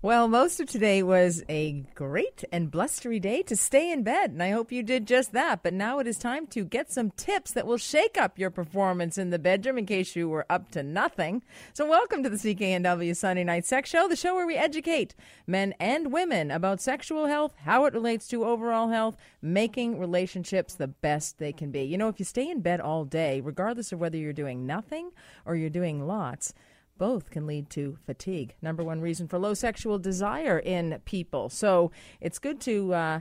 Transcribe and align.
Well, 0.00 0.28
most 0.28 0.60
of 0.60 0.68
today 0.68 1.02
was 1.02 1.42
a 1.48 1.84
great 1.96 2.44
and 2.52 2.70
blustery 2.70 3.18
day 3.18 3.42
to 3.42 3.56
stay 3.56 3.90
in 3.90 4.04
bed, 4.04 4.30
and 4.30 4.40
I 4.40 4.50
hope 4.50 4.70
you 4.70 4.84
did 4.84 5.08
just 5.08 5.32
that. 5.32 5.64
But 5.64 5.74
now 5.74 5.98
it 5.98 6.06
is 6.06 6.18
time 6.18 6.46
to 6.48 6.64
get 6.64 6.92
some 6.92 7.10
tips 7.10 7.50
that 7.54 7.66
will 7.66 7.78
shake 7.78 8.16
up 8.16 8.38
your 8.38 8.50
performance 8.50 9.18
in 9.18 9.30
the 9.30 9.40
bedroom 9.40 9.76
in 9.76 9.86
case 9.86 10.14
you 10.14 10.28
were 10.28 10.46
up 10.48 10.70
to 10.70 10.84
nothing. 10.84 11.42
So, 11.72 11.84
welcome 11.84 12.22
to 12.22 12.30
the 12.30 12.36
CKNW 12.36 13.16
Sunday 13.16 13.42
Night 13.42 13.66
Sex 13.66 13.90
Show, 13.90 14.06
the 14.06 14.14
show 14.14 14.36
where 14.36 14.46
we 14.46 14.54
educate 14.54 15.16
men 15.48 15.74
and 15.80 16.12
women 16.12 16.52
about 16.52 16.80
sexual 16.80 17.26
health, 17.26 17.56
how 17.64 17.84
it 17.86 17.92
relates 17.92 18.28
to 18.28 18.44
overall 18.44 18.90
health, 18.90 19.16
making 19.42 19.98
relationships 19.98 20.74
the 20.74 20.86
best 20.86 21.38
they 21.38 21.52
can 21.52 21.72
be. 21.72 21.82
You 21.82 21.98
know, 21.98 22.06
if 22.06 22.20
you 22.20 22.24
stay 22.24 22.48
in 22.48 22.60
bed 22.60 22.80
all 22.80 23.04
day, 23.04 23.40
regardless 23.40 23.90
of 23.90 23.98
whether 23.98 24.16
you're 24.16 24.32
doing 24.32 24.64
nothing 24.64 25.10
or 25.44 25.56
you're 25.56 25.70
doing 25.70 26.06
lots, 26.06 26.54
both 26.98 27.30
can 27.30 27.46
lead 27.46 27.70
to 27.70 27.96
fatigue. 28.04 28.54
Number 28.60 28.82
one 28.82 29.00
reason 29.00 29.28
for 29.28 29.38
low 29.38 29.54
sexual 29.54 29.98
desire 29.98 30.58
in 30.58 31.00
people. 31.04 31.48
So 31.48 31.90
it's 32.20 32.38
good 32.38 32.60
to 32.62 32.92
uh, 32.92 33.20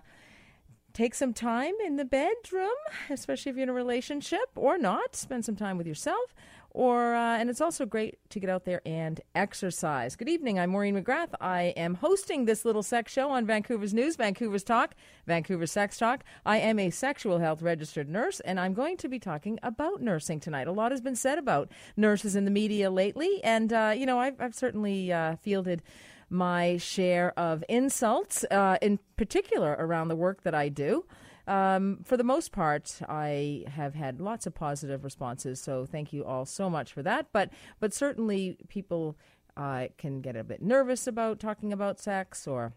take 0.93 1.13
some 1.13 1.33
time 1.33 1.75
in 1.85 1.95
the 1.95 2.05
bedroom, 2.05 2.75
especially 3.09 3.51
if 3.51 3.55
you're 3.55 3.63
in 3.63 3.69
a 3.69 3.73
relationship 3.73 4.49
or 4.55 4.77
not. 4.77 5.15
Spend 5.15 5.45
some 5.45 5.55
time 5.55 5.77
with 5.77 5.87
yourself 5.87 6.33
or 6.77 7.15
uh, 7.15 7.37
and 7.37 7.49
it's 7.49 7.59
also 7.59 7.87
great 7.87 8.19
to 8.29 8.39
get 8.39 8.51
out 8.51 8.63
there 8.63 8.81
and 8.85 9.19
exercise. 9.33 10.15
Good 10.15 10.29
evening. 10.29 10.59
I'm 10.59 10.69
Maureen 10.69 10.95
McGrath. 10.95 11.33
I 11.41 11.73
am 11.75 11.95
hosting 11.95 12.45
this 12.45 12.65
little 12.65 12.83
sex 12.83 13.11
show 13.11 13.31
on 13.31 13.47
Vancouver's 13.47 13.95
News, 13.95 14.15
Vancouver's 14.15 14.63
Talk, 14.63 14.93
Vancouver 15.25 15.65
Sex 15.65 15.97
Talk. 15.97 16.23
I 16.45 16.59
am 16.59 16.77
a 16.77 16.91
sexual 16.91 17.39
health 17.39 17.63
registered 17.63 18.07
nurse, 18.07 18.41
and 18.41 18.59
I'm 18.59 18.75
going 18.75 18.95
to 18.97 19.07
be 19.07 19.17
talking 19.17 19.57
about 19.63 20.03
nursing 20.03 20.39
tonight. 20.39 20.67
A 20.67 20.71
lot 20.71 20.91
has 20.91 21.01
been 21.01 21.15
said 21.15 21.39
about 21.39 21.71
nurses 21.97 22.35
in 22.35 22.45
the 22.45 22.51
media 22.51 22.91
lately, 22.91 23.43
and 23.43 23.73
uh, 23.73 23.93
you 23.97 24.05
know 24.05 24.19
I've, 24.19 24.39
I've 24.39 24.53
certainly 24.53 25.11
uh, 25.11 25.37
fielded 25.37 25.81
my 26.29 26.77
share 26.77 27.37
of 27.39 27.63
insults, 27.67 28.45
uh, 28.51 28.77
in 28.83 28.99
particular 29.15 29.75
around 29.79 30.09
the 30.09 30.15
work 30.15 30.43
that 30.43 30.53
I 30.53 30.69
do. 30.69 31.05
Um, 31.47 31.99
for 32.03 32.17
the 32.17 32.23
most 32.23 32.51
part, 32.51 32.99
I 33.07 33.63
have 33.67 33.95
had 33.95 34.19
lots 34.19 34.45
of 34.45 34.53
positive 34.53 35.03
responses. 35.03 35.61
So 35.61 35.85
thank 35.85 36.11
you 36.11 36.25
all 36.25 36.45
so 36.45 36.69
much 36.69 36.91
for 36.91 37.01
that. 37.03 37.27
But 37.31 37.51
but 37.79 37.93
certainly 37.93 38.57
people 38.67 39.17
uh, 39.55 39.87
can 39.97 40.21
get 40.21 40.35
a 40.35 40.43
bit 40.43 40.61
nervous 40.61 41.07
about 41.07 41.39
talking 41.39 41.71
about 41.71 41.99
sex 41.99 42.47
or 42.47 42.73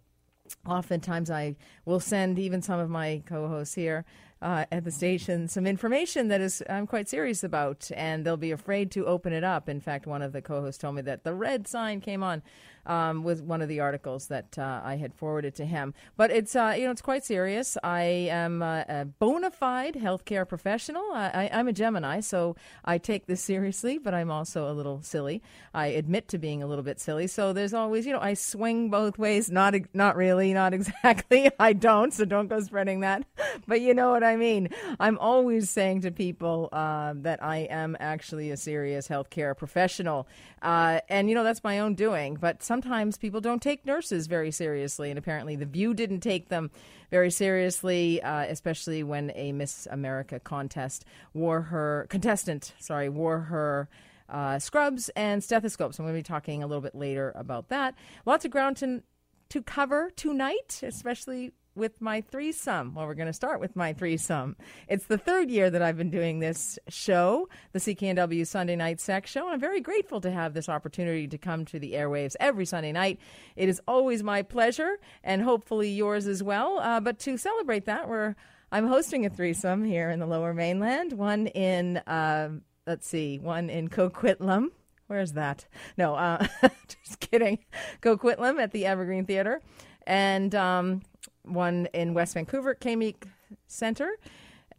oftentimes 0.66 1.30
I 1.30 1.56
will 1.84 2.00
send 2.00 2.38
even 2.38 2.62
some 2.62 2.80
of 2.80 2.90
my 2.90 3.22
co-hosts 3.26 3.74
here 3.74 4.04
uh, 4.42 4.64
at 4.72 4.84
the 4.84 4.90
station 4.90 5.48
some 5.48 5.66
information 5.66 6.28
that 6.28 6.40
is 6.40 6.62
I'm 6.68 6.86
quite 6.86 7.08
serious 7.08 7.44
about, 7.44 7.90
and 7.94 8.24
they'll 8.24 8.36
be 8.36 8.52
afraid 8.52 8.90
to 8.92 9.06
open 9.06 9.32
it 9.32 9.44
up. 9.44 9.68
In 9.68 9.80
fact, 9.80 10.06
one 10.06 10.22
of 10.22 10.32
the 10.32 10.42
co-hosts 10.42 10.80
told 10.80 10.96
me 10.96 11.02
that 11.02 11.24
the 11.24 11.34
red 11.34 11.68
sign 11.68 12.00
came 12.00 12.22
on 12.22 12.42
um, 12.86 13.22
with 13.22 13.42
one 13.42 13.62
of 13.62 13.68
the 13.68 13.80
articles 13.80 14.26
that 14.28 14.58
uh, 14.58 14.80
I 14.82 14.96
had 14.96 15.14
forwarded 15.14 15.54
to 15.56 15.64
him. 15.64 15.94
But 16.16 16.30
it's 16.30 16.56
uh, 16.56 16.74
you 16.76 16.84
know 16.84 16.90
it's 16.90 17.02
quite 17.02 17.24
serious. 17.24 17.76
I 17.82 18.02
am 18.02 18.62
a, 18.62 18.84
a 18.88 19.04
bona 19.04 19.50
fide 19.50 19.94
healthcare 19.94 20.48
professional. 20.48 21.02
I, 21.12 21.48
am 21.52 21.68
a 21.68 21.72
Gemini, 21.72 22.20
so 22.20 22.56
I 22.84 22.98
take 22.98 23.26
this 23.26 23.42
seriously, 23.42 23.98
but 23.98 24.14
I'm 24.14 24.30
also 24.30 24.70
a 24.70 24.74
little 24.74 25.02
silly. 25.02 25.42
I 25.74 25.88
admit 25.88 26.28
to 26.28 26.38
being 26.38 26.62
a 26.62 26.66
little 26.66 26.84
bit 26.84 27.00
silly. 27.00 27.26
So 27.26 27.52
there's 27.52 27.74
always 27.74 28.06
you 28.06 28.12
know 28.12 28.20
I 28.20 28.34
swing 28.34 28.90
both 28.90 29.18
ways. 29.18 29.50
Not 29.50 29.74
not 29.94 30.16
really, 30.16 30.52
not 30.52 30.74
exactly. 30.80 31.50
I 31.58 31.72
don't. 31.72 32.12
So 32.12 32.24
don't 32.24 32.48
go 32.48 32.60
spreading 32.60 33.00
that. 33.00 33.24
But 33.66 33.80
you 33.80 33.94
know 33.94 34.10
what 34.10 34.24
I 34.24 34.29
mean. 34.36 34.68
I'm 34.98 35.18
always 35.18 35.70
saying 35.70 36.02
to 36.02 36.10
people 36.10 36.68
uh, 36.72 37.14
that 37.16 37.42
I 37.42 37.58
am 37.70 37.96
actually 38.00 38.50
a 38.50 38.56
serious 38.56 39.08
healthcare 39.08 39.56
professional, 39.56 40.26
uh, 40.62 41.00
and 41.08 41.28
you 41.28 41.34
know 41.34 41.44
that's 41.44 41.64
my 41.64 41.78
own 41.78 41.94
doing. 41.94 42.36
But 42.40 42.62
sometimes 42.62 43.16
people 43.16 43.40
don't 43.40 43.62
take 43.62 43.86
nurses 43.86 44.26
very 44.26 44.50
seriously, 44.50 45.10
and 45.10 45.18
apparently 45.18 45.56
the 45.56 45.66
View 45.66 45.94
didn't 45.94 46.20
take 46.20 46.48
them 46.48 46.70
very 47.10 47.30
seriously, 47.30 48.22
uh, 48.22 48.42
especially 48.48 49.02
when 49.02 49.32
a 49.34 49.52
Miss 49.52 49.86
America 49.90 50.40
contest 50.40 51.04
wore 51.34 51.62
her 51.62 52.06
contestant, 52.08 52.74
sorry, 52.78 53.08
wore 53.08 53.40
her. 53.40 53.88
Uh, 54.28 54.60
scrubs 54.60 55.08
and 55.16 55.42
stethoscopes. 55.42 55.98
I'm 55.98 56.04
going 56.04 56.14
to 56.14 56.18
be 56.20 56.22
talking 56.22 56.62
a 56.62 56.66
little 56.68 56.80
bit 56.80 56.94
later 56.94 57.32
about 57.34 57.68
that. 57.70 57.96
Lots 58.24 58.44
of 58.44 58.52
ground 58.52 58.76
to, 58.76 59.02
to 59.48 59.60
cover 59.60 60.12
tonight, 60.14 60.80
especially 60.84 61.50
with 61.80 62.00
my 62.00 62.20
threesome. 62.20 62.94
Well, 62.94 63.06
we're 63.06 63.14
going 63.14 63.26
to 63.26 63.32
start 63.32 63.58
with 63.58 63.74
my 63.74 63.94
threesome. 63.94 64.54
It's 64.86 65.06
the 65.06 65.16
third 65.16 65.50
year 65.50 65.70
that 65.70 65.80
I've 65.80 65.96
been 65.96 66.10
doing 66.10 66.38
this 66.38 66.78
show, 66.88 67.48
the 67.72 67.78
CKNW 67.78 68.46
Sunday 68.46 68.76
Night 68.76 69.00
Sex 69.00 69.30
Show, 69.30 69.46
and 69.46 69.54
I'm 69.54 69.60
very 69.60 69.80
grateful 69.80 70.20
to 70.20 70.30
have 70.30 70.52
this 70.52 70.68
opportunity 70.68 71.26
to 71.26 71.38
come 71.38 71.64
to 71.64 71.78
the 71.78 71.94
airwaves 71.94 72.36
every 72.38 72.66
Sunday 72.66 72.92
night. 72.92 73.18
It 73.56 73.70
is 73.70 73.80
always 73.88 74.22
my 74.22 74.42
pleasure, 74.42 74.98
and 75.24 75.40
hopefully 75.40 75.88
yours 75.88 76.26
as 76.26 76.42
well. 76.42 76.78
Uh, 76.80 77.00
but 77.00 77.18
to 77.20 77.38
celebrate 77.38 77.86
that, 77.86 78.08
we're 78.08 78.36
I'm 78.70 78.86
hosting 78.86 79.24
a 79.24 79.30
threesome 79.30 79.82
here 79.82 80.10
in 80.10 80.20
the 80.20 80.26
Lower 80.26 80.52
Mainland. 80.52 81.14
One 81.14 81.46
in 81.46 81.96
uh, 81.96 82.50
let's 82.86 83.08
see, 83.08 83.38
one 83.38 83.70
in 83.70 83.88
Coquitlam. 83.88 84.68
Where's 85.06 85.32
that? 85.32 85.66
No, 85.96 86.14
uh, 86.14 86.46
just 86.88 87.20
kidding. 87.20 87.58
Coquitlam 88.02 88.60
at 88.60 88.72
the 88.72 88.84
Evergreen 88.84 89.24
Theater, 89.24 89.62
and 90.06 90.54
um, 90.54 91.02
one 91.50 91.88
in 91.92 92.14
West 92.14 92.34
Vancouver, 92.34 92.74
Kay 92.74 92.96
Meek 92.96 93.26
Center, 93.66 94.10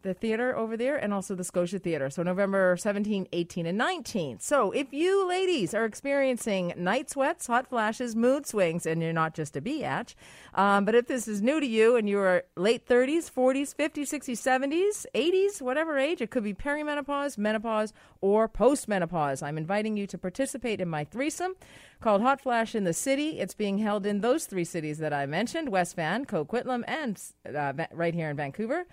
the 0.02 0.14
theater 0.14 0.56
over 0.56 0.76
there, 0.76 0.96
and 0.96 1.12
also 1.12 1.34
the 1.34 1.44
Scotia 1.44 1.78
Theater. 1.78 2.10
So 2.10 2.22
November 2.22 2.76
17, 2.76 3.28
18, 3.32 3.66
and 3.66 3.78
19. 3.78 4.40
So 4.40 4.70
if 4.72 4.92
you 4.92 5.28
ladies 5.28 5.74
are 5.74 5.84
experiencing 5.84 6.74
night 6.76 7.10
sweats, 7.10 7.46
hot 7.46 7.68
flashes, 7.68 8.14
mood 8.14 8.46
swings, 8.46 8.86
and 8.86 9.02
you're 9.02 9.12
not 9.12 9.34
just 9.34 9.56
a 9.56 9.60
biatch, 9.60 10.14
um, 10.54 10.84
but 10.84 10.94
if 10.94 11.06
this 11.06 11.26
is 11.26 11.40
new 11.40 11.60
to 11.60 11.66
you 11.66 11.96
and 11.96 12.08
you're 12.08 12.42
late 12.56 12.86
30s, 12.86 13.30
40s, 13.30 13.74
50s, 13.74 14.12
60s, 14.12 14.38
70s, 14.38 15.06
80s, 15.14 15.62
whatever 15.62 15.98
age, 15.98 16.20
it 16.20 16.30
could 16.30 16.44
be 16.44 16.54
perimenopause, 16.54 17.38
menopause, 17.38 17.92
or 18.20 18.48
postmenopause. 18.48 19.42
I'm 19.42 19.56
inviting 19.56 19.96
you 19.96 20.06
to 20.08 20.18
participate 20.18 20.80
in 20.80 20.88
my 20.88 21.04
threesome 21.04 21.54
called 22.00 22.20
Hot 22.20 22.40
Flash 22.40 22.74
in 22.74 22.84
the 22.84 22.92
City. 22.92 23.38
It's 23.38 23.54
being 23.54 23.78
held 23.78 24.04
in 24.04 24.20
those 24.20 24.46
three 24.46 24.64
cities 24.64 24.98
that 24.98 25.12
I 25.12 25.24
mentioned 25.26 25.68
West 25.70 25.96
Van, 25.96 26.26
Coquitlam, 26.26 26.82
and 26.86 27.20
uh, 27.54 27.86
right 27.92 28.14
here 28.14 28.28
in 28.28 28.36
Vancouver. 28.36 28.84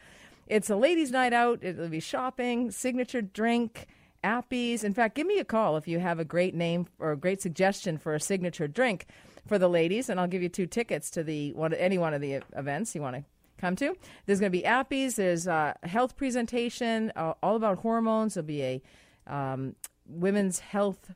It's 0.49 0.69
a 0.69 0.75
ladies' 0.75 1.11
night 1.11 1.31
out. 1.31 1.63
It'll 1.63 1.87
be 1.89 1.99
shopping, 1.99 2.71
signature 2.71 3.21
drink, 3.21 3.85
appies. 4.23 4.83
In 4.83 4.95
fact, 4.95 5.15
give 5.15 5.27
me 5.27 5.37
a 5.37 5.45
call 5.45 5.77
if 5.77 5.87
you 5.87 5.99
have 5.99 6.19
a 6.19 6.25
great 6.25 6.55
name 6.55 6.87
or 6.97 7.11
a 7.11 7.17
great 7.17 7.41
suggestion 7.41 7.99
for 7.99 8.15
a 8.15 8.19
signature 8.19 8.67
drink 8.67 9.05
for 9.47 9.59
the 9.59 9.69
ladies, 9.69 10.09
and 10.09 10.19
I'll 10.19 10.27
give 10.27 10.41
you 10.41 10.49
two 10.49 10.65
tickets 10.65 11.09
to 11.11 11.23
the 11.23 11.53
one, 11.53 11.73
any 11.73 11.97
one 11.97 12.13
of 12.13 12.21
the 12.21 12.41
events 12.55 12.95
you 12.95 13.01
want 13.01 13.15
to 13.15 13.23
come 13.59 13.75
to. 13.77 13.95
There's 14.25 14.39
going 14.39 14.51
to 14.51 14.57
be 14.57 14.63
appies. 14.63 15.15
There's 15.15 15.47
a 15.47 15.75
health 15.83 16.15
presentation 16.17 17.11
uh, 17.15 17.33
all 17.43 17.55
about 17.55 17.79
hormones. 17.79 18.33
There'll 18.33 18.47
be 18.47 18.63
a 18.63 18.81
um, 19.27 19.75
women's 20.07 20.59
health 20.59 21.11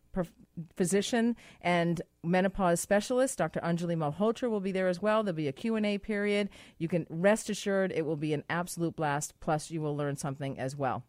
physician 0.75 1.35
and 1.61 2.01
menopause 2.23 2.79
specialist 2.79 3.37
dr 3.37 3.59
anjali 3.61 3.95
malhotra 3.95 4.49
will 4.49 4.59
be 4.59 4.71
there 4.71 4.87
as 4.87 5.01
well 5.01 5.23
there'll 5.23 5.35
be 5.35 5.47
a 5.47 5.51
q&a 5.51 5.97
period 5.97 6.49
you 6.77 6.87
can 6.87 7.07
rest 7.09 7.49
assured 7.49 7.91
it 7.91 8.05
will 8.05 8.15
be 8.15 8.33
an 8.33 8.43
absolute 8.49 8.95
blast 8.95 9.33
plus 9.39 9.71
you 9.71 9.81
will 9.81 9.95
learn 9.95 10.15
something 10.15 10.59
as 10.59 10.75
well 10.75 11.03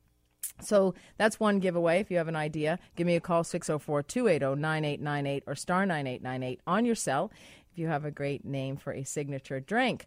so 0.61 0.95
that's 1.17 1.41
one 1.41 1.59
giveaway. 1.59 2.01
If 2.01 2.11
you 2.11 2.19
have 2.19 2.29
an 2.29 2.37
idea, 2.37 2.79
give 2.97 3.07
me 3.07 3.17
a 3.17 3.21
call 3.21 3.45
604 3.45 4.03
280 4.03 4.61
9898 4.61 5.45
or 5.47 5.55
star 5.55 5.87
9898 5.87 6.61
on 6.67 6.85
your 6.85 6.95
cell 6.95 7.31
if 7.73 7.79
you 7.79 7.89
have 7.89 8.05
a 8.05 8.11
great 8.11 8.45
name 8.45 8.77
for 8.77 8.93
a 8.93 9.05
signature 9.05 9.61
drink. 9.61 10.07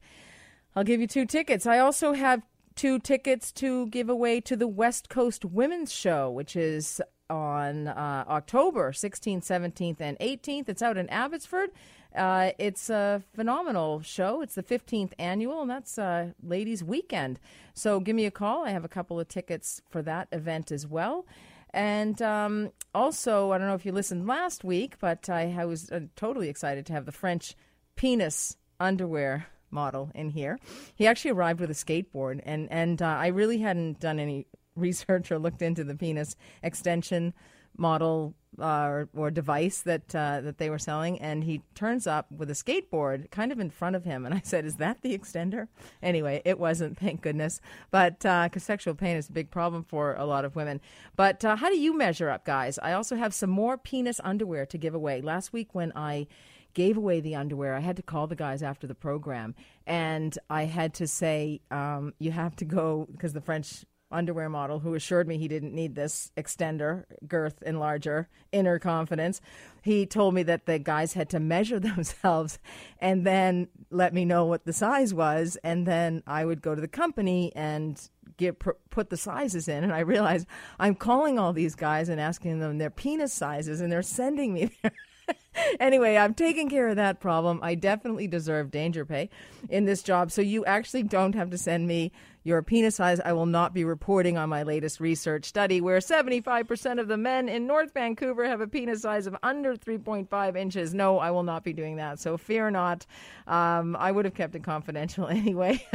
I'll 0.76 0.84
give 0.84 1.02
you 1.02 1.08
two 1.08 1.26
tickets. 1.26 1.66
I 1.66 1.80
also 1.80 2.14
have 2.14 2.44
two 2.76 3.00
tickets 3.00 3.52
to 3.54 3.88
give 3.88 4.10
away 4.10 4.40
to 4.42 4.56
the 4.56 4.68
West 4.68 5.10
Coast 5.10 5.44
Women's 5.44 5.92
Show, 5.92 6.30
which 6.30 6.56
is 6.56 7.02
on 7.30 7.88
uh, 7.88 8.26
October 8.28 8.92
16th, 8.92 9.46
17th, 9.46 10.02
and 10.02 10.18
18th. 10.20 10.70
It's 10.70 10.82
out 10.82 10.98
in 10.98 11.10
Abbotsford. 11.10 11.72
Uh, 12.16 12.52
it's 12.58 12.90
a 12.90 13.22
phenomenal 13.36 14.02
show. 14.02 14.42
It's 14.42 14.56
the 14.56 14.64
15th 14.64 15.12
annual, 15.20 15.62
and 15.62 15.70
that's 15.70 15.98
uh, 15.98 16.32
Ladies 16.42 16.84
Weekend. 16.84 17.40
So 17.74 18.00
give 18.00 18.16
me 18.16 18.26
a 18.26 18.32
call. 18.32 18.66
I 18.66 18.72
have 18.72 18.86
a 18.86 18.90
couple 18.90 19.20
of 19.20 19.28
tickets 19.28 19.82
for 19.90 20.02
that 20.04 20.28
event 20.32 20.72
as 20.72 20.88
well. 20.88 21.26
And 21.72 22.22
um, 22.22 22.72
also, 22.96 23.52
I 23.52 23.58
don't 23.58 23.68
know 23.68 23.76
if 23.76 23.86
you 23.86 23.92
listened 23.92 24.26
last 24.26 24.64
week, 24.64 24.96
but 25.00 25.30
I, 25.30 25.66
was 25.66 25.92
uh, 25.92 26.02
totally 26.16 26.50
excited 26.50 26.86
to 26.88 26.94
have 26.94 27.06
the 27.06 27.12
French 27.12 27.56
penis 27.96 28.58
underwear 28.80 29.48
model 29.70 30.10
in 30.16 30.30
here. 30.30 30.58
He 30.96 31.08
actually 31.08 31.32
arrived 31.32 31.60
with 31.60 31.70
a 31.70 31.74
skateboard, 31.74 32.40
and 32.44 32.72
and 32.72 33.02
uh, 33.02 33.06
I 33.06 33.28
really 33.28 33.60
hadn't 33.60 34.00
done 34.00 34.18
any 34.18 34.48
research 34.78 35.32
or 35.32 35.40
looked 35.40 35.62
into 35.62 35.84
the 35.84 35.96
penis 35.96 36.36
extension 36.64 37.34
model 37.78 38.34
uh, 38.60 38.86
or, 38.86 39.10
or, 39.16 39.30
device 39.30 39.82
that 39.82 40.16
uh, 40.16 40.42
that 40.42 40.58
they 40.58 40.70
were 40.70 40.80
selling, 40.80 41.20
and 41.20 41.44
he 41.44 41.62
turns 41.76 42.08
up 42.08 42.32
with 42.32 42.50
a 42.50 42.54
skateboard 42.54 43.30
kind 43.30 43.52
of 43.52 43.60
in 43.60 43.70
front 43.70 43.96
of 43.96 44.04
him, 44.04 44.26
and 44.26 44.34
I 44.34 44.42
said, 44.44 44.66
"Is 44.66 44.78
that 44.78 45.02
the 45.02 45.16
extender?" 45.16 45.68
Anyway, 46.02 46.42
it 46.44 46.58
wasn't, 46.58 46.98
thank 46.98 47.22
goodness. 47.22 47.62
But 47.92 48.20
because 48.20 48.50
uh, 48.56 48.60
sexual 48.60 48.96
pain 48.96 49.16
is 49.16 49.30
a 49.30 49.32
big 49.32 49.52
problem 49.52 49.84
for 49.84 50.16
a 50.16 50.26
lot 50.26 50.44
of 50.44 50.56
women. 50.56 50.82
But 51.16 51.46
uh, 51.46 51.56
how 51.56 51.70
do 51.70 51.78
you 51.78 51.96
measure 51.96 52.30
up, 52.30 52.46
guys? 52.46 52.80
I 52.80 52.94
also 52.94 53.16
have 53.16 53.34
some 53.34 53.52
more 53.52 53.78
penis 53.78 54.20
underwear 54.24 54.66
to 54.68 54.78
give 54.78 54.96
away. 54.96 55.22
Last 55.22 55.54
week 55.54 55.76
when 55.76 55.92
I 55.96 56.26
gave 56.74 56.98
away 56.98 57.20
the 57.20 57.36
underwear. 57.36 57.76
I 57.76 57.80
had 57.80 57.96
to 57.96 58.04
call 58.04 58.28
the 58.28 58.36
guys 58.36 58.62
after 58.62 58.86
the 58.86 58.94
program, 58.96 59.56
and 59.86 60.38
I 60.50 60.66
had 60.66 60.96
to 60.96 61.08
say, 61.08 61.62
um, 61.72 62.14
"You 62.20 62.32
have 62.32 62.56
to 62.58 62.66
go," 62.66 63.08
because 63.12 63.34
the 63.34 63.42
French 63.42 63.86
underwear 64.12 64.50
model 64.50 64.80
who 64.80 64.96
assured 64.96 65.28
me 65.28 65.38
he 65.38 65.48
didn't 65.48 65.74
need 65.74 65.96
this 65.96 66.32
extender, 66.38 67.06
girth 67.28 67.62
enlarger, 67.66 68.28
inner 68.52 68.80
confidence. 68.80 69.42
He 69.82 70.06
told 70.06 70.34
me 70.34 70.44
that 70.44 70.66
the 70.66 70.80
guys 70.80 71.14
had 71.14 71.30
to 71.30 71.40
measure 71.40 71.80
themselves 71.80 72.60
and 73.00 73.26
then 73.26 73.68
let 73.90 74.14
me 74.14 74.26
know 74.26 74.46
what 74.46 74.66
the 74.66 74.74
size 74.74 75.14
was. 75.14 75.58
And 75.64 75.86
then 75.86 76.24
I 76.26 76.46
would 76.46 76.62
go 76.62 76.76
to 76.76 76.82
the 76.82 76.88
company 76.88 77.52
and 77.56 78.00
get 78.38 78.60
put 78.90 79.10
the 79.10 79.18
sizes 79.18 79.68
in. 79.68 79.84
And 79.84 79.94
I 79.94 80.00
realized 80.00 80.48
I'm 80.80 80.96
calling 80.96 81.40
all 81.40 81.54
these 81.54 81.76
guys 81.76 82.10
and 82.10 82.22
asking 82.22 82.60
them 82.60 82.78
their 82.78 82.90
penis 82.90 83.34
sizes, 83.34 83.82
and 83.82 83.92
they're 83.92 84.02
sending 84.02 84.54
me 84.54 84.72
their 84.84 84.92
anyway, 85.80 86.18
I'm 86.18 86.34
taking 86.34 86.70
care 86.70 86.88
of 86.90 86.96
that 86.96 87.20
problem. 87.20 87.60
I 87.62 87.76
definitely 87.76 88.28
deserve 88.28 88.72
danger 88.72 89.06
pay 89.06 89.30
in 89.70 89.86
this 89.86 90.04
job. 90.04 90.32
So 90.32 90.42
you 90.42 90.66
actually 90.66 91.04
don't 91.04 91.36
have 91.36 91.50
to 91.52 91.58
send 91.58 91.88
me 91.88 92.12
your 92.48 92.64
penis 92.64 92.96
size. 92.96 93.20
I 93.20 93.34
will 93.34 93.46
not 93.46 93.74
be 93.74 93.84
reporting 93.84 94.38
on 94.38 94.48
my 94.48 94.64
latest 94.64 95.02
research 95.02 95.44
study 95.46 95.82
where 95.82 96.00
75% 96.00 97.00
of 97.00 97.10
the 97.10 97.18
men 97.18 97.50
in 97.50 97.68
North 97.68 97.94
Vancouver 97.94 98.48
have 98.48 98.62
a 98.62 98.68
penis 98.68 99.02
size 99.02 99.28
of 99.28 99.36
under 99.44 99.76
3.5 99.76 100.58
inches. 100.58 100.94
No, 100.94 101.20
I 101.20 101.32
will 101.32 101.44
not 101.44 101.66
be 101.66 101.74
doing 101.74 101.98
that. 101.98 102.20
So 102.20 102.38
fear 102.38 102.72
not. 102.72 103.06
Um, 103.48 103.98
I 103.98 104.14
would 104.14 104.24
have 104.24 104.34
kept 104.34 104.56
it 104.56 104.64
confidential 104.64 105.28
anyway. 105.32 105.86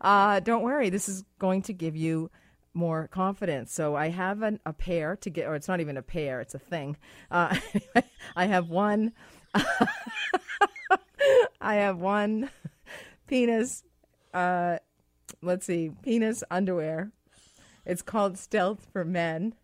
uh, 0.00 0.38
don't 0.40 0.62
worry. 0.62 0.88
This 0.88 1.08
is 1.08 1.24
going 1.40 1.62
to 1.62 1.72
give 1.72 1.96
you 1.96 2.30
more 2.74 3.08
confidence. 3.08 3.72
So 3.74 3.96
I 3.96 4.10
have 4.10 4.42
an, 4.42 4.60
a 4.64 4.72
pair 4.72 5.16
to 5.16 5.30
get, 5.30 5.48
or 5.48 5.56
it's 5.56 5.66
not 5.66 5.80
even 5.80 5.96
a 5.96 6.02
pair, 6.02 6.40
it's 6.40 6.54
a 6.54 6.60
thing. 6.60 6.96
Uh, 7.28 7.56
I 8.36 8.46
have 8.46 8.70
one. 8.70 9.12
I 11.60 11.74
have 11.74 11.98
one 11.98 12.50
penis. 13.26 13.82
Uh, 14.32 14.78
let's 15.42 15.66
see, 15.66 15.92
penis 16.02 16.42
underwear. 16.50 17.10
It's 17.84 18.02
called 18.02 18.38
Stealth 18.38 18.86
for 18.92 19.04
Men. 19.04 19.54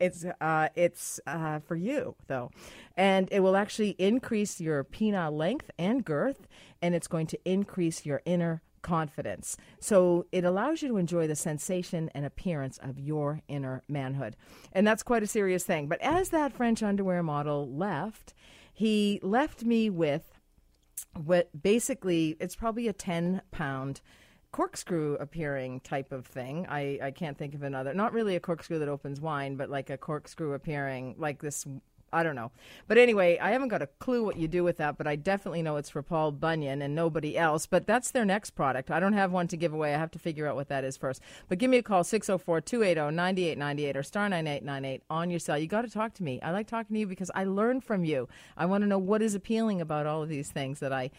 It's 0.00 0.24
uh, 0.24 0.68
it's 0.74 1.20
uh, 1.26 1.60
for 1.60 1.76
you 1.76 2.16
though, 2.26 2.50
and 2.96 3.28
it 3.30 3.40
will 3.40 3.56
actually 3.56 3.90
increase 3.90 4.60
your 4.60 4.82
penile 4.82 5.32
length 5.32 5.70
and 5.78 6.04
girth, 6.04 6.48
and 6.82 6.94
it's 6.94 7.06
going 7.06 7.28
to 7.28 7.38
increase 7.44 8.04
your 8.04 8.20
inner 8.24 8.62
confidence. 8.84 9.56
So 9.80 10.26
it 10.30 10.44
allows 10.44 10.82
you 10.82 10.88
to 10.88 10.96
enjoy 10.98 11.26
the 11.26 11.34
sensation 11.34 12.10
and 12.14 12.24
appearance 12.24 12.78
of 12.78 13.00
your 13.00 13.40
inner 13.48 13.82
manhood. 13.88 14.36
And 14.72 14.86
that's 14.86 15.02
quite 15.02 15.22
a 15.24 15.26
serious 15.26 15.64
thing. 15.64 15.88
But 15.88 16.00
as 16.02 16.28
that 16.28 16.52
French 16.52 16.82
underwear 16.82 17.22
model 17.22 17.68
left, 17.68 18.34
he 18.72 19.18
left 19.22 19.64
me 19.64 19.90
with 19.90 20.38
what 21.14 21.50
basically 21.60 22.36
it's 22.38 22.54
probably 22.54 22.86
a 22.86 22.92
10 22.92 23.42
pound 23.50 24.00
corkscrew 24.54 25.14
appearing 25.14 25.80
type 25.80 26.12
of 26.12 26.24
thing. 26.24 26.64
I, 26.70 26.96
I 27.02 27.10
can't 27.10 27.36
think 27.36 27.56
of 27.56 27.64
another. 27.64 27.92
Not 27.92 28.12
really 28.12 28.36
a 28.36 28.40
corkscrew 28.40 28.78
that 28.78 28.88
opens 28.88 29.20
wine, 29.20 29.56
but 29.56 29.68
like 29.68 29.90
a 29.90 29.98
corkscrew 29.98 30.52
appearing 30.52 31.16
like 31.18 31.42
this 31.42 31.66
I 32.12 32.22
don't 32.22 32.36
know. 32.36 32.52
But 32.86 32.96
anyway, 32.96 33.36
I 33.38 33.50
haven't 33.50 33.70
got 33.70 33.82
a 33.82 33.88
clue 33.98 34.22
what 34.22 34.36
you 34.36 34.46
do 34.46 34.62
with 34.62 34.76
that, 34.76 34.96
but 34.96 35.08
I 35.08 35.16
definitely 35.16 35.62
know 35.62 35.74
it's 35.78 35.90
for 35.90 36.00
Paul 36.00 36.30
Bunyan 36.30 36.80
and 36.80 36.94
nobody 36.94 37.36
else. 37.36 37.66
But 37.66 37.88
that's 37.88 38.12
their 38.12 38.24
next 38.24 38.50
product. 38.50 38.92
I 38.92 39.00
don't 39.00 39.14
have 39.14 39.32
one 39.32 39.48
to 39.48 39.56
give 39.56 39.74
away. 39.74 39.92
I 39.92 39.98
have 39.98 40.12
to 40.12 40.20
figure 40.20 40.46
out 40.46 40.54
what 40.54 40.68
that 40.68 40.84
is 40.84 40.96
first. 40.96 41.20
But 41.48 41.58
give 41.58 41.68
me 41.68 41.78
a 41.78 41.82
call, 41.82 42.04
604 42.04 42.60
280 42.60 43.16
9898 43.16 43.96
or 43.96 44.04
star 44.04 44.28
9898 44.28 45.02
on 45.10 45.30
your 45.30 45.40
cell. 45.40 45.58
You 45.58 45.66
got 45.66 45.82
to 45.82 45.90
talk 45.90 46.14
to 46.14 46.22
me. 46.22 46.40
I 46.42 46.52
like 46.52 46.68
talking 46.68 46.94
to 46.94 47.00
you 47.00 47.08
because 47.08 47.32
I 47.34 47.42
learn 47.42 47.80
from 47.80 48.04
you. 48.04 48.28
I 48.56 48.66
want 48.66 48.82
to 48.82 48.86
know 48.86 48.98
what 48.98 49.20
is 49.20 49.34
appealing 49.34 49.80
about 49.80 50.06
all 50.06 50.22
of 50.22 50.28
these 50.28 50.50
things 50.52 50.78
that 50.78 50.92
I 50.92 51.10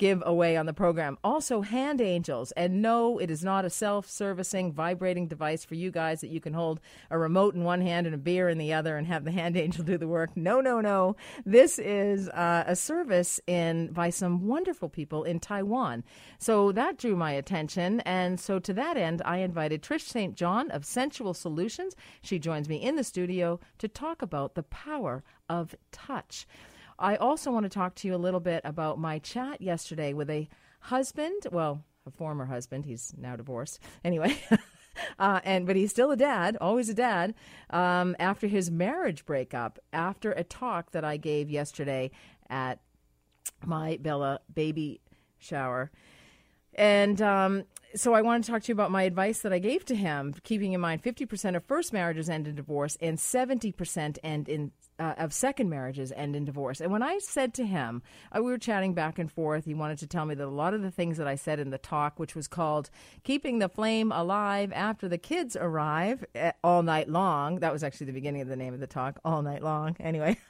give 0.00 0.22
away 0.24 0.56
on 0.56 0.64
the 0.64 0.72
program. 0.72 1.18
Also, 1.22 1.60
hand 1.60 2.00
angels. 2.00 2.52
And 2.52 2.80
no, 2.80 3.18
it 3.18 3.30
is 3.30 3.44
not 3.44 3.66
a 3.66 3.70
self 3.70 4.08
servicing 4.08 4.72
vibrating 4.72 5.28
device 5.28 5.62
for 5.62 5.74
you 5.74 5.90
guys 5.90 6.22
that 6.22 6.30
you 6.30 6.40
can 6.40 6.54
hold 6.54 6.80
a 7.10 7.18
remote 7.18 7.54
in 7.54 7.64
one 7.64 7.82
hand 7.82 8.06
and 8.06 8.14
a 8.14 8.18
beer 8.18 8.48
in 8.48 8.56
the 8.56 8.72
other 8.72 8.96
and 8.96 9.06
have 9.06 9.24
the 9.24 9.30
hand 9.30 9.58
angel 9.58 9.84
do 9.90 9.98
the 9.98 10.08
work. 10.08 10.34
No, 10.34 10.62
no, 10.62 10.80
no. 10.80 11.16
This 11.44 11.78
is 11.78 12.30
uh, 12.30 12.64
a 12.66 12.74
service 12.74 13.40
in 13.46 13.92
by 13.92 14.08
some 14.08 14.46
wonderful 14.46 14.88
people 14.88 15.22
in 15.22 15.38
Taiwan. 15.38 16.02
So 16.38 16.72
that 16.72 16.96
drew 16.96 17.14
my 17.14 17.32
attention. 17.32 18.00
And 18.00 18.40
so 18.40 18.58
to 18.58 18.72
that 18.72 18.96
end, 18.96 19.20
I 19.26 19.38
invited 19.38 19.82
Trish 19.82 20.08
St. 20.08 20.34
John 20.34 20.70
of 20.70 20.86
Sensual 20.86 21.34
Solutions. 21.34 21.94
She 22.22 22.38
joins 22.38 22.70
me 22.70 22.76
in 22.76 22.96
the 22.96 23.04
studio 23.04 23.60
to 23.76 23.86
talk 23.86 24.22
about 24.22 24.54
the 24.54 24.62
power 24.62 25.22
of 25.50 25.74
touch. 25.92 26.46
I 27.00 27.16
also 27.16 27.50
want 27.50 27.64
to 27.64 27.70
talk 27.70 27.94
to 27.96 28.08
you 28.08 28.14
a 28.14 28.16
little 28.16 28.40
bit 28.40 28.60
about 28.64 28.98
my 28.98 29.18
chat 29.18 29.62
yesterday 29.62 30.12
with 30.12 30.28
a 30.28 30.48
husband, 30.80 31.46
well, 31.50 31.82
a 32.06 32.10
former 32.10 32.44
husband. 32.44 32.84
He's 32.84 33.14
now 33.16 33.36
divorced. 33.36 33.80
Anyway. 34.04 34.36
Uh, 35.18 35.40
and 35.44 35.66
but 35.66 35.76
he's 35.76 35.90
still 35.90 36.10
a 36.10 36.16
dad, 36.16 36.58
always 36.60 36.88
a 36.88 36.94
dad. 36.94 37.32
Um, 37.70 38.16
after 38.18 38.48
his 38.48 38.70
marriage 38.70 39.24
breakup, 39.24 39.78
after 39.92 40.32
a 40.32 40.44
talk 40.44 40.90
that 40.90 41.04
I 41.04 41.16
gave 41.16 41.48
yesterday 41.48 42.10
at 42.50 42.80
my 43.64 43.98
Bella 44.02 44.40
baby 44.52 45.00
shower, 45.38 45.90
and 46.74 47.20
um, 47.20 47.64
so 47.94 48.14
I 48.14 48.22
want 48.22 48.44
to 48.44 48.50
talk 48.50 48.62
to 48.62 48.68
you 48.68 48.74
about 48.74 48.90
my 48.90 49.02
advice 49.02 49.40
that 49.40 49.52
I 49.52 49.58
gave 49.58 49.84
to 49.86 49.94
him, 49.94 50.34
keeping 50.44 50.72
in 50.72 50.80
mind 50.80 51.02
50% 51.02 51.56
of 51.56 51.64
first 51.64 51.92
marriages 51.92 52.28
end 52.28 52.46
in 52.46 52.54
divorce 52.54 52.96
and 53.00 53.18
70% 53.18 54.18
end 54.22 54.48
in 54.48 54.72
uh, 54.98 55.14
of 55.16 55.32
second 55.32 55.70
marriages 55.70 56.12
end 56.14 56.36
in 56.36 56.44
divorce. 56.44 56.80
And 56.80 56.92
when 56.92 57.02
I 57.02 57.18
said 57.18 57.54
to 57.54 57.66
him, 57.66 58.02
uh, 58.36 58.42
we 58.42 58.50
were 58.50 58.58
chatting 58.58 58.92
back 58.92 59.18
and 59.18 59.32
forth, 59.32 59.64
he 59.64 59.74
wanted 59.74 59.98
to 59.98 60.06
tell 60.06 60.26
me 60.26 60.34
that 60.34 60.44
a 60.44 60.48
lot 60.48 60.74
of 60.74 60.82
the 60.82 60.90
things 60.90 61.16
that 61.16 61.26
I 61.26 61.36
said 61.36 61.58
in 61.58 61.70
the 61.70 61.78
talk, 61.78 62.18
which 62.18 62.36
was 62.36 62.46
called 62.46 62.90
Keeping 63.24 63.58
the 63.58 63.68
Flame 63.68 64.12
Alive 64.12 64.72
After 64.74 65.08
the 65.08 65.18
Kids 65.18 65.56
Arrive 65.56 66.24
uh, 66.38 66.52
All 66.62 66.82
Night 66.82 67.08
Long, 67.08 67.60
that 67.60 67.72
was 67.72 67.82
actually 67.82 68.06
the 68.06 68.12
beginning 68.12 68.42
of 68.42 68.48
the 68.48 68.56
name 68.56 68.74
of 68.74 68.80
the 68.80 68.86
talk, 68.86 69.18
All 69.24 69.42
Night 69.42 69.62
Long, 69.62 69.96
anyway. 70.00 70.36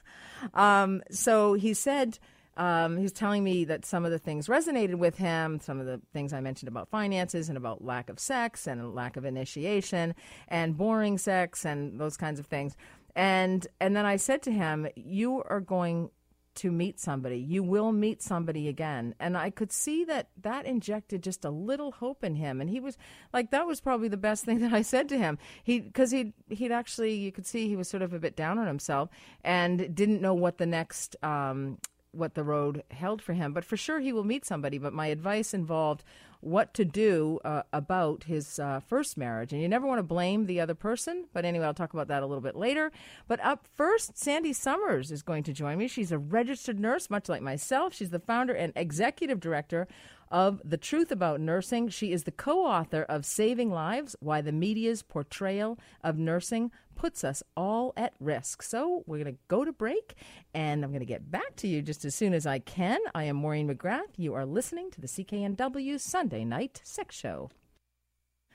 Um, 0.54 1.02
so 1.10 1.52
he 1.52 1.74
said, 1.74 2.18
um, 2.60 3.08
telling 3.08 3.42
me 3.42 3.64
that 3.64 3.86
some 3.86 4.04
of 4.04 4.10
the 4.10 4.18
things 4.18 4.46
resonated 4.46 4.96
with 4.96 5.16
him, 5.16 5.60
some 5.60 5.80
of 5.80 5.86
the 5.86 5.98
things 6.12 6.34
I 6.34 6.40
mentioned 6.40 6.68
about 6.68 6.90
finances 6.90 7.48
and 7.48 7.56
about 7.56 7.82
lack 7.82 8.10
of 8.10 8.20
sex 8.20 8.66
and 8.66 8.94
lack 8.94 9.16
of 9.16 9.24
initiation 9.24 10.14
and 10.46 10.76
boring 10.76 11.16
sex 11.16 11.64
and 11.64 11.98
those 11.98 12.18
kinds 12.18 12.38
of 12.38 12.46
things. 12.46 12.76
And 13.16 13.66
and 13.80 13.96
then 13.96 14.04
I 14.04 14.16
said 14.16 14.42
to 14.42 14.52
him, 14.52 14.86
"You 14.94 15.42
are 15.48 15.60
going 15.60 16.10
to 16.56 16.70
meet 16.70 17.00
somebody. 17.00 17.38
You 17.38 17.62
will 17.62 17.92
meet 17.92 18.22
somebody 18.22 18.68
again." 18.68 19.14
And 19.18 19.38
I 19.38 19.48
could 19.48 19.72
see 19.72 20.04
that 20.04 20.28
that 20.42 20.66
injected 20.66 21.22
just 21.22 21.46
a 21.46 21.50
little 21.50 21.92
hope 21.92 22.22
in 22.22 22.34
him. 22.34 22.60
And 22.60 22.68
he 22.68 22.78
was 22.78 22.98
like, 23.32 23.52
that 23.52 23.66
was 23.66 23.80
probably 23.80 24.08
the 24.08 24.18
best 24.18 24.44
thing 24.46 24.60
that 24.60 24.74
I 24.74 24.82
said 24.82 25.08
to 25.08 25.18
him. 25.18 25.38
He 25.64 25.80
because 25.80 26.10
he 26.10 26.34
he'd 26.50 26.72
actually 26.72 27.14
you 27.14 27.32
could 27.32 27.46
see 27.46 27.68
he 27.68 27.76
was 27.76 27.88
sort 27.88 28.02
of 28.02 28.12
a 28.12 28.18
bit 28.18 28.36
down 28.36 28.58
on 28.58 28.66
himself 28.66 29.08
and 29.42 29.94
didn't 29.94 30.20
know 30.20 30.34
what 30.34 30.58
the 30.58 30.66
next 30.66 31.16
um, 31.24 31.78
what 32.12 32.34
the 32.34 32.44
road 32.44 32.82
held 32.90 33.22
for 33.22 33.32
him. 33.32 33.52
But 33.52 33.64
for 33.64 33.76
sure, 33.76 34.00
he 34.00 34.12
will 34.12 34.24
meet 34.24 34.44
somebody. 34.44 34.78
But 34.78 34.92
my 34.92 35.06
advice 35.06 35.54
involved 35.54 36.04
what 36.40 36.72
to 36.72 36.84
do 36.84 37.38
uh, 37.44 37.62
about 37.72 38.24
his 38.24 38.58
uh, 38.58 38.80
first 38.80 39.16
marriage. 39.16 39.52
And 39.52 39.60
you 39.60 39.68
never 39.68 39.86
want 39.86 39.98
to 39.98 40.02
blame 40.02 40.46
the 40.46 40.60
other 40.60 40.74
person. 40.74 41.26
But 41.32 41.44
anyway, 41.44 41.66
I'll 41.66 41.74
talk 41.74 41.92
about 41.92 42.08
that 42.08 42.22
a 42.22 42.26
little 42.26 42.40
bit 42.40 42.56
later. 42.56 42.90
But 43.28 43.44
up 43.44 43.66
first, 43.74 44.16
Sandy 44.16 44.52
Summers 44.52 45.10
is 45.10 45.22
going 45.22 45.42
to 45.44 45.52
join 45.52 45.78
me. 45.78 45.86
She's 45.86 46.12
a 46.12 46.18
registered 46.18 46.80
nurse, 46.80 47.10
much 47.10 47.28
like 47.28 47.42
myself. 47.42 47.94
She's 47.94 48.10
the 48.10 48.18
founder 48.18 48.54
and 48.54 48.72
executive 48.74 49.38
director 49.38 49.86
of 50.30 50.60
The 50.64 50.76
Truth 50.76 51.10
About 51.10 51.40
Nursing. 51.40 51.88
She 51.88 52.12
is 52.12 52.24
the 52.24 52.30
co 52.30 52.64
author 52.64 53.02
of 53.02 53.24
Saving 53.24 53.70
Lives 53.70 54.14
Why 54.20 54.40
the 54.40 54.52
Media's 54.52 55.02
Portrayal 55.02 55.78
of 56.04 56.18
Nursing 56.18 56.70
Puts 56.94 57.24
Us 57.24 57.42
All 57.56 57.92
at 57.96 58.14
Risk. 58.20 58.62
So 58.62 59.02
we're 59.06 59.22
going 59.22 59.34
to 59.34 59.40
go 59.48 59.64
to 59.64 59.72
break, 59.72 60.14
and 60.54 60.84
I'm 60.84 60.90
going 60.90 61.00
to 61.00 61.06
get 61.06 61.30
back 61.30 61.56
to 61.56 61.68
you 61.68 61.82
just 61.82 62.04
as 62.04 62.14
soon 62.14 62.34
as 62.34 62.46
I 62.46 62.58
can. 62.58 62.98
I 63.14 63.24
am 63.24 63.36
Maureen 63.36 63.68
McGrath. 63.68 64.12
You 64.16 64.34
are 64.34 64.46
listening 64.46 64.90
to 64.92 65.00
the 65.00 65.08
CKNW 65.08 65.98
Sunday 65.98 66.44
Night 66.44 66.80
Sex 66.84 67.16
Show. 67.16 67.50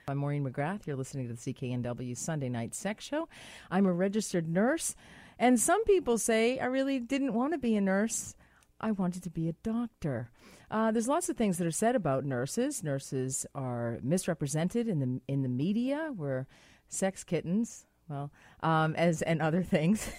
I'm 0.07 0.17
Maureen 0.17 0.45
McGrath. 0.45 0.85
You're 0.85 0.95
listening 0.95 1.27
to 1.27 1.33
the 1.33 1.53
CKNW 1.53 2.15
Sunday 2.15 2.47
Night 2.47 2.75
Sex 2.75 3.03
Show. 3.03 3.27
I'm 3.71 3.87
a 3.87 3.93
registered 3.93 4.47
nurse, 4.47 4.95
and 5.39 5.59
some 5.59 5.83
people 5.85 6.19
say 6.19 6.59
I 6.59 6.65
really 6.65 6.99
didn't 6.99 7.33
want 7.33 7.53
to 7.53 7.57
be 7.57 7.75
a 7.75 7.81
nurse. 7.81 8.35
I 8.79 8.91
wanted 8.91 9.23
to 9.23 9.29
be 9.29 9.49
a 9.49 9.53
doctor. 9.63 10.29
Uh, 10.69 10.91
there's 10.91 11.07
lots 11.07 11.29
of 11.29 11.37
things 11.37 11.57
that 11.57 11.67
are 11.67 11.71
said 11.71 11.95
about 11.95 12.25
nurses. 12.25 12.83
Nurses 12.83 13.45
are 13.53 13.99
misrepresented 14.01 14.87
in 14.87 14.99
the 14.99 15.21
in 15.31 15.43
the 15.43 15.49
media. 15.49 16.11
We're 16.15 16.47
sex 16.87 17.23
kittens, 17.23 17.85
well, 18.09 18.31
um, 18.61 18.95
as 18.95 19.21
and 19.21 19.41
other 19.41 19.63
things. 19.75 20.09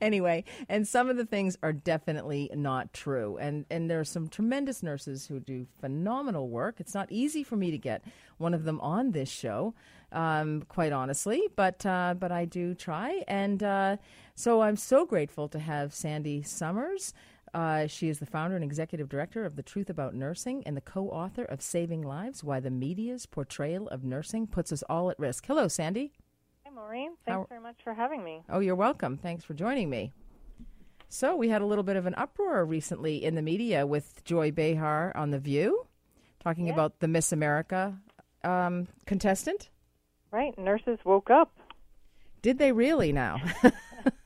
anyway, 0.00 0.44
and 0.68 0.86
some 0.86 1.08
of 1.08 1.16
the 1.16 1.26
things 1.26 1.56
are 1.62 1.72
definitely 1.72 2.50
not 2.54 2.92
true. 2.92 3.36
And 3.38 3.66
and 3.70 3.90
there 3.90 4.00
are 4.00 4.04
some 4.04 4.28
tremendous 4.28 4.82
nurses 4.82 5.26
who 5.26 5.40
do 5.40 5.66
phenomenal 5.80 6.48
work. 6.48 6.76
It's 6.78 6.94
not 6.94 7.10
easy 7.10 7.42
for 7.42 7.56
me 7.56 7.70
to 7.70 7.78
get 7.78 8.02
one 8.38 8.54
of 8.54 8.64
them 8.64 8.80
on 8.80 9.12
this 9.12 9.28
show, 9.28 9.74
um, 10.12 10.62
quite 10.68 10.92
honestly, 10.92 11.42
but 11.56 11.84
uh, 11.86 12.14
but 12.18 12.32
I 12.32 12.44
do 12.44 12.74
try. 12.74 13.22
And 13.28 13.62
uh, 13.62 13.96
so 14.34 14.62
I'm 14.62 14.76
so 14.76 15.06
grateful 15.06 15.48
to 15.48 15.58
have 15.58 15.94
Sandy 15.94 16.42
Summers 16.42 17.14
Uh, 17.56 17.86
she 17.86 18.10
is 18.10 18.18
the 18.18 18.26
founder 18.26 18.54
and 18.54 18.62
executive 18.62 19.08
director 19.08 19.46
of 19.46 19.56
The 19.56 19.62
Truth 19.62 19.88
About 19.88 20.14
Nursing 20.14 20.62
and 20.66 20.76
the 20.76 20.82
co 20.82 21.08
author 21.08 21.44
of 21.44 21.62
Saving 21.62 22.02
Lives 22.02 22.44
Why 22.44 22.60
the 22.60 22.70
Media's 22.70 23.24
Portrayal 23.24 23.88
of 23.88 24.04
Nursing 24.04 24.46
Puts 24.46 24.72
Us 24.72 24.82
All 24.90 25.10
at 25.10 25.18
Risk. 25.18 25.46
Hello, 25.46 25.66
Sandy. 25.66 26.12
Hi, 26.66 26.70
Maureen. 26.70 27.12
Thanks 27.24 27.38
How- 27.38 27.46
very 27.48 27.62
much 27.62 27.82
for 27.82 27.94
having 27.94 28.22
me. 28.22 28.42
Oh, 28.50 28.58
you're 28.58 28.74
welcome. 28.74 29.16
Thanks 29.16 29.42
for 29.42 29.54
joining 29.54 29.88
me. 29.88 30.12
So, 31.08 31.34
we 31.34 31.48
had 31.48 31.62
a 31.62 31.64
little 31.64 31.82
bit 31.82 31.96
of 31.96 32.04
an 32.04 32.14
uproar 32.18 32.66
recently 32.66 33.24
in 33.24 33.36
the 33.36 33.42
media 33.42 33.86
with 33.86 34.22
Joy 34.24 34.50
Behar 34.50 35.16
on 35.16 35.30
The 35.30 35.38
View 35.38 35.86
talking 36.40 36.68
about 36.68 37.00
the 37.00 37.08
Miss 37.08 37.32
America 37.32 37.96
um, 38.44 38.86
contestant. 39.06 39.70
Right. 40.30 40.56
Nurses 40.58 40.98
woke 41.06 41.30
up. 41.30 41.56
Did 42.42 42.58
they 42.58 42.72
really 42.72 43.14
now? 43.14 43.40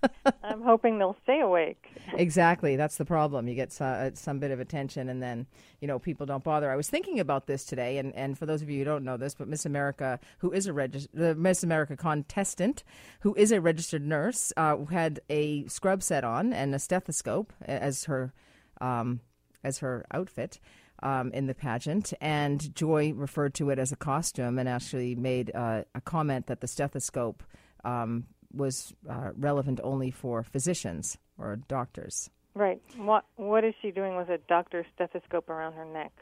I'm 0.61 0.67
hoping 0.67 0.99
they'll 0.99 1.17
stay 1.23 1.40
awake. 1.40 1.90
exactly. 2.12 2.76
That's 2.76 2.97
the 2.99 3.07
problem. 3.07 3.49
You 3.49 3.55
get 3.55 3.81
uh, 3.81 4.14
some 4.14 4.38
bit 4.38 4.50
of 4.50 4.61
attention 4.61 5.09
and 5.09 5.23
then, 5.23 5.47
you 5.81 5.88
know, 5.88 5.99
people 5.99 6.26
don't 6.26 6.45
bother. 6.45 6.71
I 6.71 6.76
was 6.76 6.90
thinking 6.90 7.19
about 7.19 7.47
this 7.47 7.64
today, 7.64 7.97
and, 7.97 8.14
and 8.14 8.38
for 8.38 8.45
those 8.45 8.61
of 8.61 8.69
you 8.69 8.79
who 8.79 8.85
don't 8.85 9.05
know 9.05 9.17
this, 9.17 9.35
but 9.35 9.49
Miss 9.49 9.64
America, 9.64 10.21
who 10.38 10.52
is 10.52 10.67
a 10.67 10.73
registered, 10.75 11.11
the 11.14 11.35
Miss 11.35 11.62
America 11.62 11.97
contestant, 11.97 12.85
who 13.21 13.35
is 13.37 13.52
a 13.52 13.61
registered 13.61 14.07
nurse, 14.07 14.52
uh, 14.59 14.76
had 14.90 15.21
a 15.31 15.67
scrub 15.67 16.02
set 16.02 16.25
on 16.25 16.52
and 16.52 16.75
a 16.75 16.79
stethoscope 16.79 17.55
as 17.62 18.05
her, 18.05 18.35
um, 18.83 19.21
as 19.64 19.79
her 19.79 20.05
outfit. 20.12 20.61
Um, 21.02 21.33
in 21.33 21.47
the 21.47 21.55
pageant, 21.55 22.12
and 22.21 22.75
Joy 22.76 23.14
referred 23.14 23.55
to 23.55 23.71
it 23.71 23.79
as 23.79 23.90
a 23.90 23.97
costume 23.97 24.59
and 24.59 24.69
actually 24.69 25.14
made 25.14 25.50
uh, 25.55 25.85
a 25.95 26.00
comment 26.02 26.47
that 26.49 26.61
the 26.61 26.69
stethoscope 26.69 27.43
um, 27.85 28.26
was 28.52 28.95
uh, 29.09 29.30
relevant 29.37 29.80
only 29.83 30.11
for 30.11 30.42
physicians 30.42 31.19
or 31.38 31.57
doctors. 31.69 32.30
Right. 32.54 32.80
What 32.97 33.25
What 33.37 33.64
is 33.64 33.75
she 33.80 33.90
doing 33.90 34.16
with 34.16 34.28
a 34.28 34.38
doctor's 34.49 34.87
stethoscope 34.95 35.49
around 35.49 35.75
her 35.75 35.85
neck? 35.85 36.12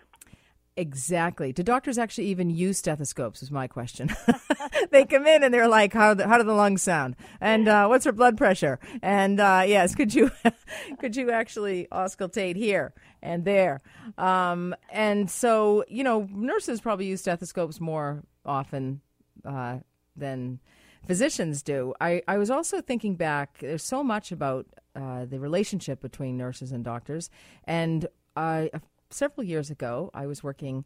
Exactly. 0.76 1.52
Do 1.52 1.64
doctors 1.64 1.98
actually 1.98 2.28
even 2.28 2.50
use 2.50 2.78
stethoscopes? 2.78 3.42
Is 3.42 3.50
my 3.50 3.66
question. 3.66 4.14
they 4.92 5.04
come 5.04 5.26
in 5.26 5.42
and 5.42 5.52
they're 5.52 5.66
like, 5.66 5.92
"How 5.92 6.14
the, 6.14 6.28
how 6.28 6.38
do 6.38 6.44
the 6.44 6.52
lungs 6.52 6.82
sound? 6.82 7.16
And 7.40 7.66
uh, 7.66 7.88
what's 7.88 8.04
her 8.04 8.12
blood 8.12 8.36
pressure? 8.36 8.78
And 9.02 9.40
uh, 9.40 9.64
yes, 9.66 9.96
could 9.96 10.14
you 10.14 10.30
could 11.00 11.16
you 11.16 11.32
actually 11.32 11.88
auscultate 11.90 12.54
here 12.54 12.92
and 13.20 13.44
there? 13.44 13.80
Um, 14.16 14.72
and 14.92 15.28
so 15.28 15.84
you 15.88 16.04
know, 16.04 16.28
nurses 16.30 16.80
probably 16.80 17.06
use 17.06 17.22
stethoscopes 17.22 17.80
more 17.80 18.22
often 18.44 19.00
uh, 19.44 19.78
than 20.14 20.60
physicians 21.06 21.62
do. 21.62 21.94
I, 22.00 22.22
I 22.28 22.38
was 22.38 22.50
also 22.50 22.80
thinking 22.80 23.16
back, 23.16 23.58
there's 23.60 23.82
so 23.82 24.02
much 24.02 24.32
about 24.32 24.66
uh, 24.94 25.24
the 25.24 25.38
relationship 25.38 26.00
between 26.00 26.36
nurses 26.36 26.72
and 26.72 26.84
doctors. 26.84 27.30
And 27.64 28.06
uh, 28.36 28.66
several 29.10 29.44
years 29.44 29.70
ago, 29.70 30.10
I 30.14 30.26
was 30.26 30.42
working 30.42 30.84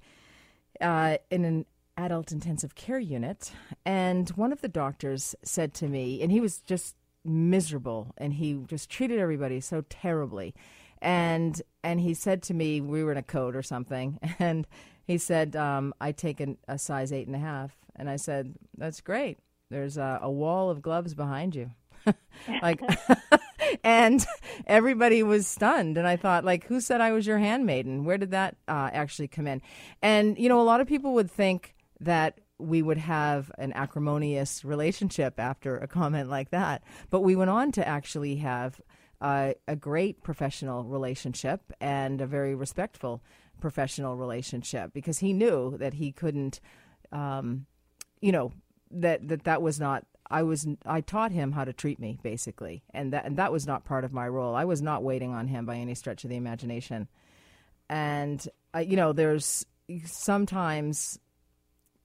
uh, 0.81 1.19
in 1.31 1.45
an 1.45 1.67
adult 1.97 2.33
intensive 2.33 2.75
care 2.75 2.99
unit, 2.99 3.53
and 3.85 4.29
one 4.31 4.53
of 4.53 4.61
the 4.61 4.69
doctors 4.69 5.35
said 5.45 5.75
to 5.75 5.89
me, 5.89 6.23
and 6.23 6.33
he 6.33 6.41
was 6.41 6.59
just 6.61 6.97
miserable, 7.25 8.13
and 8.17 8.35
he 8.35 8.55
just 8.67 8.91
treated 8.91 9.19
everybody 9.19 9.61
so 9.61 9.85
terribly. 9.89 10.55
And 11.01 11.61
and 11.83 12.01
he 12.01 12.15
said 12.15 12.43
to 12.45 12.55
me, 12.55 12.81
we 12.81 13.03
were 13.03 13.13
in 13.13 13.19
a 13.19 13.23
code 13.23 13.57
or 13.57 13.63
something, 13.63 14.19
and 14.39 14.67
he 15.05 15.19
said, 15.19 15.57
um, 15.57 15.93
I 16.01 16.13
take 16.13 16.41
an, 16.41 16.59
a 16.69 16.79
size 16.79 17.13
eight 17.13 17.27
and 17.27 17.37
a 17.37 17.41
half, 17.41 17.77
and 17.97 18.09
I 18.09 18.17
said, 18.17 18.55
that's 18.77 19.01
great. 19.01 19.39
There's 19.73 19.97
a, 19.97 20.21
a 20.23 20.31
wall 20.31 20.71
of 20.71 20.83
gloves 20.83 21.15
behind 21.15 21.57
you. 21.57 21.71
like 22.63 22.81
and 23.85 24.25
everybody 24.67 25.23
was 25.23 25.47
stunned 25.47 25.97
and 25.97 26.07
i 26.07 26.17
thought 26.17 26.45
like 26.45 26.65
who 26.65 26.81
said 26.81 27.01
i 27.01 27.13
was 27.13 27.27
your 27.27 27.39
handmaiden 27.39 28.05
where 28.05 28.19
did 28.19 28.31
that 28.31 28.57
uh, 28.69 28.91
actually 28.93 29.29
come 29.29 29.47
in 29.47 29.61
and 30.03 30.39
you 30.39 30.49
know 30.49 30.61
a 30.61 30.65
lot 30.65 30.81
of 30.81 30.87
people 30.87 31.15
would 31.15 31.31
think 31.31 31.75
that 32.01 32.41
we 32.59 32.83
would 32.83 32.99
have 32.99 33.51
an 33.59 33.73
acrimonious 33.73 34.65
relationship 34.65 35.39
after 35.39 35.79
a 35.79 35.87
comment 35.87 36.29
like 36.29 36.51
that 36.51 36.83
but 37.11 37.21
we 37.21 37.37
went 37.37 37.51
on 37.51 37.73
to 37.73 37.87
actually 37.87 38.37
have 38.37 38.81
uh, 39.21 39.53
a 39.69 39.77
great 39.77 40.21
professional 40.25 40.83
relationship 40.83 41.73
and 41.81 42.21
a 42.21 42.27
very 42.27 42.55
respectful 42.57 43.23
professional 43.61 44.17
relationship 44.17 44.93
because 44.93 45.21
he 45.21 45.33
knew 45.33 45.77
that 45.79 45.95
he 45.95 46.11
couldn't 46.11 46.61
um, 47.13 47.67
you 48.21 48.33
know 48.33 48.53
that 48.93 49.29
that 49.29 49.45
that 49.45 49.63
was 49.63 49.81
not 49.81 50.05
I 50.31 50.43
was 50.43 50.67
I 50.87 51.01
taught 51.01 51.33
him 51.33 51.53
how 51.53 51.65
to 51.65 51.73
treat 51.73 51.99
me 51.99 52.19
basically, 52.23 52.83
and 52.91 53.13
that 53.13 53.25
and 53.27 53.37
that 53.37 53.53
was 53.53 53.67
not 53.67 53.85
part 53.85 54.05
of 54.05 54.13
my 54.13 54.27
role. 54.27 54.55
I 54.55 54.65
was 54.65 54.81
not 54.81 55.03
waiting 55.03 55.33
on 55.33 55.49
him 55.49 55.67
by 55.67 55.77
any 55.77 55.95
stretch 55.95 56.25
of 56.25 56.31
the 56.31 56.37
imagination. 56.37 57.09
And 57.89 58.47
uh, 58.75 58.79
you 58.79 58.97
know, 58.97 59.13
there's 59.13 59.67
sometimes, 60.05 61.19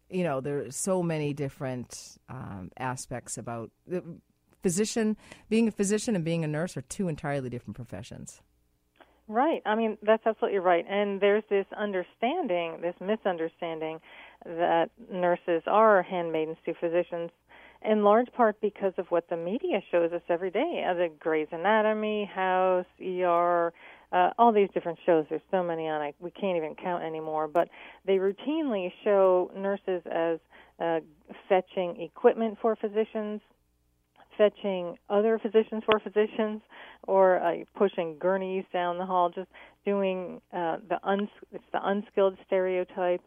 you 0.09 0.23
know, 0.23 0.41
there's 0.41 0.75
so 0.75 1.01
many 1.01 1.33
different 1.33 2.17
um, 2.27 2.71
aspects 2.77 3.37
about 3.37 3.71
the 3.87 4.03
physician. 4.61 5.15
Being 5.49 5.69
a 5.69 5.71
physician 5.71 6.15
and 6.15 6.25
being 6.25 6.43
a 6.43 6.47
nurse 6.47 6.75
are 6.75 6.81
two 6.81 7.07
entirely 7.07 7.49
different 7.49 7.75
professions. 7.75 8.41
Right. 9.29 9.61
I 9.65 9.75
mean, 9.75 9.97
that's 10.01 10.25
absolutely 10.25 10.59
right. 10.59 10.85
And 10.89 11.19
there's 11.19 11.43
this 11.49 11.65
understanding, 11.77 12.79
this 12.81 12.95
misunderstanding 13.01 13.99
that 14.45 14.89
nurses 15.11 15.63
are 15.67 16.01
handmaidens 16.03 16.57
to 16.65 16.73
physicians 16.75 17.31
in 17.83 18.03
large 18.03 18.31
part 18.33 18.59
because 18.61 18.93
of 18.97 19.05
what 19.09 19.29
the 19.29 19.37
media 19.37 19.81
shows 19.91 20.11
us 20.11 20.21
every 20.29 20.51
day. 20.51 20.85
Uh, 20.87 20.93
the 20.93 21.09
Grey's 21.19 21.47
Anatomy, 21.51 22.29
House, 22.33 22.85
ER, 23.01 23.73
uh, 24.11 24.29
all 24.37 24.51
these 24.51 24.69
different 24.73 24.99
shows. 25.05 25.25
There's 25.29 25.41
so 25.51 25.63
many 25.63 25.87
on, 25.87 26.01
I, 26.01 26.13
we 26.19 26.31
can't 26.31 26.57
even 26.57 26.75
count 26.75 27.03
anymore. 27.03 27.47
But 27.47 27.69
they 28.05 28.17
routinely 28.17 28.91
show 29.03 29.51
nurses 29.55 30.01
as 30.11 30.39
uh, 30.79 30.99
fetching 31.49 32.01
equipment 32.01 32.57
for 32.61 32.75
physicians, 32.75 33.41
fetching 34.37 34.97
other 35.09 35.39
physicians 35.39 35.83
for 35.85 35.99
physicians, 35.99 36.61
or 37.07 37.39
uh, 37.39 37.57
pushing 37.75 38.17
gurneys 38.19 38.65
down 38.71 38.97
the 38.97 39.05
hall, 39.05 39.29
just 39.29 39.49
doing 39.85 40.41
uh, 40.53 40.77
the 40.89 40.99
uns- 41.03 41.29
it's 41.51 41.63
the 41.71 41.79
unskilled 41.83 42.37
stereotype 42.45 43.21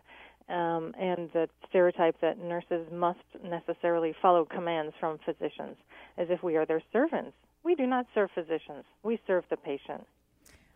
um, 0.50 0.94
and 0.98 1.30
the 1.32 1.48
stereotype 1.68 2.20
that 2.20 2.38
nurses 2.38 2.86
must 2.92 3.20
necessarily 3.44 4.14
follow 4.20 4.44
commands 4.44 4.94
from 4.98 5.18
physicians 5.24 5.76
as 6.18 6.28
if 6.30 6.42
we 6.42 6.56
are 6.56 6.66
their 6.66 6.82
servants. 6.92 7.32
We 7.62 7.74
do 7.74 7.86
not 7.86 8.06
serve 8.14 8.30
physicians, 8.34 8.84
we 9.02 9.20
serve 9.26 9.44
the 9.50 9.56
patient. 9.56 10.06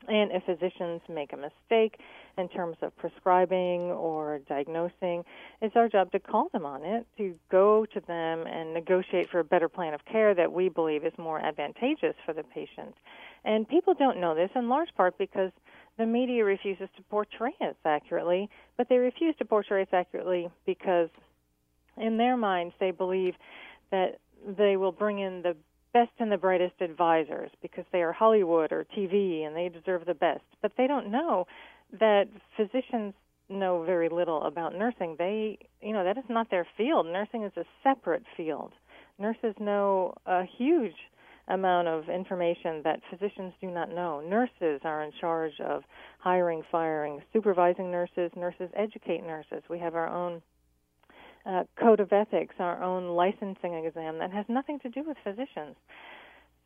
And 0.07 0.33
if 0.33 0.45
physicians 0.45 1.00
make 1.09 1.33
a 1.33 1.37
mistake 1.37 1.99
in 2.37 2.49
terms 2.49 2.76
of 2.83 2.95
prescribing 2.99 3.90
or 3.90 4.40
diagnosing, 4.49 5.25
it's 5.62 5.76
our 5.76 5.88
job 5.88 6.12
to 6.12 6.21
call 6.21 6.49
them 6.52 6.66
on 6.66 6.85
it, 6.85 7.07
to 7.16 7.35
go 7.50 7.87
to 7.87 8.00
them 8.00 8.47
and 8.47 8.75
negotiate 8.75 9.31
for 9.31 9.38
a 9.38 9.45
better 9.45 9.69
plan 9.69 9.95
of 9.95 10.04
care 10.04 10.35
that 10.35 10.52
we 10.52 10.69
believe 10.69 11.07
is 11.07 11.12
more 11.16 11.40
advantageous 11.40 12.14
for 12.26 12.35
the 12.35 12.43
patient. 12.43 12.95
And 13.45 13.69
people 13.69 13.95
don't 13.95 14.21
know 14.21 14.35
this 14.35 14.50
in 14.54 14.69
large 14.69 14.95
part 14.95 15.16
because 15.16 15.52
the 15.99 16.07
media 16.07 16.45
refuses 16.45 16.89
to 16.97 17.03
portray 17.05 17.55
us 17.61 17.77
accurately, 17.85 18.49
but 18.77 18.89
they 18.89 18.97
refuse 18.97 19.35
to 19.39 19.45
portray 19.45 19.83
us 19.83 19.89
accurately 19.93 20.49
because 20.67 21.09
in 21.97 22.17
their 22.17 22.37
minds 22.37 22.75
they 22.81 22.91
believe 22.91 23.35
that 23.91 24.19
they 24.59 24.77
will 24.77 24.93
bring 24.93 25.21
in 25.21 25.43
the 25.43 25.57
best 25.93 26.11
and 26.19 26.31
the 26.31 26.37
brightest 26.37 26.75
advisors 26.81 27.51
because 27.63 27.85
they 27.93 28.03
are 28.03 28.13
Hollywood 28.13 28.73
or 28.73 28.85
TV 28.97 29.47
and 29.47 29.55
they 29.55 29.69
deserve 29.69 30.05
the 30.05 30.15
best. 30.15 30.43
But 30.61 30.73
they 30.77 30.87
don't 30.87 31.11
know 31.11 31.47
that 32.01 32.25
physicians 32.57 33.15
know 33.49 33.85
very 33.85 34.09
little 34.09 34.43
about 34.43 34.75
nursing. 34.75 35.15
They, 35.19 35.59
you 35.81 35.93
know, 35.93 36.03
that 36.03 36.19
is 36.19 36.25
not 36.29 36.51
their 36.51 36.67
field. 36.77 37.07
Nursing 37.07 37.45
is 37.45 37.53
a 37.57 37.65
separate 37.83 38.25
field. 38.37 38.73
Nurses 39.19 39.55
know 39.61 40.15
a 40.27 40.43
huge 40.59 40.97
amount 41.49 41.89
of 41.89 42.09
information 42.09 42.81
that 42.85 43.01
physicians 43.11 43.53
do 43.61 43.71
not 43.71 43.91
know. 43.91 44.21
Nurses 44.21 44.81
are 44.85 45.03
in 45.03 45.13
charge 45.21 45.61
of 45.61 45.83
hiring, 46.19 46.63
firing, 46.71 47.21
supervising 47.33 47.91
nurses. 47.91 48.31
Nurses 48.37 48.71
educate 48.75 49.23
nurses. 49.23 49.63
We 49.69 49.79
have 49.79 49.95
our 49.95 50.09
own 50.09 50.43
uh, 51.47 51.65
code 51.79 52.01
of 52.01 52.13
ethics, 52.13 52.55
our 52.59 52.83
own 52.83 53.09
licensing 53.09 53.75
exam 53.75 54.19
that 54.19 54.33
has 54.33 54.47
nothing 54.49 54.79
to 54.81 54.89
do 54.89 55.03
with 55.07 55.17
physicians. 55.23 55.77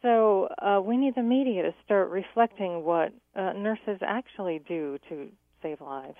So 0.02 0.48
uh, 0.62 0.80
we 0.80 0.96
need 0.96 1.16
the 1.16 1.22
media 1.22 1.62
to 1.62 1.74
start 1.84 2.10
reflecting 2.10 2.84
what 2.84 3.12
uh, 3.34 3.52
nurses 3.54 3.98
actually 4.00 4.60
do 4.68 4.98
to 5.08 5.28
save 5.60 5.80
lives. 5.80 6.16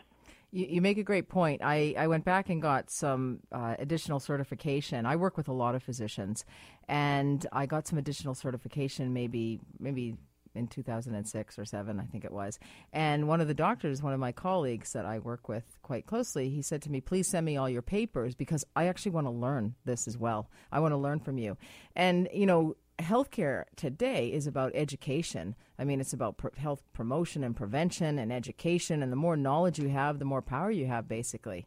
You, 0.51 0.67
you, 0.67 0.81
make 0.81 0.99
a 0.99 1.03
great 1.03 1.29
point. 1.29 1.61
I, 1.63 1.95
I 1.99 2.07
went 2.07 2.25
back 2.25 2.49
and 2.49 2.63
got 2.63 2.91
some 2.91 3.41
uh, 3.53 3.75
additional 3.79 4.19
certification. 4.19 5.05
I 5.05 5.17
work 5.17 5.37
with 5.37 5.49
a 5.49 5.53
lot 5.53 5.75
of 5.75 5.83
physicians, 5.83 6.45
and 6.89 7.47
I 7.53 7.67
got 7.67 7.87
some 7.87 7.99
additional 7.99 8.35
certification 8.35 9.13
maybe 9.13 9.61
maybe 9.79 10.17
in 10.55 10.67
2006 10.67 11.59
or 11.59 11.65
7 11.65 12.01
I 12.01 12.05
think 12.05 12.25
it 12.25 12.33
was. 12.33 12.59
And 12.93 13.29
one 13.29 13.41
of 13.41 13.49
the 13.49 13.55
doctors, 13.55 14.03
one 14.03 14.15
of 14.15 14.21
my 14.21 14.33
colleagues 14.33 14.93
that 14.93 15.05
I 15.05 15.19
work 15.19 15.49
with 15.49 15.79
quite 15.83 16.07
closely, 16.07 16.49
he 16.49 16.63
said 16.63 16.83
to 16.83 16.91
me, 16.91 17.01
"Please 17.01 17.29
send 17.29 17.45
me 17.47 17.57
all 17.57 17.69
your 17.69 17.83
papers 17.83 18.35
because 18.35 18.65
I 18.75 18.87
actually 18.87 19.13
want 19.13 19.27
to 19.27 19.31
learn 19.31 19.75
this 19.85 20.09
as 20.09 20.17
well. 20.17 20.51
I 20.73 20.81
want 20.81 20.93
to 20.93 20.99
learn 20.99 21.21
from 21.21 21.39
you." 21.39 21.57
And 21.95 22.29
you 22.33 22.47
know, 22.47 22.77
healthcare 22.99 23.65
today 23.77 24.29
is 24.29 24.47
about 24.47 24.73
education. 24.75 25.55
I 25.79 25.85
mean, 25.85 26.01
it's 26.01 26.13
about 26.13 26.37
pr- 26.37 26.49
health 26.57 26.83
promotion 26.93 27.45
and 27.45 27.57
prevention 27.57 28.19
and 28.19 28.33
education. 28.33 29.03
And 29.03 29.13
the 29.13 29.17
more 29.17 29.37
knowledge 29.37 29.79
you 29.79 29.89
have, 29.89 30.19
the 30.19 30.25
more 30.25 30.43
power 30.43 30.71
you 30.71 30.87
have, 30.87 31.09
basically. 31.09 31.67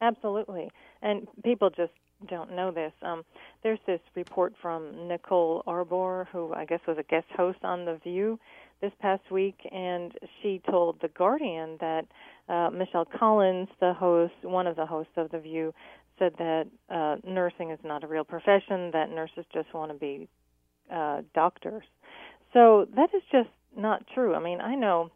Absolutely. 0.00 0.70
And 1.02 1.28
people 1.44 1.70
just 1.70 1.92
don't 2.28 2.54
know 2.54 2.70
this. 2.70 2.92
Um, 3.02 3.24
there's 3.62 3.78
this 3.86 4.00
report 4.14 4.54
from 4.60 5.08
Nicole 5.08 5.62
Arbour, 5.66 6.28
who 6.32 6.52
I 6.52 6.64
guess 6.64 6.80
was 6.86 6.98
a 6.98 7.02
guest 7.02 7.26
host 7.36 7.58
on 7.62 7.84
The 7.84 7.98
View 8.02 8.38
this 8.80 8.92
past 9.00 9.30
week, 9.30 9.58
and 9.70 10.12
she 10.42 10.60
told 10.70 11.00
The 11.00 11.08
Guardian 11.08 11.76
that 11.80 12.06
uh, 12.48 12.70
Michelle 12.70 13.04
Collins, 13.04 13.68
the 13.78 13.92
host, 13.92 14.32
one 14.42 14.66
of 14.66 14.76
the 14.76 14.86
hosts 14.86 15.12
of 15.16 15.30
The 15.30 15.38
View, 15.38 15.74
said 16.20 16.34
that 16.38 16.66
uh, 16.88 17.16
nursing 17.28 17.72
is 17.72 17.80
not 17.82 18.04
a 18.04 18.06
real 18.06 18.22
profession, 18.24 18.92
that 18.92 19.10
nurses 19.10 19.44
just 19.52 19.74
want 19.74 19.90
to 19.90 19.98
be 19.98 20.28
uh, 20.92 21.22
doctors. 21.34 21.82
So 22.52 22.86
that 22.94 23.10
is 23.14 23.22
just 23.32 23.48
not 23.76 24.04
true. 24.14 24.34
I 24.34 24.40
mean, 24.40 24.60
I 24.60 24.76
know 24.76 25.10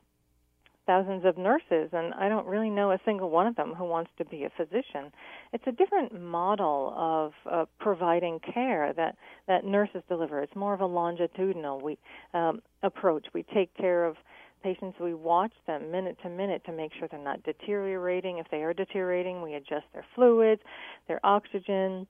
thousands 0.86 1.24
of 1.24 1.38
nurses, 1.38 1.90
and 1.92 2.12
I 2.14 2.28
don't 2.28 2.46
really 2.46 2.70
know 2.70 2.92
a 2.92 2.98
single 3.04 3.30
one 3.30 3.46
of 3.46 3.56
them 3.56 3.72
who 3.76 3.84
wants 3.84 4.10
to 4.18 4.24
be 4.24 4.44
a 4.44 4.50
physician. 4.50 5.10
It's 5.52 5.64
a 5.66 5.72
different 5.72 6.20
model 6.20 6.92
of 6.96 7.32
uh, 7.50 7.64
providing 7.78 8.40
care 8.40 8.92
that 8.92 9.16
that 9.48 9.64
nurses 9.64 10.02
deliver. 10.08 10.42
It's 10.42 10.54
more 10.56 10.74
of 10.74 10.80
a 10.80 10.86
longitudinal 10.86 11.80
we, 11.80 11.98
um, 12.34 12.60
approach. 12.82 13.26
We 13.32 13.44
take 13.54 13.74
care 13.76 14.04
of 14.04 14.16
patients. 14.64 14.98
We 14.98 15.14
watch 15.14 15.52
them 15.68 15.92
minute 15.92 16.16
to 16.22 16.28
minute 16.28 16.64
to 16.66 16.72
make 16.72 16.90
sure 16.98 17.06
they're 17.08 17.22
not 17.22 17.44
deteriorating. 17.44 18.38
If 18.38 18.46
they 18.50 18.62
are 18.62 18.72
deteriorating, 18.72 19.42
we 19.42 19.54
adjust 19.54 19.84
their 19.92 20.06
fluids, 20.16 20.62
their 21.06 21.20
oxygen 21.24 22.08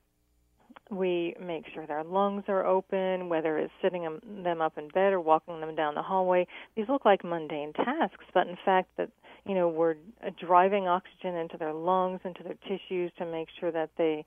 we 0.91 1.35
make 1.41 1.65
sure 1.73 1.87
their 1.87 2.03
lungs 2.03 2.43
are 2.47 2.65
open, 2.65 3.27
whether 3.27 3.57
it's 3.57 3.73
sitting 3.81 4.03
them 4.43 4.61
up 4.61 4.77
in 4.77 4.87
bed 4.89 5.13
or 5.13 5.19
walking 5.19 5.59
them 5.59 5.75
down 5.75 5.95
the 5.95 6.01
hallway. 6.01 6.45
These 6.75 6.87
look 6.89 7.05
like 7.05 7.23
mundane 7.23 7.73
tasks, 7.73 8.25
but 8.33 8.47
in 8.47 8.57
fact, 8.63 8.89
that 8.97 9.09
you 9.45 9.55
know 9.55 9.67
we're 9.67 9.95
driving 10.39 10.87
oxygen 10.87 11.35
into 11.35 11.57
their 11.57 11.73
lungs, 11.73 12.19
into 12.23 12.43
their 12.43 12.55
tissues 12.67 13.11
to 13.17 13.25
make 13.25 13.47
sure 13.59 13.71
that 13.71 13.89
they 13.97 14.25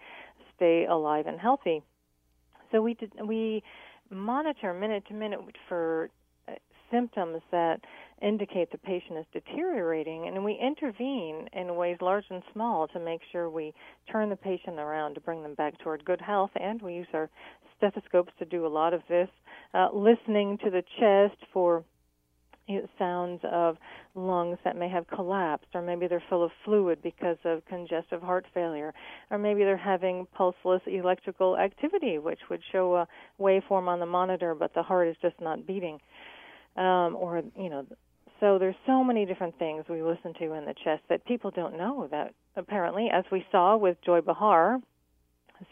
stay 0.56 0.87
alive 0.87 1.26
and 1.26 1.38
healthy. 1.38 1.82
So 2.73 2.82
we 2.82 2.94
did, 2.94 3.12
we 3.25 3.62
monitor 4.11 4.75
minute 4.75 5.04
to 5.08 5.14
minute 5.14 5.40
for 5.68 6.11
uh, 6.11 6.18
symptoms 6.90 7.42
that 7.50 7.80
indicate 8.21 8.71
the 8.73 8.78
patient 8.78 9.18
is 9.18 9.26
deteriorating, 9.33 10.26
and 10.26 10.45
we 10.45 10.59
intervene 10.61 11.49
in 11.52 11.76
ways 11.76 11.97
large 12.00 12.25
and 12.30 12.42
small 12.52 12.88
to 12.88 12.99
make 12.99 13.21
sure 13.30 13.49
we 13.49 13.73
turn 14.11 14.28
the 14.28 14.37
patient 14.37 14.78
around 14.78 15.14
to 15.14 15.21
bring 15.21 15.42
them 15.42 15.54
back 15.54 15.78
toward 15.78 16.04
good 16.04 16.21
health. 16.21 16.50
And 16.57 16.80
we 16.83 16.95
use 16.95 17.07
our 17.12 17.30
stethoscopes 17.76 18.33
to 18.38 18.45
do 18.45 18.66
a 18.66 18.68
lot 18.68 18.92
of 18.92 19.02
this, 19.09 19.28
uh, 19.75 19.88
listening 19.92 20.59
to 20.64 20.71
the 20.71 20.83
chest 20.99 21.37
for 21.52 21.85
sounds 22.99 23.40
of 23.50 23.76
lungs 24.14 24.59
that 24.64 24.76
may 24.76 24.88
have 24.88 25.07
collapsed, 25.09 25.68
or 25.75 25.80
maybe 25.80 26.07
they're 26.07 26.23
full 26.28 26.45
of 26.45 26.50
fluid 26.64 26.99
because 27.02 27.38
of 27.45 27.64
congestive 27.66 28.21
heart 28.21 28.45
failure, 28.52 28.92
or 29.30 29.38
maybe 29.38 29.64
they're 29.64 29.76
having 29.76 30.26
pulseless 30.35 30.83
electrical 30.87 31.57
activity, 31.57 32.18
which 32.18 32.40
would 32.50 32.61
show 32.71 32.97
a 32.97 33.09
waveform 33.40 33.88
on 33.88 34.00
the 34.00 34.07
monitor, 34.07 34.54
but 34.54 34.75
the 34.75 34.83
heart 34.83 35.09
is 35.09 35.16
just 35.23 35.40
not 35.40 35.66
beating. 35.66 35.99
Um, 36.78 37.16
or 37.16 37.42
you 37.56 37.68
know 37.68 37.85
so 38.40 38.58
there's 38.58 38.76
so 38.87 39.02
many 39.02 39.26
different 39.26 39.58
things 39.58 39.85
we 39.88 40.02
listen 40.02 40.32
to 40.35 40.52
in 40.52 40.64
the 40.64 40.75
chest 40.85 41.02
that 41.08 41.25
people 41.26 41.50
don't 41.50 41.76
know 41.76 42.08
that 42.11 42.35
apparently, 42.56 43.08
as 43.12 43.25
we 43.32 43.44
saw 43.50 43.76
with 43.76 43.97
Joy 44.04 44.20
Behar, 44.20 44.78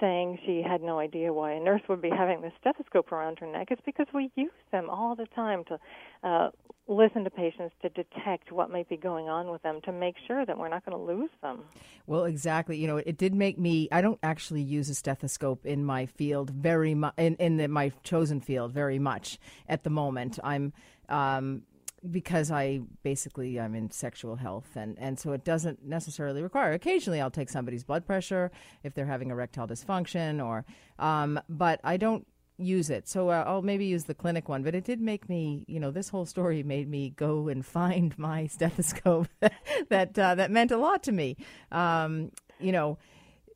saying 0.00 0.38
she 0.44 0.62
had 0.68 0.82
no 0.82 0.98
idea 0.98 1.32
why 1.32 1.52
a 1.52 1.60
nurse 1.60 1.82
would 1.88 2.02
be 2.02 2.10
having 2.10 2.40
this 2.40 2.52
stethoscope 2.60 3.12
around 3.12 3.38
her 3.38 3.46
neck. 3.46 3.68
It's 3.70 3.82
because 3.86 4.06
we 4.12 4.30
use 4.34 4.50
them 4.72 4.90
all 4.90 5.14
the 5.14 5.26
time 5.26 5.62
to 5.68 5.78
uh, 6.24 6.50
listen 6.88 7.22
to 7.24 7.30
patients 7.30 7.74
to 7.82 7.88
detect 7.90 8.50
what 8.50 8.70
might 8.70 8.88
be 8.88 8.96
going 8.96 9.28
on 9.28 9.50
with 9.50 9.62
them 9.62 9.80
to 9.84 9.92
make 9.92 10.16
sure 10.26 10.44
that 10.44 10.58
we're 10.58 10.68
not 10.68 10.84
going 10.84 10.96
to 10.96 11.02
lose 11.02 11.30
them. 11.40 11.60
Well, 12.06 12.24
exactly. 12.24 12.76
You 12.78 12.88
know, 12.88 12.96
it 12.96 13.16
did 13.16 13.34
make 13.34 13.58
me. 13.58 13.88
I 13.92 14.00
don't 14.00 14.18
actually 14.22 14.62
use 14.62 14.88
a 14.88 14.94
stethoscope 14.94 15.64
in 15.64 15.84
my 15.84 16.06
field 16.06 16.50
very 16.50 16.94
much 16.94 17.14
in 17.16 17.36
in 17.36 17.56
the, 17.56 17.68
my 17.68 17.92
chosen 18.02 18.40
field 18.40 18.72
very 18.72 18.98
much 18.98 19.38
at 19.68 19.84
the 19.84 19.90
moment. 19.90 20.38
I'm. 20.42 20.72
Um, 21.08 21.62
because 22.10 22.50
I 22.50 22.80
basically 23.02 23.58
I'm 23.58 23.74
in 23.74 23.90
sexual 23.90 24.36
health 24.36 24.76
and 24.76 24.96
and 24.98 25.18
so 25.18 25.32
it 25.32 25.44
doesn't 25.44 25.84
necessarily 25.84 26.42
require. 26.42 26.72
Occasionally 26.72 27.20
I'll 27.20 27.30
take 27.30 27.48
somebody's 27.48 27.84
blood 27.84 28.06
pressure 28.06 28.52
if 28.84 28.94
they're 28.94 29.06
having 29.06 29.30
erectile 29.30 29.66
dysfunction 29.66 30.44
or 30.44 30.64
um, 30.98 31.40
but 31.48 31.80
I 31.82 31.96
don't 31.96 32.26
use 32.58 32.90
it. 32.90 33.08
So 33.08 33.28
uh, 33.30 33.44
I'll 33.46 33.62
maybe 33.62 33.84
use 33.84 34.04
the 34.04 34.14
clinic 34.14 34.48
one, 34.48 34.62
but 34.62 34.74
it 34.74 34.84
did 34.84 35.00
make 35.00 35.28
me, 35.28 35.64
you 35.68 35.78
know, 35.78 35.90
this 35.90 36.08
whole 36.08 36.26
story 36.26 36.62
made 36.62 36.88
me 36.88 37.10
go 37.10 37.48
and 37.48 37.64
find 37.78 38.18
my 38.18 38.46
stethoscope 38.46 39.28
that 39.88 40.18
uh, 40.18 40.34
that 40.34 40.50
meant 40.50 40.70
a 40.70 40.76
lot 40.76 41.02
to 41.04 41.12
me. 41.12 41.36
Um, 41.72 42.30
you 42.58 42.72
know, 42.72 42.98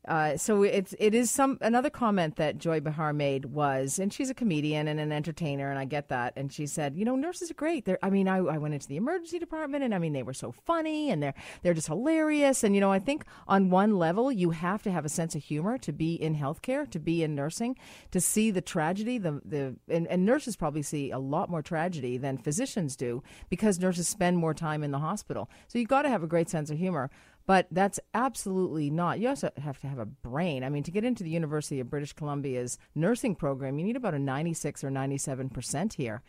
uh, 0.07 0.35
so 0.35 0.63
it's 0.63 0.95
it 0.97 1.13
is 1.13 1.29
some 1.29 1.59
another 1.61 1.91
comment 1.91 2.35
that 2.37 2.57
Joy 2.57 2.79
Behar 2.79 3.13
made 3.13 3.45
was, 3.45 3.99
and 3.99 4.11
she's 4.11 4.31
a 4.31 4.33
comedian 4.33 4.87
and 4.87 4.99
an 4.99 5.11
entertainer, 5.11 5.69
and 5.69 5.77
I 5.77 5.85
get 5.85 6.09
that. 6.09 6.33
And 6.35 6.51
she 6.51 6.65
said, 6.65 6.95
you 6.95 7.05
know, 7.05 7.15
nurses 7.15 7.51
are 7.51 7.55
great. 7.55 7.85
They're, 7.85 7.99
I 8.01 8.09
mean, 8.09 8.27
I, 8.27 8.37
I 8.37 8.57
went 8.57 8.73
into 8.73 8.87
the 8.87 8.95
emergency 8.95 9.37
department, 9.37 9.83
and 9.83 9.93
I 9.93 9.99
mean, 9.99 10.13
they 10.13 10.23
were 10.23 10.33
so 10.33 10.51
funny, 10.51 11.11
and 11.11 11.21
they're 11.21 11.35
they're 11.61 11.75
just 11.75 11.87
hilarious. 11.87 12.63
And 12.63 12.73
you 12.73 12.81
know, 12.81 12.91
I 12.91 12.97
think 12.97 13.25
on 13.47 13.69
one 13.69 13.95
level, 13.95 14.31
you 14.31 14.49
have 14.49 14.81
to 14.83 14.91
have 14.91 15.05
a 15.05 15.09
sense 15.09 15.35
of 15.35 15.43
humor 15.43 15.77
to 15.77 15.91
be 15.91 16.15
in 16.15 16.35
healthcare, 16.35 16.89
to 16.89 16.99
be 16.99 17.21
in 17.21 17.35
nursing, 17.35 17.77
to 18.09 18.19
see 18.19 18.49
the 18.49 18.61
tragedy. 18.61 19.19
The 19.19 19.39
the 19.45 19.75
and, 19.87 20.07
and 20.07 20.25
nurses 20.25 20.55
probably 20.55 20.81
see 20.81 21.11
a 21.11 21.19
lot 21.19 21.47
more 21.47 21.61
tragedy 21.61 22.17
than 22.17 22.39
physicians 22.39 22.95
do 22.95 23.21
because 23.49 23.79
nurses 23.79 24.07
spend 24.07 24.37
more 24.37 24.55
time 24.55 24.83
in 24.83 24.89
the 24.89 24.99
hospital. 24.99 25.47
So 25.67 25.77
you've 25.77 25.89
got 25.89 26.01
to 26.03 26.09
have 26.09 26.23
a 26.23 26.27
great 26.27 26.49
sense 26.49 26.71
of 26.71 26.79
humor. 26.79 27.11
But 27.45 27.67
that's 27.71 27.99
absolutely 28.13 28.89
not. 28.89 29.19
You 29.19 29.29
also 29.29 29.51
have 29.57 29.79
to 29.81 29.87
have 29.87 29.99
a 29.99 30.05
brain. 30.05 30.63
I 30.63 30.69
mean, 30.69 30.83
to 30.83 30.91
get 30.91 31.03
into 31.03 31.23
the 31.23 31.29
University 31.29 31.79
of 31.79 31.89
British 31.89 32.13
Columbia's 32.13 32.77
nursing 32.95 33.35
program, 33.35 33.79
you 33.79 33.85
need 33.85 33.95
about 33.95 34.13
a 34.13 34.19
96 34.19 34.83
or 34.83 34.91
97 34.91 35.49
percent 35.49 35.93
here. 35.93 36.21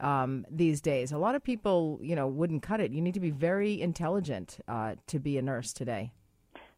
Um, 0.00 0.46
these 0.50 0.80
days, 0.80 1.10
a 1.10 1.18
lot 1.18 1.34
of 1.34 1.42
people, 1.42 1.98
you 2.02 2.14
know, 2.14 2.28
wouldn't 2.28 2.62
cut 2.62 2.80
it. 2.80 2.92
You 2.92 3.00
need 3.00 3.14
to 3.14 3.20
be 3.20 3.30
very 3.30 3.80
intelligent 3.80 4.58
uh, 4.68 4.94
to 5.08 5.18
be 5.18 5.38
a 5.38 5.42
nurse 5.42 5.72
today. 5.72 6.12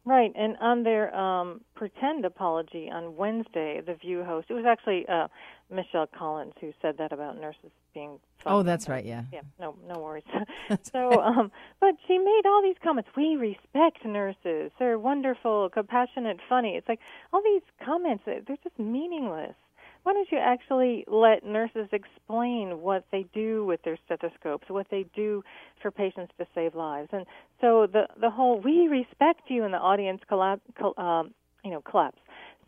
Right, 0.03 0.31
and 0.35 0.57
on 0.59 0.81
their 0.81 1.15
um, 1.15 1.61
pretend 1.75 2.25
apology 2.25 2.89
on 2.91 3.15
Wednesday, 3.15 3.81
the 3.85 3.93
View 3.93 4.23
host, 4.23 4.47
it 4.49 4.53
was 4.53 4.65
actually 4.67 5.05
uh, 5.07 5.27
Michelle 5.71 6.07
Collins 6.07 6.53
who 6.59 6.73
said 6.81 6.97
that 6.97 7.11
about 7.11 7.39
nurses 7.39 7.71
being. 7.93 8.19
Funny. 8.43 8.55
Oh, 8.55 8.63
that's 8.63 8.89
right. 8.89 9.05
Yeah. 9.05 9.23
Yeah. 9.31 9.41
No, 9.59 9.75
no 9.87 9.99
worries. 9.99 10.23
so, 10.91 11.21
um, 11.21 11.51
but 11.79 11.95
she 12.07 12.17
made 12.17 12.41
all 12.45 12.61
these 12.61 12.75
comments. 12.83 13.09
We 13.15 13.35
respect 13.35 14.03
nurses. 14.05 14.71
They're 14.79 14.99
wonderful, 14.99 15.69
compassionate, 15.69 16.39
funny. 16.49 16.75
It's 16.75 16.89
like 16.89 16.99
all 17.31 17.41
these 17.43 17.61
comments. 17.85 18.23
They're 18.25 18.41
just 18.63 18.77
meaningless 18.79 19.55
why 20.03 20.13
don't 20.13 20.31
you 20.31 20.39
actually 20.39 21.05
let 21.07 21.45
nurses 21.45 21.87
explain 21.91 22.81
what 22.81 23.05
they 23.11 23.25
do 23.33 23.65
with 23.65 23.81
their 23.83 23.97
stethoscopes, 24.05 24.69
what 24.69 24.87
they 24.89 25.05
do 25.15 25.43
for 25.81 25.91
patients 25.91 26.33
to 26.39 26.47
save 26.55 26.73
lives? 26.73 27.09
And 27.11 27.25
so 27.59 27.87
the 27.91 28.07
the 28.19 28.29
whole 28.29 28.59
"we 28.59 28.87
respect 28.87 29.41
you" 29.47 29.63
and 29.63 29.73
the 29.73 29.77
audience 29.77 30.21
collapse, 30.27 30.61
um, 30.97 31.33
you 31.63 31.71
know, 31.71 31.81
collapse. 31.81 32.17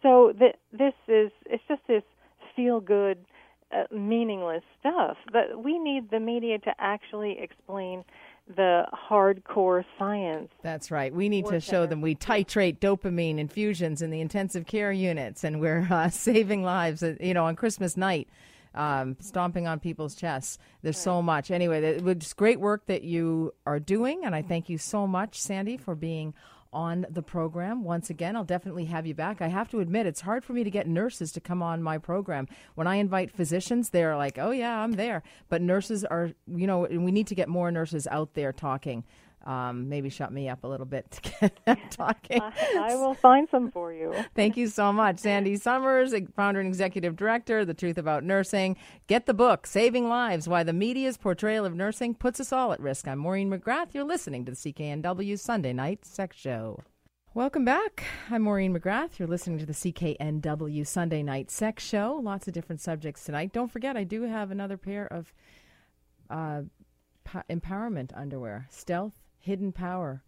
So 0.03 0.33
the, 0.37 0.53
this 0.71 0.93
is 1.07 1.31
it's 1.45 1.63
just 1.67 1.81
this 1.87 2.03
feel 2.55 2.79
good, 2.79 3.25
uh, 3.71 3.83
meaningless 3.95 4.63
stuff. 4.79 5.17
But 5.31 5.63
we 5.63 5.79
need 5.79 6.11
the 6.11 6.19
media 6.19 6.59
to 6.59 6.73
actually 6.79 7.37
explain 7.39 8.03
the 8.47 8.85
hardcore 9.09 9.85
science. 9.97 10.49
That's 10.61 10.91
right. 10.91 11.13
We 11.13 11.29
need 11.29 11.45
to 11.47 11.59
show 11.59 11.85
them 11.85 12.01
we 12.01 12.15
titrate 12.15 12.79
dopamine 12.79 13.37
infusions 13.37 14.01
in 14.01 14.09
the 14.09 14.19
intensive 14.19 14.65
care 14.65 14.91
units, 14.91 15.43
and 15.43 15.61
we're 15.61 15.87
uh, 15.91 16.09
saving 16.09 16.63
lives. 16.63 17.03
Uh, 17.03 17.15
you 17.19 17.33
know, 17.33 17.45
on 17.45 17.55
Christmas 17.55 17.97
night. 17.97 18.27
Um, 18.75 19.17
stomping 19.19 19.67
on 19.67 19.79
people's 19.79 20.15
chests. 20.15 20.57
There's 20.81 20.95
right. 20.95 21.03
so 21.03 21.21
much. 21.21 21.51
Anyway, 21.51 21.79
it's 21.79 22.33
great 22.33 22.59
work 22.59 22.87
that 22.87 23.03
you 23.03 23.53
are 23.67 23.79
doing, 23.79 24.25
and 24.25 24.33
I 24.33 24.41
thank 24.41 24.67
you 24.67 24.79
so 24.79 25.05
much, 25.05 25.39
Sandy, 25.39 25.77
for 25.77 25.93
being 25.93 26.33
on 26.73 27.05
the 27.09 27.21
program. 27.21 27.83
Once 27.83 28.09
again, 28.09 28.35
I'll 28.35 28.43
definitely 28.43 28.85
have 28.85 29.05
you 29.05 29.13
back. 29.13 29.41
I 29.41 29.47
have 29.47 29.69
to 29.69 29.79
admit, 29.79 30.05
it's 30.05 30.21
hard 30.21 30.43
for 30.43 30.53
me 30.53 30.63
to 30.63 30.71
get 30.71 30.87
nurses 30.87 31.31
to 31.33 31.39
come 31.39 31.61
on 31.61 31.81
my 31.81 31.97
program. 31.97 32.47
When 32.75 32.87
I 32.87 32.95
invite 32.95 33.31
physicians, 33.31 33.91
they're 33.91 34.17
like, 34.17 34.37
oh, 34.37 34.51
yeah, 34.51 34.79
I'm 34.79 34.93
there. 34.93 35.23
But 35.49 35.61
nurses 35.61 36.03
are, 36.03 36.31
you 36.47 36.67
know, 36.67 36.81
we 36.81 37.11
need 37.11 37.27
to 37.27 37.35
get 37.35 37.47
more 37.47 37.71
nurses 37.71 38.07
out 38.07 38.33
there 38.33 38.51
talking 38.51 39.03
um, 39.45 39.89
maybe 39.89 40.09
shut 40.09 40.31
me 40.31 40.47
up 40.47 40.63
a 40.63 40.67
little 40.67 40.85
bit 40.85 41.11
to 41.11 41.21
get 41.21 41.65
them 41.65 41.77
talking. 41.89 42.41
I, 42.41 42.91
I, 42.91 42.95
will 42.95 43.13
find 43.13 43.47
some 43.49 43.71
for 43.71 43.93
you. 43.93 44.13
Thank 44.35 44.57
you 44.57 44.67
so 44.67 44.93
much. 44.93 45.19
Sandy 45.19 45.57
Summers, 45.57 46.13
founder 46.35 46.59
and 46.59 46.67
executive 46.67 47.15
director, 47.15 47.65
The 47.65 47.73
Truth 47.73 47.97
About 47.97 48.23
Nursing. 48.23 48.77
Get 49.07 49.25
the 49.25 49.33
book, 49.33 49.67
Saving 49.67 50.07
Lives 50.07 50.47
Why 50.47 50.63
the 50.63 50.73
Media's 50.73 51.17
Portrayal 51.17 51.65
of 51.65 51.75
Nursing 51.75 52.15
Puts 52.15 52.39
Us 52.39 52.53
All 52.53 52.71
at 52.71 52.79
Risk. 52.79 53.07
I'm 53.07 53.19
Maureen 53.19 53.51
McGrath. 53.51 53.93
You're 53.93 54.05
listening 54.05 54.45
to 54.45 54.51
the 54.51 54.57
CKNW 54.57 55.37
Sunday 55.37 55.73
Night 55.73 56.05
Sex 56.05 56.37
Show. 56.37 56.79
Welcome 57.35 57.65
back. 57.65 58.03
I'm 58.29 58.43
Maureen 58.43 58.77
McGrath. 58.77 59.17
You're 59.17 59.27
listening 59.27 59.57
to 59.57 59.65
the 59.65 59.73
CKNW 59.73 60.85
Sunday 60.85 61.23
Night 61.23 61.49
Sex 61.49 61.83
Show. 61.83 62.19
Lots 62.21 62.47
of 62.47 62.53
different 62.53 62.79
subjects 62.79 63.25
tonight. 63.25 63.51
Don't 63.51 63.71
forget, 63.71 63.97
I 63.97 64.03
do 64.03 64.21
have 64.21 64.51
another 64.51 64.77
pair 64.77 65.07
of 65.07 65.33
uh, 66.29 66.61
empowerment 67.49 68.11
underwear, 68.15 68.67
stealth, 68.69 69.22
hidden 69.43 69.73
power 69.73 70.23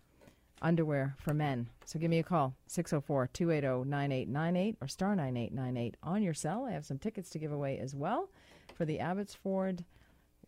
underwear 0.62 1.15
for 1.17 1.34
men. 1.34 1.69
So 1.86 1.97
give 1.99 2.10
me 2.10 2.19
a 2.19 2.23
call, 2.23 2.54
604 2.67 3.30
280 3.32 3.89
9898 3.89 4.78
or 4.82 4.88
star 4.89 5.15
9898 5.15 5.95
on 6.04 6.21
your 6.21 6.34
cell. 6.34 6.65
I 6.65 6.71
have 6.71 6.86
some 6.86 6.99
tickets 6.99 7.30
to 7.30 7.39
give 7.39 7.54
away 7.54 7.80
as 7.80 7.95
well 7.95 8.30
for 8.75 8.84
the 8.84 8.99
Abbotsford 8.99 9.86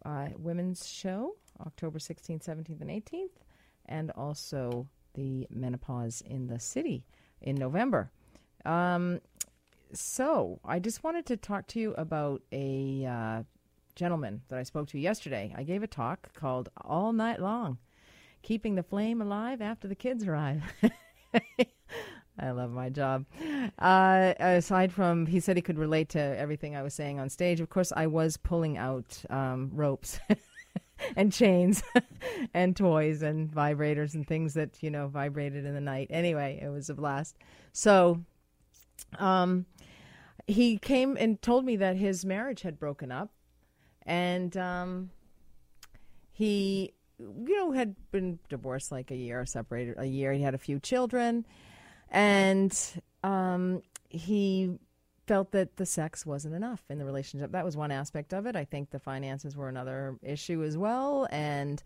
uh, 0.05 0.27
Women's 0.37 0.85
Show, 0.85 1.35
October 1.65 1.97
16th, 1.97 2.45
17th, 2.45 2.81
and 2.81 2.89
18th, 2.89 3.39
and 3.85 4.11
also 4.11 4.87
the 5.13 5.47
menopause 5.49 6.21
in 6.25 6.47
the 6.47 6.59
city 6.59 7.05
in 7.41 7.55
November. 7.55 8.11
Um, 8.65 9.21
so 9.93 10.59
I 10.65 10.79
just 10.79 11.05
wanted 11.05 11.25
to 11.27 11.37
talk 11.37 11.67
to 11.67 11.79
you 11.79 11.93
about 11.93 12.41
a 12.51 13.05
uh, 13.05 13.43
gentleman 13.95 14.41
that 14.49 14.59
I 14.59 14.63
spoke 14.63 14.89
to 14.89 14.99
yesterday. 14.99 15.53
I 15.55 15.63
gave 15.63 15.83
a 15.83 15.87
talk 15.87 16.33
called 16.33 16.67
All 16.81 17.13
Night 17.13 17.39
Long 17.39 17.77
Keeping 18.41 18.75
the 18.75 18.83
Flame 18.83 19.21
Alive 19.21 19.61
After 19.61 19.87
the 19.87 19.95
Kids 19.95 20.25
Arrive. 20.25 20.63
I 22.39 22.51
love 22.51 22.71
my 22.71 22.89
job. 22.89 23.25
Uh, 23.79 24.33
aside 24.39 24.93
from, 24.93 25.25
he 25.25 25.39
said 25.39 25.55
he 25.55 25.61
could 25.61 25.79
relate 25.79 26.09
to 26.09 26.19
everything 26.19 26.75
I 26.75 26.83
was 26.83 26.93
saying 26.93 27.19
on 27.19 27.29
stage. 27.29 27.59
Of 27.59 27.69
course, 27.69 27.91
I 27.95 28.07
was 28.07 28.37
pulling 28.37 28.77
out 28.77 29.23
um, 29.29 29.71
ropes 29.73 30.19
and 31.15 31.33
chains 31.33 31.81
and 32.53 32.75
toys 32.75 33.23
and 33.23 33.49
vibrators 33.51 34.13
and 34.13 34.27
things 34.27 34.53
that 34.53 34.81
you 34.81 34.91
know 34.91 35.07
vibrated 35.07 35.65
in 35.65 35.73
the 35.73 35.81
night. 35.81 36.07
Anyway, 36.11 36.59
it 36.61 36.69
was 36.69 36.89
a 36.89 36.93
blast. 36.93 37.35
So, 37.73 38.23
um, 39.17 39.65
he 40.45 40.77
came 40.77 41.17
and 41.17 41.41
told 41.41 41.65
me 41.65 41.75
that 41.77 41.97
his 41.97 42.23
marriage 42.23 42.61
had 42.61 42.79
broken 42.79 43.11
up, 43.11 43.31
and 44.05 44.55
um, 44.57 45.09
he, 46.31 46.93
you 47.19 47.55
know, 47.55 47.71
had 47.71 47.95
been 48.11 48.39
divorced 48.49 48.91
like 48.91 49.11
a 49.11 49.15
year, 49.15 49.45
separated 49.45 49.95
a 49.97 50.05
year. 50.05 50.33
He 50.33 50.41
had 50.41 50.53
a 50.53 50.59
few 50.59 50.79
children, 50.79 51.45
and 52.09 52.77
um, 53.23 53.81
he 54.09 54.77
felt 55.25 55.51
that 55.51 55.75
the 55.75 55.85
sex 55.85 56.25
wasn't 56.25 56.55
enough 56.55 56.83
in 56.89 56.99
the 56.99 57.05
relationship. 57.05 57.51
That 57.51 57.65
was 57.65 57.75
one 57.75 57.91
aspect 57.91 58.33
of 58.33 58.45
it. 58.45 58.55
I 58.55 58.63
think 58.65 58.91
the 58.91 58.99
finances 58.99 59.55
were 59.55 59.67
another 59.67 60.17
issue 60.23 60.63
as 60.63 60.77
well, 60.77 61.27
and 61.31 61.81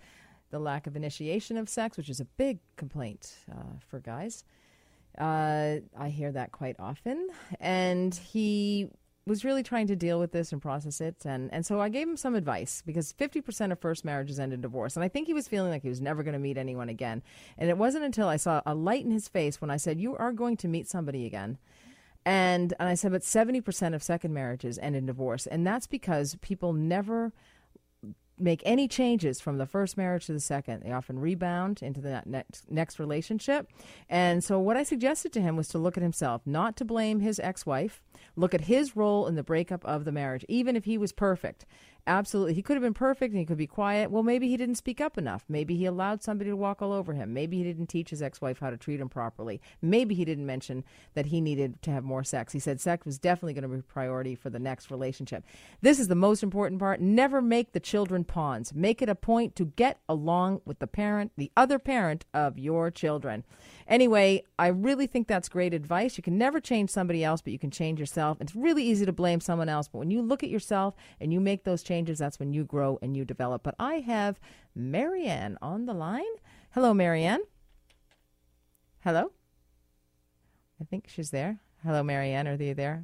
the 0.52 0.60
lack 0.60 0.86
of 0.86 0.96
initiation 0.96 1.58
of 1.58 1.70
sex, 1.70 1.98
which 1.98 2.10
is 2.10 2.20
a 2.20 2.26
big 2.26 2.60
complaint 2.76 3.36
uh, 3.52 3.78
for 3.88 4.00
guys. 4.00 4.44
Uh, 5.18 5.78
I 5.98 6.10
hear 6.10 6.32
that 6.32 6.52
quite 6.52 6.76
often, 6.80 7.30
and 7.60 8.14
he 8.14 8.90
was 9.28 9.46
really 9.46 9.64
trying 9.64 9.88
to 9.88 9.96
deal 9.96 10.20
with 10.20 10.32
this 10.32 10.52
and 10.52 10.62
process 10.62 11.00
it 11.00 11.16
and 11.26 11.54
and 11.54 11.66
so 11.66 11.80
I 11.80 11.90
gave 11.90 12.08
him 12.08 12.18
some 12.18 12.34
advice 12.34 12.82
because 12.86 13.14
50% 13.14 13.72
of 13.72 13.80
first 13.80 14.04
marriages 14.04 14.40
end 14.40 14.52
in 14.52 14.62
divorce 14.62 14.96
and 14.96 15.04
I 15.04 15.08
think 15.08 15.28
he 15.28 15.34
was 15.34 15.48
feeling 15.48 15.72
like 15.72 15.84
he 15.84 15.90
was 15.90 16.02
never 16.02 16.24
going 16.24 16.34
to 16.34 16.40
meet 16.40 16.58
anyone 16.58 16.90
again 16.90 17.22
and 17.58 17.70
it 17.70 17.78
wasn't 17.78 18.04
until 18.04 18.28
I 18.28 18.38
saw 18.38 18.62
a 18.66 18.74
light 18.74 19.06
in 19.06 19.12
his 19.12 19.28
face 19.28 19.62
when 19.62 19.70
I 19.70 19.78
said 19.78 20.00
you 20.00 20.16
are 20.18 20.32
going 20.32 20.58
to 20.58 20.68
meet 20.68 20.88
somebody 20.88 21.26
again 21.26 21.60
and, 22.26 22.74
and 22.80 22.88
I 22.88 22.96
said, 22.96 23.12
but 23.12 23.22
70% 23.22 23.96
of 23.96 24.04
second 24.04 24.34
marriages 24.34 24.78
end 24.80 24.96
in 24.96 25.06
divorce. 25.06 25.48
And 25.48 25.66
that's 25.66 25.88
because 25.88 26.36
people 26.42 26.74
never 26.74 27.34
make 28.38 28.62
any 28.66 28.88
changes 28.88 29.40
from 29.40 29.58
the 29.58 29.66
first 29.66 29.98
marriage 29.98 30.26
to 30.26 30.34
the 30.34 30.40
second. 30.40 30.84
They 30.84 30.92
often 30.92 31.20
rebound 31.20 31.82
into 31.82 32.02
the 32.02 32.22
next, 32.26 32.70
next 32.70 33.00
relationship. 33.00 33.70
And 34.10 34.44
so, 34.44 34.60
what 34.60 34.78
I 34.78 34.84
suggested 34.84 35.32
to 35.34 35.42
him 35.42 35.56
was 35.56 35.68
to 35.70 35.78
look 35.78 35.98
at 35.98 36.04
himself, 36.04 36.42
not 36.46 36.76
to 36.78 36.86
blame 36.86 37.20
his 37.20 37.40
ex 37.40 37.66
wife, 37.66 38.02
look 38.36 38.54
at 38.54 38.62
his 38.62 38.96
role 38.96 39.28
in 39.28 39.36
the 39.36 39.44
breakup 39.44 39.84
of 39.86 40.06
the 40.06 40.12
marriage, 40.12 40.46
even 40.48 40.76
if 40.76 40.86
he 40.86 40.98
was 40.98 41.12
perfect. 41.12 41.66
Absolutely. 42.08 42.56
He 42.56 42.64
could 42.64 42.76
have 42.76 42.82
been 42.82 42.96
perfect 42.96 43.32
and 43.32 43.40
he 43.40 43.46
could 43.46 43.58
be 43.58 43.68
quiet. 43.68 44.10
Well, 44.10 44.24
maybe 44.24 44.48
he 44.50 44.58
didn't 44.58 44.76
speak 44.76 45.00
up 45.00 45.20
enough. 45.20 45.46
Maybe 45.48 45.76
he 45.76 45.86
allowed 45.86 46.24
somebody 46.24 46.50
to 46.50 46.56
walk 46.56 46.82
all 46.82 46.92
over 46.92 47.14
him. 47.14 47.32
Maybe 47.32 47.58
he 47.58 47.64
didn't 47.64 47.88
teach 47.88 48.10
his 48.10 48.24
ex 48.24 48.42
wife 48.42 48.60
how 48.60 48.72
to 48.72 48.78
treat 48.78 49.00
him 49.00 49.10
properly. 49.10 49.62
Maybe 49.84 50.16
he 50.16 50.26
didn't 50.26 50.48
mention 50.48 50.84
that 51.14 51.28
he 51.28 51.42
needed 51.42 51.82
to 51.84 51.92
have 51.92 52.04
more 52.04 52.24
sex. 52.24 52.54
He 52.54 52.60
said 52.60 52.82
sex 52.82 53.06
was 53.06 53.20
definitely 53.20 53.54
going 53.54 53.64
to 53.64 53.68
be 53.68 53.80
a 53.80 53.84
priority 53.84 54.34
for 54.34 54.50
the 54.50 54.58
next 54.58 54.90
relationship. 54.90 55.44
This 55.82 56.00
is 56.00 56.08
the 56.08 56.16
most 56.16 56.42
important 56.42 56.80
part. 56.80 57.02
Never 57.02 57.40
make 57.40 57.72
the 57.72 57.80
children 57.80 58.24
pawns. 58.24 58.74
Make 58.74 59.04
it 59.04 59.10
a 59.10 59.16
point 59.16 59.56
to 59.58 59.66
get 59.66 60.00
along 60.10 60.62
with 60.66 60.80
the 60.80 60.88
parent, 60.88 61.34
the 61.38 61.52
other 61.56 61.78
parent 61.78 62.26
of 62.34 62.58
your 62.58 62.90
children. 62.90 63.44
Anyway, 63.92 64.42
I 64.58 64.68
really 64.68 65.06
think 65.06 65.28
that's 65.28 65.50
great 65.50 65.74
advice. 65.74 66.16
You 66.16 66.24
can 66.24 66.38
never 66.38 66.62
change 66.62 66.90
somebody 66.90 67.26
else, 67.26 67.42
but 67.42 67.52
you 67.52 67.60
can 67.60 67.72
change 67.72 68.00
yourself. 68.00 68.38
It's 68.40 68.56
really 68.56 68.86
easy 68.86 69.06
to 69.06 69.12
blame 69.12 69.42
someone 69.42 69.68
else, 69.68 69.90
but 69.90 69.98
when 69.98 70.10
you 70.10 70.22
look 70.22 70.44
at 70.44 70.50
yourself 70.50 70.96
and 71.20 71.34
you 71.34 71.42
make 71.42 71.66
those 71.66 71.84
changes, 71.84 72.18
that's 72.18 72.40
when 72.40 72.54
you 72.54 72.64
grow 72.64 72.98
and 73.02 73.18
you 73.18 73.26
develop. 73.26 73.64
But 73.64 73.76
I 73.78 73.96
have 73.96 74.40
Marianne 74.74 75.58
on 75.62 75.88
the 75.88 75.94
line. 75.94 76.24
Hello, 76.72 76.94
Marianne. 76.94 77.42
Hello? 79.04 79.34
I 80.80 80.86
think 80.86 81.10
she's 81.10 81.32
there. 81.32 81.60
Hello, 81.84 82.02
Marianne. 82.02 82.48
Are 82.48 82.56
you 82.56 82.74
there? 82.74 83.04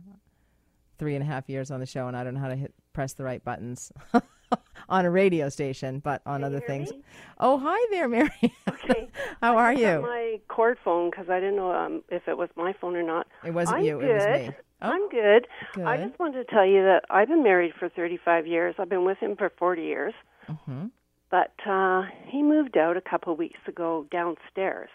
Three 0.97 1.15
and 1.15 1.23
a 1.23 1.27
half 1.27 1.49
years 1.49 1.69
on 1.69 1.81
the 1.81 1.85
show, 1.85 2.07
and 2.07 2.15
I 2.15 2.23
don't 2.23 2.35
know 2.35 2.39
how 2.39 2.47
to 2.47 2.55
hit 2.55 2.73
press 2.93 3.11
the 3.11 3.25
right 3.25 3.43
buttons. 3.43 3.91
on 4.89 5.05
a 5.05 5.11
radio 5.11 5.49
station, 5.49 5.99
but 5.99 6.21
on 6.25 6.43
other 6.43 6.59
things. 6.59 6.91
Me? 6.91 7.01
Oh, 7.39 7.57
hi 7.57 7.77
there, 7.91 8.07
Mary. 8.07 8.31
Okay. 8.67 9.09
How 9.41 9.57
are 9.57 9.73
you? 9.73 10.01
My 10.01 10.39
cord 10.47 10.77
phone 10.83 11.09
because 11.09 11.29
I 11.29 11.39
didn't 11.39 11.57
know 11.57 11.71
um, 11.71 12.03
if 12.09 12.27
it 12.27 12.37
was 12.37 12.49
my 12.55 12.73
phone 12.79 12.95
or 12.95 13.03
not. 13.03 13.27
It 13.43 13.51
wasn't 13.51 13.79
I'm 13.79 13.85
you. 13.85 13.99
Good. 13.99 14.09
It 14.09 14.13
was 14.13 14.49
me. 14.49 14.55
Oh, 14.81 14.89
I'm 14.89 15.09
good. 15.09 15.47
good. 15.73 15.85
I 15.85 15.97
just 15.97 16.19
wanted 16.19 16.45
to 16.45 16.53
tell 16.53 16.65
you 16.65 16.83
that 16.83 17.03
I've 17.09 17.27
been 17.27 17.43
married 17.43 17.73
for 17.79 17.89
35 17.89 18.45
years. 18.45 18.75
I've 18.77 18.89
been 18.89 19.05
with 19.05 19.17
him 19.17 19.35
for 19.35 19.51
40 19.57 19.81
years. 19.81 20.13
Mm-hmm. 20.47 20.87
But 21.29 21.53
uh, 21.65 22.03
he 22.27 22.41
moved 22.41 22.77
out 22.77 22.95
a 22.95 23.01
couple 23.01 23.33
of 23.33 23.39
weeks 23.39 23.59
ago 23.67 24.05
downstairs 24.11 24.89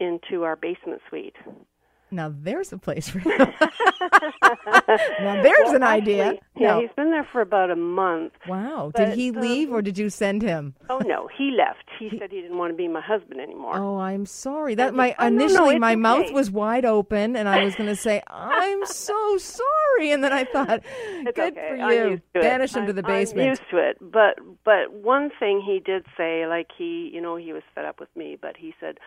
into 0.00 0.42
our 0.42 0.56
basement 0.56 1.00
suite. 1.08 1.36
Now 2.14 2.32
there's 2.34 2.72
a 2.72 2.78
place 2.78 3.08
for 3.08 3.18
you. 3.24 3.38
now 3.38 3.52
there's 5.42 5.58
Well, 5.64 5.74
an 5.74 5.82
idea. 5.82 6.24
actually, 6.24 6.40
Yeah, 6.56 6.74
No. 6.74 6.80
he's 6.80 6.90
been 6.96 7.10
there 7.10 7.26
for 7.32 7.40
about 7.40 7.70
a 7.70 7.76
month. 7.76 8.32
Wow. 8.48 8.92
Did 8.94 9.14
he 9.14 9.30
um, 9.30 9.36
leave 9.40 9.72
or 9.72 9.82
did 9.82 9.98
you 9.98 10.10
send 10.10 10.42
him? 10.42 10.74
Oh 10.88 10.98
no, 10.98 11.28
he 11.36 11.50
left. 11.50 11.84
He 11.98 12.10
said 12.18 12.30
he 12.30 12.40
didn't 12.40 12.58
want 12.58 12.72
to 12.72 12.76
be 12.76 12.88
my 12.88 13.00
husband 13.00 13.40
anymore. 13.40 13.76
Oh, 13.76 13.98
I'm 13.98 14.26
sorry. 14.26 14.74
That 14.74 14.94
my 14.94 15.14
Oh, 15.18 15.28
no, 15.28 15.36
no, 15.36 15.44
initially 15.44 15.74
it's 15.76 15.80
my 15.80 15.96
mouth 15.96 16.30
was 16.32 16.50
wide 16.50 16.84
open 16.84 17.36
and 17.36 17.48
I 17.48 17.64
was 17.64 17.74
going 17.74 17.88
to 17.88 17.96
say 17.96 18.22
I'm 18.28 18.84
so 18.86 19.38
sorry 19.38 20.10
and 20.12 20.22
then 20.22 20.32
I 20.32 20.44
thought 20.44 20.82
It's 21.10 21.36
good 21.36 21.52
okay. 21.56 21.68
for 21.68 21.76
you. 21.92 22.10
used 22.10 22.22
to 22.34 22.40
it. 22.40 22.42
Banish 22.42 22.74
him 22.74 22.86
to 22.86 22.92
the 22.92 23.02
basement. 23.02 23.42
I'm 23.42 23.48
used 23.50 23.62
to 23.70 23.78
it, 23.78 23.96
but 24.00 24.38
but 24.64 24.92
one 24.92 25.30
thing 25.38 25.62
he 25.64 25.80
did 25.80 26.04
say, 26.16 26.46
like 26.46 26.68
he, 26.76 27.10
you 27.12 27.20
know, 27.20 27.36
he 27.36 27.52
was 27.52 27.62
fed 27.74 27.84
up 27.84 28.00
with 28.00 28.14
me, 28.16 28.36
but 28.40 28.56
he 28.56 28.74
said, 28.80 28.98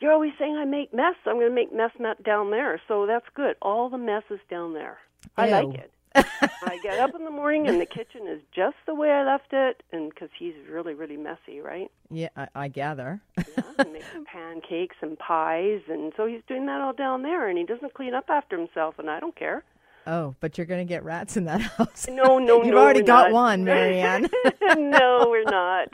"You're 0.00 0.12
always 0.12 0.32
saying 0.38 0.56
I 0.56 0.64
make 0.64 0.92
mess. 0.92 1.14
I'm 1.26 1.36
going 1.36 1.48
to 1.48 1.54
make 1.54 1.72
mess 1.72 1.92
not 1.98 2.22
down 2.22 2.50
there, 2.50 2.80
so 2.88 3.06
that's 3.06 3.26
good. 3.34 3.56
All 3.62 3.88
the 3.88 3.98
mess 3.98 4.24
is 4.30 4.40
down 4.48 4.72
there. 4.74 4.98
I 5.36 5.46
Ew. 5.46 5.52
like 5.52 5.78
it. 5.78 5.92
I 6.14 6.78
get 6.82 6.98
up 6.98 7.14
in 7.14 7.24
the 7.24 7.30
morning 7.30 7.68
and 7.68 7.80
the 7.80 7.86
kitchen 7.86 8.26
is 8.26 8.40
just 8.52 8.74
the 8.84 8.94
way 8.94 9.10
I 9.10 9.22
left 9.24 9.52
it, 9.52 9.82
and 9.92 10.10
because 10.10 10.28
he's 10.36 10.54
really 10.68 10.92
really 10.94 11.16
messy, 11.16 11.60
right? 11.60 11.90
yeah, 12.10 12.30
I, 12.36 12.48
I 12.54 12.68
gather. 12.68 13.20
Yeah, 13.36 13.62
and 13.78 13.92
makes 13.92 14.06
pancakes 14.32 14.96
and 15.02 15.16
pies, 15.18 15.82
and 15.88 16.12
so 16.16 16.26
he's 16.26 16.42
doing 16.48 16.66
that 16.66 16.80
all 16.80 16.92
down 16.92 17.22
there, 17.22 17.48
and 17.48 17.56
he 17.56 17.64
doesn't 17.64 17.94
clean 17.94 18.14
up 18.14 18.28
after 18.28 18.58
himself, 18.58 18.98
and 18.98 19.08
I 19.08 19.20
don't 19.20 19.36
care. 19.36 19.62
Oh, 20.06 20.34
but 20.40 20.56
you're 20.56 20.66
going 20.66 20.80
to 20.80 20.88
get 20.88 21.04
rats 21.04 21.36
in 21.36 21.44
that 21.44 21.60
house. 21.76 22.06
No, 22.08 22.38
no, 22.38 22.62
You've 22.64 22.74
no, 22.74 22.78
already 22.78 23.02
got 23.02 23.30
not. 23.30 23.32
one, 23.32 23.64
Marianne. 23.64 24.28
no, 24.76 25.26
we're 25.28 25.44
not. 25.44 25.88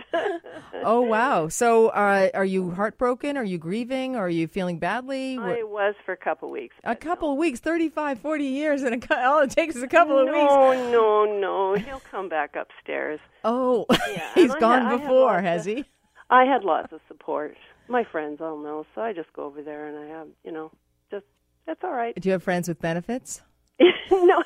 oh 0.85 1.01
wow. 1.03 1.49
So 1.49 1.89
uh, 1.89 2.31
are 2.35 2.45
you 2.45 2.71
heartbroken? 2.71 3.37
Are 3.37 3.45
you 3.45 3.59
grieving? 3.59 4.17
Are 4.17 4.31
you 4.31 4.47
feeling 4.47 4.79
badly? 4.79 5.37
I 5.39 5.63
was 5.65 5.95
for 6.05 6.13
a 6.13 6.17
couple 6.17 6.51
weeks. 6.51 6.77
A 6.85 6.95
couple 6.97 7.33
of 7.33 7.39
weeks, 7.39 7.61
35, 7.61 8.21
40 8.21 8.45
years, 8.45 8.83
and 8.83 9.05
a, 9.11 9.25
all 9.27 9.41
it 9.41 9.51
takes 9.51 9.75
is 9.77 9.83
a 9.83 9.89
couple 9.89 10.19
of 10.19 10.27
no. 10.27 10.33
weeks. 10.33 10.93
No, 10.93 11.25
no, 11.25 11.39
no. 11.41 11.75
He'll 11.75 12.01
come 12.11 12.29
back 12.29 12.55
upstairs. 12.57 13.19
Oh, 13.45 13.87
Yeah, 14.09 14.31
he's 14.35 14.55
gone 14.55 14.99
before, 14.99 15.41
has 15.43 15.67
of- 15.67 15.77
he? 15.77 15.85
I 16.31 16.45
had 16.45 16.65
lots 16.65 16.93
of 16.93 17.01
support. 17.09 17.57
My 17.89 18.03
friends 18.05 18.41
all 18.41 18.59
know, 18.59 18.85
so 18.95 19.01
I 19.01 19.13
just 19.13 19.33
go 19.33 19.45
over 19.45 19.63
there 19.63 19.87
and 19.87 19.97
I 19.99 20.07
have, 20.19 20.27
you 20.45 20.51
know, 20.51 20.73
just 21.11 21.25
it's 21.69 21.85
all 21.85 21.93
right. 21.93 22.15
Do 22.21 22.29
you 22.29 22.33
have 22.33 22.43
friends 22.43 22.67
with 22.69 22.81
benefits? 22.81 23.43
no, 24.11 24.43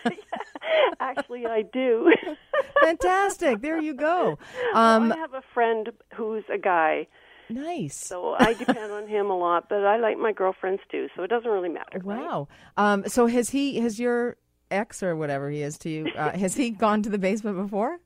actually, 1.01 1.47
I 1.47 1.63
do. 1.63 2.13
Fantastic. 2.83 3.61
There 3.61 3.79
you 3.79 3.95
go. 3.95 4.39
Well, 4.75 4.97
Um, 4.97 5.13
I 5.13 5.17
have 5.17 5.35
a 5.35 5.43
friend 5.55 5.91
who's 6.15 6.45
a 6.53 6.59
guy, 6.59 7.07
nice. 7.49 7.97
so 7.97 8.35
I 8.39 8.55
depend 8.55 8.93
on 8.93 9.07
him 9.07 9.31
a 9.31 9.37
lot. 9.37 9.69
But 9.69 9.85
I 9.85 9.99
like 9.99 10.19
my 10.19 10.33
girlfriends 10.33 10.83
too, 10.91 11.09
so 11.17 11.23
it 11.23 11.29
doesn't 11.29 11.51
really 11.51 11.69
matter. 11.69 12.01
right? 12.03 12.21
Wow. 12.21 12.49
Um, 12.77 13.07
so 13.07 13.27
has 13.27 13.51
he, 13.51 13.79
has 13.81 14.01
your 14.01 14.37
ex 14.71 15.03
or 15.03 15.15
whatever 15.17 15.51
he 15.51 15.63
is 15.63 15.79
to 15.79 15.89
you, 15.91 16.09
uh, 16.17 16.31
has 16.37 16.55
he 16.55 16.71
gone 16.71 17.03
to 17.03 17.11
the 17.11 17.19
basement 17.19 17.57
before? 17.57 17.99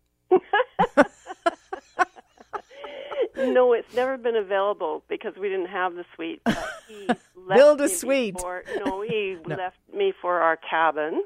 no, 3.37 3.72
it's 3.72 3.92
never 3.94 4.16
been 4.16 4.37
available 4.37 5.02
because 5.08 5.34
we 5.40 5.48
didn't 5.48 5.66
have 5.68 5.94
the 5.94 6.04
suite. 6.14 6.40
He 6.88 7.07
left 7.07 7.20
Build 7.55 7.81
a 7.81 7.85
me 7.85 7.88
suite. 7.88 8.35
Before, 8.35 8.62
no, 8.85 9.03
he 9.03 9.37
left 9.47 9.77
me 9.94 10.12
for 10.20 10.40
our 10.40 10.57
cabin, 10.57 11.23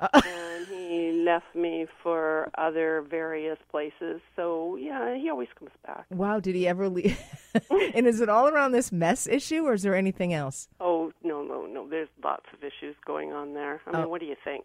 Uh, 0.00 0.08
and 0.24 0.66
he 0.66 1.22
left 1.24 1.54
me 1.54 1.86
for 2.02 2.50
other 2.58 3.00
various 3.08 3.58
places. 3.70 4.20
So 4.36 4.74
yeah, 4.76 5.14
he 5.16 5.30
always 5.30 5.48
comes 5.58 5.70
back. 5.86 6.04
Wow, 6.10 6.40
did 6.40 6.54
he 6.56 6.66
ever 6.66 6.88
leave? 6.88 7.18
and 7.94 8.06
is 8.06 8.20
it 8.20 8.28
all 8.28 8.48
around 8.48 8.72
this 8.72 8.90
mess 8.90 9.26
issue, 9.28 9.62
or 9.64 9.72
is 9.74 9.82
there 9.82 9.94
anything 9.94 10.34
else? 10.34 10.68
Oh 10.80 11.12
no, 11.22 11.42
no, 11.44 11.66
no. 11.66 11.88
There's 11.88 12.08
lots 12.22 12.46
of 12.52 12.64
issues 12.64 12.96
going 13.06 13.32
on 13.32 13.54
there. 13.54 13.80
I 13.86 13.92
mean, 13.92 14.04
Oh. 14.04 14.08
what 14.08 14.20
do 14.20 14.26
you 14.26 14.36
think? 14.44 14.64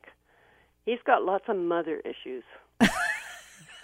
He's 0.85 0.99
got 1.05 1.23
lots 1.23 1.45
of 1.47 1.55
mother 1.57 2.01
issues. 2.03 2.43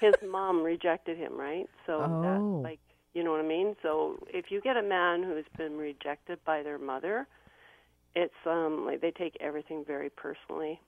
His 0.01 0.13
mom 0.27 0.63
rejected 0.63 1.17
him, 1.17 1.37
right? 1.37 1.67
So 1.85 2.01
Oh. 2.01 2.21
that, 2.23 2.41
like, 2.41 2.79
you 3.15 3.23
know 3.23 3.31
what 3.31 3.39
I 3.39 3.47
mean? 3.47 3.75
So 3.81 4.19
if 4.27 4.51
you 4.51 4.61
get 4.61 4.77
a 4.77 4.83
man 4.83 5.23
who's 5.23 5.45
been 5.57 5.77
rejected 5.77 6.37
by 6.45 6.61
their 6.61 6.77
mother, 6.77 7.27
it's 8.13 8.33
um 8.45 8.85
like 8.85 9.01
they 9.01 9.11
take 9.11 9.37
everything 9.39 9.83
very 9.87 10.09
personally. 10.09 10.79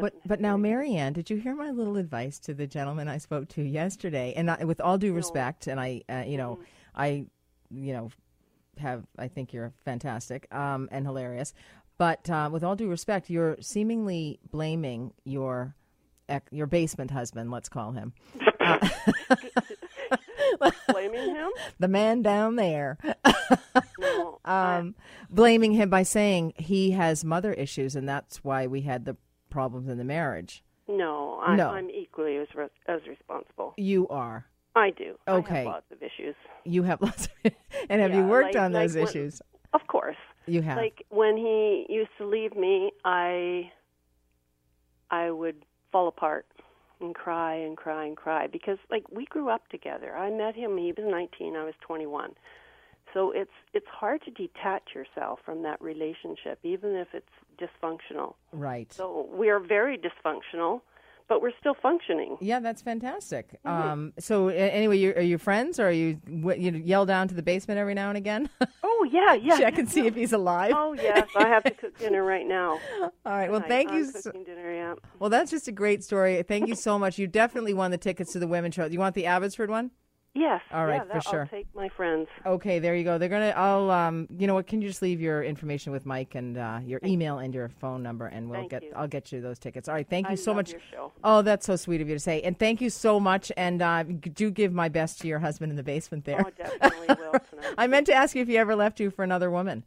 But 0.00 0.14
but 0.26 0.40
now, 0.40 0.56
Marianne, 0.56 1.12
did 1.12 1.30
you 1.30 1.36
hear 1.36 1.54
my 1.54 1.70
little 1.70 1.96
advice 1.96 2.40
to 2.40 2.54
the 2.54 2.66
gentleman 2.66 3.06
I 3.06 3.18
spoke 3.18 3.48
to 3.50 3.62
yesterday? 3.62 4.32
And 4.34 4.50
I, 4.50 4.64
with 4.64 4.80
all 4.80 4.98
due 4.98 5.12
respect, 5.12 5.68
and 5.68 5.78
I, 5.78 6.02
uh, 6.08 6.24
you 6.26 6.36
know, 6.36 6.58
I, 6.96 7.26
you 7.70 7.92
know, 7.92 8.10
have 8.78 9.04
I 9.16 9.28
think 9.28 9.52
you're 9.52 9.72
fantastic 9.84 10.52
um, 10.52 10.88
and 10.90 11.06
hilarious. 11.06 11.54
But 11.96 12.28
uh, 12.28 12.48
with 12.50 12.64
all 12.64 12.76
due 12.76 12.88
respect, 12.88 13.30
you're 13.30 13.56
seemingly 13.60 14.40
blaming 14.50 15.12
your 15.24 15.76
your 16.50 16.66
basement 16.66 17.10
husband. 17.10 17.50
Let's 17.50 17.68
call 17.68 17.92
him 17.92 18.14
blaming 20.88 21.34
him? 21.34 21.50
the 21.78 21.88
man 21.88 22.22
down 22.22 22.56
there. 22.56 22.98
No. 24.00 24.38
I- 24.44 24.76
um, 24.78 24.94
blaming 25.30 25.72
him 25.72 25.88
by 25.90 26.02
saying 26.02 26.52
he 26.56 26.92
has 26.92 27.24
mother 27.24 27.52
issues, 27.52 27.94
and 27.96 28.08
that's 28.08 28.42
why 28.44 28.66
we 28.66 28.82
had 28.82 29.04
the 29.04 29.16
problems 29.50 29.88
in 29.88 29.98
the 29.98 30.04
marriage. 30.04 30.62
no, 30.88 31.40
I, 31.44 31.56
No. 31.56 31.70
I'm 31.70 31.90
equally 31.90 32.36
as 32.38 32.48
re- 32.54 32.68
as 32.86 33.00
responsible. 33.08 33.74
You 33.76 34.08
are. 34.08 34.46
I 34.74 34.90
do. 34.90 35.16
I 35.26 35.32
Okay. 35.32 35.56
have 35.58 35.66
lots 35.66 35.90
of 35.92 36.02
issues. 36.02 36.34
You 36.64 36.82
have 36.84 37.00
lots 37.02 37.28
of, 37.44 37.52
and 37.90 38.00
have 38.00 38.14
you 38.14 38.24
worked 38.24 38.54
like- 38.54 38.62
on 38.64 38.72
those 38.72 38.94
like 38.96 39.04
when- 39.06 39.08
issues? 39.14 39.42
Of 39.74 39.86
course. 39.86 40.16
You 40.46 40.62
have. 40.62 40.76
Like 40.78 41.04
when 41.10 41.36
he 41.36 41.86
used 41.88 42.10
to 42.18 42.26
leave 42.26 42.56
me, 42.56 42.90
I 43.04 43.70
I 45.10 45.30
would 45.30 45.64
fall 45.92 46.08
apart 46.08 46.46
and 47.00 47.14
cry 47.14 47.54
and 47.54 47.76
cry 47.76 48.04
and 48.04 48.16
cry 48.16 48.46
because 48.46 48.78
like 48.90 49.04
we 49.10 49.26
grew 49.26 49.48
up 49.48 49.68
together. 49.68 50.16
I 50.16 50.30
met 50.30 50.54
him 50.54 50.76
he 50.76 50.92
was 50.92 51.06
19, 51.06 51.56
I 51.56 51.64
was 51.64 51.74
21. 51.80 52.32
So 53.14 53.30
it's 53.30 53.50
it's 53.72 53.86
hard 53.88 54.22
to 54.22 54.30
detach 54.30 54.94
yourself 54.94 55.40
from 55.44 55.62
that 55.62 55.80
relationship 55.80 56.58
even 56.62 56.94
if 56.94 57.08
it's 57.12 57.26
dysfunctional. 57.58 58.34
right. 58.52 58.92
So 58.92 59.28
we 59.32 59.48
are 59.48 59.58
very 59.58 59.98
dysfunctional, 59.98 60.80
but 61.28 61.42
we're 61.42 61.52
still 61.60 61.74
functioning. 61.80 62.36
yeah, 62.40 62.60
that's 62.60 62.82
fantastic. 62.82 63.58
Mm-hmm. 63.64 63.88
Um, 63.88 64.12
so 64.18 64.48
anyway, 64.48 64.98
you, 64.98 65.12
are 65.14 65.22
you 65.22 65.38
friends, 65.38 65.78
or 65.78 65.88
are 65.88 65.92
you 65.92 66.20
you 66.26 66.72
yell 66.84 67.06
down 67.06 67.28
to 67.28 67.34
the 67.34 67.42
basement 67.42 67.78
every 67.78 67.94
now 67.94 68.08
and 68.08 68.18
again? 68.18 68.48
Oh 69.00 69.04
yeah, 69.12 69.34
yeah. 69.34 69.58
Check 69.58 69.78
and 69.78 69.88
see 69.88 70.06
if 70.08 70.16
he's 70.16 70.32
alive. 70.32 70.72
Oh 70.74 70.92
yes, 70.92 71.28
I 71.36 71.46
have 71.46 71.62
to 71.62 71.70
cook 71.70 71.96
dinner 71.98 72.24
right 72.24 72.46
now. 72.46 72.80
All 73.00 73.10
right. 73.32 73.48
Well, 73.50 73.60
thank 73.60 73.90
I'm 73.90 73.98
you. 73.98 74.10
So, 74.10 74.32
dinner, 74.32 74.74
yeah. 74.74 74.94
well, 75.20 75.30
that's 75.30 75.52
just 75.52 75.68
a 75.68 75.72
great 75.72 76.02
story. 76.02 76.42
Thank 76.42 76.66
you 76.66 76.74
so 76.74 76.98
much. 76.98 77.16
You 77.16 77.28
definitely 77.28 77.74
won 77.74 77.92
the 77.92 77.98
tickets 77.98 78.32
to 78.32 78.40
the 78.40 78.48
women's 78.48 78.74
show. 78.74 78.88
Do 78.88 78.92
You 78.92 78.98
want 78.98 79.14
the 79.14 79.26
Abbotsford 79.26 79.70
one? 79.70 79.92
Yes. 80.38 80.62
All 80.72 80.86
right, 80.86 81.02
yeah, 81.04 81.14
for 81.14 81.20
sure. 81.20 81.40
I'll 81.42 81.48
take 81.48 81.66
my 81.74 81.88
friends. 81.88 82.28
Okay, 82.46 82.78
there 82.78 82.94
you 82.94 83.02
go. 83.02 83.18
They're 83.18 83.28
gonna. 83.28 83.52
I'll. 83.56 83.90
Um. 83.90 84.28
You 84.38 84.46
know 84.46 84.54
what? 84.54 84.68
Can 84.68 84.80
you 84.80 84.88
just 84.88 85.02
leave 85.02 85.20
your 85.20 85.42
information 85.42 85.90
with 85.90 86.06
Mike 86.06 86.36
and 86.36 86.56
uh, 86.56 86.78
your 86.84 87.00
email 87.04 87.38
and 87.38 87.52
your 87.52 87.68
phone 87.68 88.04
number, 88.04 88.26
and 88.26 88.48
we'll 88.48 88.60
Thank 88.60 88.70
get. 88.70 88.82
you. 88.84 88.92
I'll 88.94 89.08
get 89.08 89.32
you 89.32 89.40
those 89.40 89.58
tickets. 89.58 89.88
All 89.88 89.94
right. 89.96 90.08
Thank 90.08 90.28
you 90.28 90.32
I 90.32 90.36
so 90.36 90.54
much. 90.54 90.74
Oh, 91.24 91.42
that's 91.42 91.66
so 91.66 91.74
sweet 91.74 92.00
of 92.00 92.08
you 92.08 92.14
to 92.14 92.20
say. 92.20 92.40
And 92.42 92.56
thank 92.56 92.80
you 92.80 92.88
so 92.88 93.18
much. 93.18 93.50
And 93.56 93.82
uh, 93.82 94.04
do 94.04 94.50
give 94.50 94.72
my 94.72 94.88
best 94.88 95.20
to 95.22 95.28
your 95.28 95.40
husband 95.40 95.72
in 95.72 95.76
the 95.76 95.82
basement 95.82 96.24
there. 96.24 96.44
Oh, 96.46 96.50
definitely 96.50 97.16
will 97.18 97.40
tonight. 97.50 97.74
I 97.76 97.88
meant 97.88 98.06
to 98.06 98.14
ask 98.14 98.36
you 98.36 98.42
if 98.42 98.48
he 98.48 98.56
ever 98.56 98.76
left 98.76 99.00
you 99.00 99.10
for 99.10 99.24
another 99.24 99.50
woman. 99.50 99.84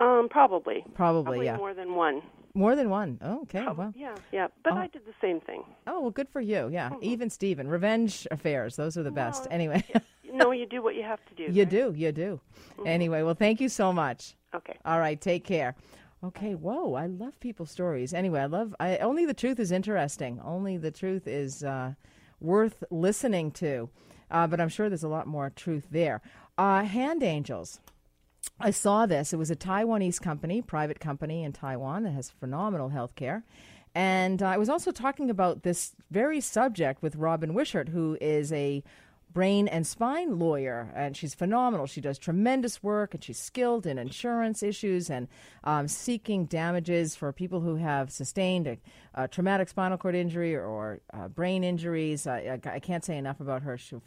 Um, 0.00 0.28
probably. 0.28 0.84
Probably, 0.94 1.22
Probably 1.22 1.46
yeah. 1.46 1.56
more 1.56 1.74
than 1.74 1.94
one. 1.94 2.22
More 2.56 2.74
than 2.74 2.88
one. 2.90 3.18
Oh, 3.22 3.42
okay. 3.42 3.62
Prob- 3.62 3.76
Well. 3.78 3.92
Yeah, 3.96 4.14
yeah. 4.32 4.48
But 4.64 4.72
Oh. 4.72 4.76
I 4.76 4.86
did 4.88 5.04
the 5.04 5.14
same 5.20 5.40
thing. 5.40 5.62
Oh, 5.86 6.00
well, 6.00 6.10
good 6.10 6.28
for 6.28 6.40
you. 6.40 6.68
Yeah. 6.72 6.90
Even 7.02 7.28
Steven. 7.30 7.68
Revenge 7.68 8.26
affairs. 8.30 8.76
Those 8.76 8.96
are 8.96 9.02
the 9.02 9.10
best. 9.10 9.42
Well, 9.44 9.52
Anyway, 9.52 9.84
You 10.24 10.32
know, 10.32 10.50
you 10.52 10.66
do 10.66 10.82
what 10.82 10.94
you 10.96 11.02
have 11.02 11.20
to 11.26 11.34
do. 11.34 11.52
you 11.52 11.62
right? 11.62 11.68
do. 11.70 11.92
You 11.96 12.12
do. 12.12 12.40
Anyway, 12.84 13.22
well, 13.22 13.34
thank 13.34 13.60
you 13.60 13.68
so 13.68 13.92
much. 13.92 14.34
Okay. 14.54 14.76
All 14.84 14.98
right, 14.98 15.20
take 15.20 15.44
care. 15.44 15.74
Okay, 16.24 16.54
whoa, 16.54 16.94
I 16.94 17.06
love 17.06 17.38
people's 17.40 17.70
stories. 17.70 18.12
Anyway, 18.14 18.40
I 18.40 18.46
love 18.46 18.74
I 18.80 18.96
only 18.98 19.26
the 19.26 19.34
truth 19.34 19.60
is 19.60 19.70
interesting. 19.70 20.40
Only 20.42 20.78
the 20.78 20.90
truth 20.90 21.26
is 21.28 21.62
uh, 21.62 21.92
worth 22.40 22.82
listening 22.90 23.50
to. 23.52 23.90
Uh, 24.30 24.46
but 24.46 24.60
I'm 24.60 24.68
sure 24.70 24.88
there's 24.88 25.04
a 25.04 25.08
lot 25.08 25.26
more 25.26 25.50
truth 25.50 25.86
there. 25.90 26.22
Uh, 26.58 26.82
hand 26.84 27.22
angels. 27.22 27.80
I 28.58 28.70
saw 28.70 29.06
this. 29.06 29.32
It 29.32 29.36
was 29.36 29.50
a 29.50 29.56
Taiwanese 29.56 30.20
company, 30.20 30.62
private 30.62 31.00
company 31.00 31.44
in 31.44 31.52
Taiwan 31.52 32.04
that 32.04 32.12
has 32.12 32.30
phenomenal 32.30 32.88
health 32.88 33.14
care. 33.14 33.44
And 33.94 34.42
I 34.42 34.58
was 34.58 34.68
also 34.68 34.90
talking 34.90 35.30
about 35.30 35.62
this 35.62 35.94
very 36.10 36.40
subject 36.40 37.02
with 37.02 37.16
Robin 37.16 37.54
Wishart, 37.54 37.88
who 37.88 38.18
is 38.20 38.52
a 38.52 38.82
brain 39.32 39.68
and 39.68 39.86
spine 39.86 40.38
lawyer, 40.38 40.90
and 40.94 41.14
she's 41.16 41.34
phenomenal. 41.34 41.86
She 41.86 42.00
does 42.00 42.18
tremendous 42.18 42.82
work, 42.82 43.12
and 43.12 43.22
she's 43.22 43.38
skilled 43.38 43.86
in 43.86 43.98
insurance 43.98 44.62
issues 44.62 45.10
and 45.10 45.28
um, 45.64 45.88
seeking 45.88 46.46
damages 46.46 47.14
for 47.14 47.32
people 47.32 47.60
who 47.60 47.76
have 47.76 48.10
sustained 48.10 48.66
a, 48.66 48.78
a 49.14 49.28
traumatic 49.28 49.68
spinal 49.68 49.98
cord 49.98 50.14
injury 50.14 50.54
or, 50.54 50.64
or 50.64 51.00
uh, 51.12 51.28
brain 51.28 51.64
injuries. 51.64 52.26
I, 52.26 52.58
I, 52.64 52.70
I 52.70 52.78
can't 52.78 53.04
say 53.04 53.18
enough 53.18 53.40
about 53.40 53.62
her. 53.62 53.76
She's 53.76 53.98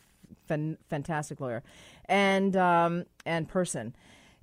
a 0.49 0.75
fantastic 0.89 1.39
lawyer 1.39 1.61
and 2.05 2.55
um, 2.55 3.05
and 3.25 3.47
person. 3.47 3.95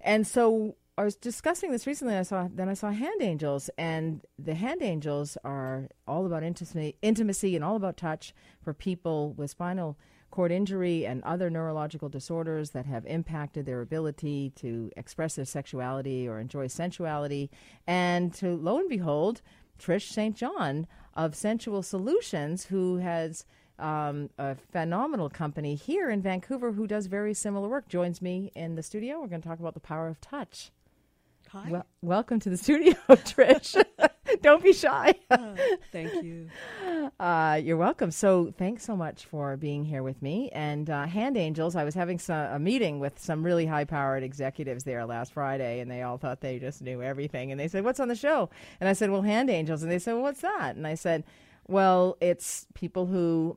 And 0.06 0.24
so 0.24 0.76
I 0.96 1.02
was 1.02 1.16
discussing 1.16 1.72
this 1.72 1.86
recently. 1.86 2.14
I 2.14 2.22
saw 2.22 2.48
then 2.50 2.68
I 2.68 2.74
saw 2.74 2.90
hand 2.90 3.20
angels, 3.20 3.68
and 3.76 4.24
the 4.38 4.54
hand 4.54 4.80
angels 4.80 5.36
are 5.44 5.88
all 6.06 6.24
about 6.24 6.44
intimacy, 6.44 6.96
intimacy, 7.02 7.56
and 7.56 7.64
all 7.64 7.74
about 7.74 7.96
touch 7.96 8.32
for 8.62 8.72
people 8.72 9.32
with 9.32 9.50
spinal 9.50 9.98
cord 10.30 10.52
injury 10.52 11.04
and 11.04 11.22
other 11.24 11.50
neurological 11.50 12.08
disorders 12.08 12.70
that 12.70 12.86
have 12.86 13.04
impacted 13.06 13.66
their 13.66 13.80
ability 13.80 14.52
to 14.56 14.90
express 14.96 15.34
their 15.34 15.44
sexuality 15.44 16.28
or 16.28 16.38
enjoy 16.38 16.68
sensuality. 16.68 17.50
And 17.86 18.32
to 18.34 18.54
lo 18.54 18.78
and 18.78 18.88
behold, 18.88 19.42
Trish 19.78 20.08
St. 20.10 20.36
John 20.36 20.86
of 21.14 21.34
Sensual 21.34 21.82
Solutions, 21.82 22.66
who 22.66 22.98
has 22.98 23.44
um, 23.78 24.30
a 24.38 24.54
phenomenal 24.54 25.28
company 25.30 25.74
here 25.74 26.10
in 26.10 26.22
Vancouver 26.22 26.72
who 26.72 26.86
does 26.86 27.06
very 27.06 27.34
similar 27.34 27.68
work, 27.68 27.88
joins 27.88 28.22
me 28.22 28.50
in 28.54 28.74
the 28.74 28.82
studio. 28.82 29.20
We're 29.20 29.28
going 29.28 29.42
to 29.42 29.48
talk 29.48 29.60
about 29.60 29.74
the 29.74 29.80
power 29.80 30.08
of 30.08 30.20
touch. 30.20 30.70
Hi. 31.50 31.68
Well, 31.70 31.86
welcome 32.02 32.40
to 32.40 32.50
the 32.50 32.56
studio, 32.56 32.94
Trish. 33.08 33.82
Don't 34.42 34.62
be 34.62 34.72
shy. 34.72 35.14
Uh, 35.30 35.54
thank 35.92 36.22
you. 36.22 36.48
Uh, 37.20 37.60
you're 37.62 37.76
welcome. 37.76 38.10
So, 38.10 38.52
thanks 38.58 38.84
so 38.84 38.96
much 38.96 39.26
for 39.26 39.56
being 39.56 39.84
here 39.84 40.02
with 40.02 40.20
me. 40.20 40.50
And 40.52 40.90
uh, 40.90 41.06
Hand 41.06 41.36
Angels, 41.36 41.76
I 41.76 41.84
was 41.84 41.94
having 41.94 42.18
some, 42.18 42.52
a 42.52 42.58
meeting 42.58 42.98
with 42.98 43.18
some 43.18 43.44
really 43.44 43.64
high 43.64 43.84
powered 43.84 44.24
executives 44.24 44.82
there 44.82 45.06
last 45.06 45.32
Friday, 45.32 45.78
and 45.78 45.88
they 45.88 46.02
all 46.02 46.18
thought 46.18 46.40
they 46.40 46.58
just 46.58 46.82
knew 46.82 47.00
everything. 47.02 47.52
And 47.52 47.60
they 47.60 47.68
said, 47.68 47.84
What's 47.84 48.00
on 48.00 48.08
the 48.08 48.16
show? 48.16 48.50
And 48.80 48.88
I 48.88 48.92
said, 48.92 49.10
Well, 49.10 49.22
Hand 49.22 49.50
Angels. 49.50 49.82
And 49.82 49.90
they 49.90 50.00
said, 50.00 50.14
well, 50.14 50.22
What's 50.22 50.40
that? 50.40 50.74
And 50.74 50.84
I 50.84 50.96
said, 50.96 51.22
Well, 51.68 52.16
it's 52.20 52.66
people 52.74 53.06
who 53.06 53.56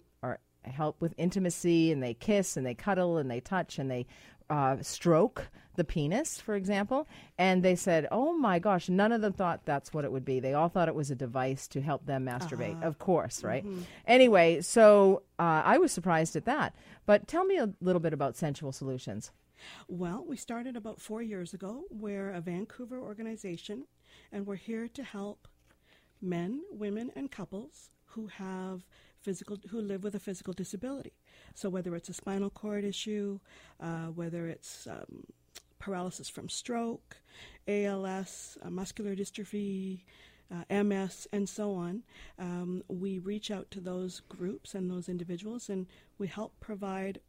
help 0.63 0.99
with 1.01 1.13
intimacy, 1.17 1.91
and 1.91 2.01
they 2.01 2.13
kiss, 2.13 2.57
and 2.57 2.65
they 2.65 2.75
cuddle, 2.75 3.17
and 3.17 3.29
they 3.29 3.39
touch, 3.39 3.79
and 3.79 3.89
they 3.89 4.05
uh, 4.49 4.77
stroke 4.81 5.49
the 5.75 5.83
penis, 5.83 6.41
for 6.41 6.55
example. 6.55 7.07
And 7.37 7.63
they 7.63 7.75
said, 7.75 8.07
oh 8.11 8.33
my 8.33 8.59
gosh, 8.59 8.89
none 8.89 9.11
of 9.11 9.21
them 9.21 9.33
thought 9.33 9.61
that's 9.65 9.93
what 9.93 10.05
it 10.05 10.11
would 10.11 10.25
be. 10.25 10.39
They 10.39 10.53
all 10.53 10.69
thought 10.69 10.87
it 10.87 10.95
was 10.95 11.11
a 11.11 11.15
device 11.15 11.67
to 11.69 11.81
help 11.81 12.05
them 12.05 12.25
masturbate, 12.25 12.81
of 12.83 12.99
course, 12.99 13.43
right? 13.43 13.63
Anyway, 14.05 14.61
so 14.61 15.23
uh, 15.37 15.61
I 15.63 15.77
was 15.77 15.91
surprised 15.91 16.35
at 16.35 16.45
that. 16.45 16.75
But 17.05 17.27
tell 17.27 17.45
me 17.45 17.57
a 17.57 17.69
little 17.79 18.01
bit 18.01 18.11
about 18.11 18.35
Sensual 18.35 18.71
Solutions. 18.71 19.31
Well, 19.87 20.25
we 20.27 20.35
started 20.35 20.75
about 20.75 20.99
four 20.99 21.21
years 21.21 21.53
ago. 21.53 21.83
We're 21.89 22.31
a 22.31 22.41
Vancouver 22.41 22.99
organization, 22.99 23.85
and 24.31 24.47
we're 24.47 24.55
here 24.55 24.87
to 24.87 25.03
help 25.03 25.47
men, 26.21 26.61
women, 26.71 27.11
and 27.15 27.31
couples 27.31 27.91
who 28.05 28.27
have 28.27 28.85
physical 29.21 29.57
who 29.69 29.81
live 29.81 30.03
with 30.03 30.15
a 30.15 30.19
physical 30.19 30.53
disability. 30.53 31.13
So 31.55 31.69
whether 31.69 31.95
it's 31.95 32.09
a 32.09 32.13
spinal 32.13 32.49
cord 32.49 32.83
issue, 32.83 33.39
uh, 33.79 34.07
whether 34.07 34.47
it's 34.47 34.87
um, 34.87 35.25
paralysis 35.79 36.29
from 36.29 36.49
stroke, 36.49 37.17
ALS, 37.67 38.57
uh, 38.63 38.69
muscular 38.69 39.15
dystrophy, 39.15 40.01
uh, 40.51 40.83
MS, 40.83 41.27
and 41.31 41.47
so 41.47 41.73
on, 41.73 42.03
um, 42.37 42.83
we 42.87 43.19
reach 43.19 43.51
out 43.51 43.69
to 43.71 43.79
those 43.79 44.21
groups 44.21 44.73
and 44.73 44.89
those 44.89 45.07
individuals, 45.07 45.69
and 45.69 45.87
we 46.17 46.27
help 46.27 46.59
provide 46.59 47.19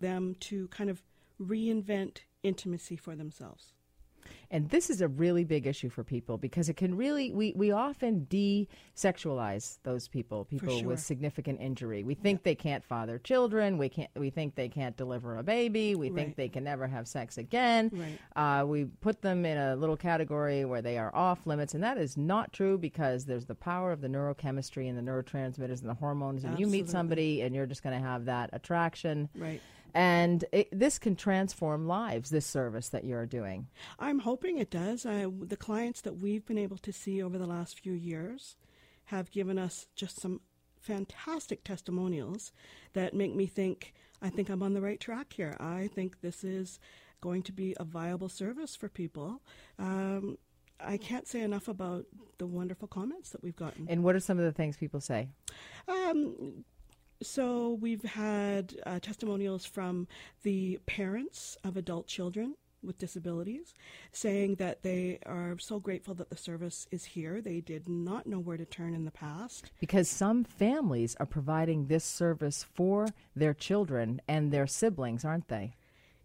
them 0.00 0.34
to 0.40 0.68
kind 0.68 0.90
of 0.90 1.02
reinvent 1.40 2.18
intimacy 2.42 2.96
for 2.96 3.14
themselves. 3.14 3.72
And 4.52 4.68
this 4.68 4.90
is 4.90 5.00
a 5.00 5.08
really 5.08 5.44
big 5.44 5.66
issue 5.66 5.88
for 5.88 6.04
people 6.04 6.36
because 6.36 6.68
it 6.68 6.76
can 6.76 6.94
really, 6.94 7.32
we, 7.32 7.54
we 7.56 7.72
often 7.72 8.24
de 8.24 8.68
sexualize 8.94 9.78
those 9.82 10.08
people, 10.08 10.44
people 10.44 10.78
sure. 10.78 10.88
with 10.88 11.00
significant 11.00 11.58
injury. 11.58 12.04
We 12.04 12.14
think 12.14 12.42
they 12.42 12.54
can't 12.54 12.84
father 12.84 13.18
children. 13.18 13.78
We, 13.78 13.88
can't, 13.88 14.10
we 14.14 14.28
think 14.28 14.54
they 14.54 14.68
can't 14.68 14.94
deliver 14.94 15.38
a 15.38 15.42
baby. 15.42 15.94
We 15.94 16.10
think 16.10 16.36
they 16.36 16.50
can 16.50 16.64
never 16.64 16.86
have 16.86 17.08
sex 17.08 17.38
again. 17.38 17.90
Right. 17.90 18.60
Uh, 18.60 18.66
we 18.66 18.84
put 18.84 19.22
them 19.22 19.46
in 19.46 19.56
a 19.56 19.74
little 19.74 19.96
category 19.96 20.66
where 20.66 20.82
they 20.82 20.98
are 20.98 21.14
off 21.16 21.46
limits. 21.46 21.72
And 21.72 21.82
that 21.82 21.96
is 21.96 22.18
not 22.18 22.52
true 22.52 22.76
because 22.76 23.24
there's 23.24 23.46
the 23.46 23.54
power 23.54 23.90
of 23.90 24.02
the 24.02 24.08
neurochemistry 24.08 24.86
and 24.86 24.98
the 24.98 25.10
neurotransmitters 25.10 25.80
and 25.80 25.88
the 25.88 25.94
hormones. 25.94 26.44
And 26.44 26.60
you 26.60 26.66
meet 26.66 26.90
somebody 26.90 27.40
and 27.40 27.54
you're 27.54 27.64
just 27.64 27.82
going 27.82 27.98
to 27.98 28.06
have 28.06 28.26
that 28.26 28.50
attraction. 28.52 29.30
Right. 29.34 29.62
And 29.94 30.44
it, 30.52 30.68
this 30.72 30.98
can 30.98 31.16
transform 31.16 31.86
lives, 31.86 32.30
this 32.30 32.46
service 32.46 32.88
that 32.90 33.04
you're 33.04 33.26
doing. 33.26 33.68
I'm 33.98 34.20
hoping 34.20 34.58
it 34.58 34.70
does. 34.70 35.04
I, 35.04 35.26
the 35.40 35.56
clients 35.56 36.00
that 36.02 36.18
we've 36.18 36.46
been 36.46 36.58
able 36.58 36.78
to 36.78 36.92
see 36.92 37.22
over 37.22 37.38
the 37.38 37.46
last 37.46 37.80
few 37.80 37.92
years 37.92 38.56
have 39.06 39.30
given 39.30 39.58
us 39.58 39.86
just 39.94 40.20
some 40.20 40.40
fantastic 40.80 41.62
testimonials 41.64 42.52
that 42.94 43.14
make 43.14 43.34
me 43.34 43.46
think 43.46 43.94
I 44.22 44.30
think 44.30 44.48
I'm 44.48 44.62
on 44.62 44.72
the 44.72 44.80
right 44.80 45.00
track 45.00 45.32
here. 45.32 45.56
I 45.58 45.90
think 45.92 46.20
this 46.20 46.44
is 46.44 46.78
going 47.20 47.42
to 47.42 47.52
be 47.52 47.74
a 47.78 47.84
viable 47.84 48.28
service 48.28 48.76
for 48.76 48.88
people. 48.88 49.42
Um, 49.78 50.38
I 50.80 50.96
can't 50.96 51.26
say 51.26 51.42
enough 51.42 51.68
about 51.68 52.06
the 52.38 52.46
wonderful 52.46 52.88
comments 52.88 53.30
that 53.30 53.42
we've 53.42 53.56
gotten. 53.56 53.86
And 53.88 54.02
what 54.04 54.14
are 54.14 54.20
some 54.20 54.38
of 54.38 54.44
the 54.44 54.52
things 54.52 54.76
people 54.76 55.00
say? 55.00 55.28
Um, 55.88 56.64
so 57.22 57.78
we've 57.80 58.02
had 58.02 58.76
uh, 58.84 58.98
testimonials 59.00 59.64
from 59.64 60.06
the 60.42 60.78
parents 60.86 61.56
of 61.64 61.76
adult 61.76 62.06
children 62.06 62.54
with 62.82 62.98
disabilities 62.98 63.74
saying 64.12 64.56
that 64.56 64.82
they 64.82 65.18
are 65.26 65.56
so 65.58 65.78
grateful 65.78 66.14
that 66.14 66.30
the 66.30 66.36
service 66.36 66.86
is 66.90 67.04
here. 67.04 67.40
They 67.40 67.60
did 67.60 67.88
not 67.88 68.26
know 68.26 68.38
where 68.38 68.56
to 68.56 68.64
turn 68.64 68.94
in 68.94 69.04
the 69.04 69.10
past. 69.10 69.70
Because 69.80 70.08
some 70.08 70.44
families 70.44 71.16
are 71.20 71.26
providing 71.26 71.86
this 71.86 72.04
service 72.04 72.66
for 72.74 73.08
their 73.36 73.54
children 73.54 74.20
and 74.26 74.52
their 74.52 74.66
siblings, 74.66 75.24
aren't 75.24 75.48
they? 75.48 75.74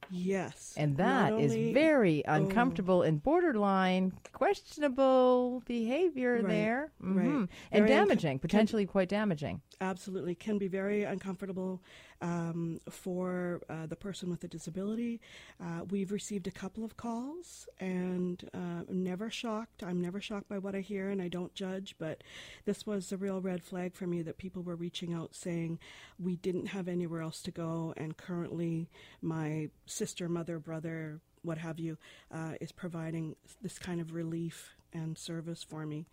Yes. 0.10 0.74
And 0.78 0.98
that 0.98 1.34
is 1.34 1.52
only- 1.52 1.74
very 1.74 2.24
uncomfortable 2.28 3.02
and 3.04 3.22
borderline 3.22 4.14
questionable 4.34 5.62
behavior 5.66 6.36
Right, 6.36 6.48
there. 6.48 6.92
right. 7.00 7.26
Mhm. 7.28 7.50
And 7.72 7.84
Very 7.86 7.94
unco- 7.94 8.08
damaging, 8.10 8.40
potentially 8.40 8.86
quite 8.86 9.10
damaging. 9.10 9.62
absolutely 9.82 10.34
can 10.36 10.58
be 10.58 10.68
very 10.68 11.04
uncomfortable 11.04 11.82
um, 12.22 12.80
for 12.90 13.62
uh, 13.70 13.86
the 13.86 13.96
person 13.96 14.30
with 14.30 14.44
a 14.44 14.48
disability. 14.48 15.22
Uh, 15.62 15.84
we've 15.90 16.12
received 16.12 16.48
a 16.48 16.52
couple 16.52 16.84
of 16.84 16.98
calls 16.98 17.68
and 17.80 18.50
uh, 18.54 18.84
I'm 18.90 19.04
never 19.04 19.30
shocked. 19.30 19.84
I'm 19.84 20.02
never 20.02 20.20
shocked 20.22 20.50
by 20.50 20.58
what 20.58 20.76
I 20.76 20.82
hear 20.82 21.10
and 21.10 21.22
I 21.22 21.28
don't 21.28 21.54
judge, 21.54 21.96
but 22.00 22.24
this 22.66 22.86
was 22.86 23.12
a 23.12 23.18
real 23.18 23.42
red 23.42 23.64
flag 23.64 23.96
for 23.96 24.08
me 24.08 24.22
that 24.24 24.38
people 24.38 24.64
were 24.64 24.76
reaching 24.76 25.14
out 25.14 25.36
saying 25.36 25.80
we 26.20 26.36
didn't 26.38 26.68
have 26.68 26.88
anywhere 26.88 27.22
else 27.22 27.42
to 27.44 27.52
go 27.52 27.94
and 27.98 28.18
currently 28.18 28.90
my 29.22 29.70
sister, 29.86 30.28
mother, 30.28 30.60
brother, 30.60 31.22
what 31.44 31.58
have 31.58 31.80
you, 31.80 31.98
uh, 32.34 32.54
is 32.60 32.72
providing 32.72 33.36
this 33.62 33.80
kind 33.80 34.02
of 34.02 34.14
relief 34.14 34.76
and 34.94 35.18
service 35.18 35.64
for 35.64 35.86
me. 35.86 36.06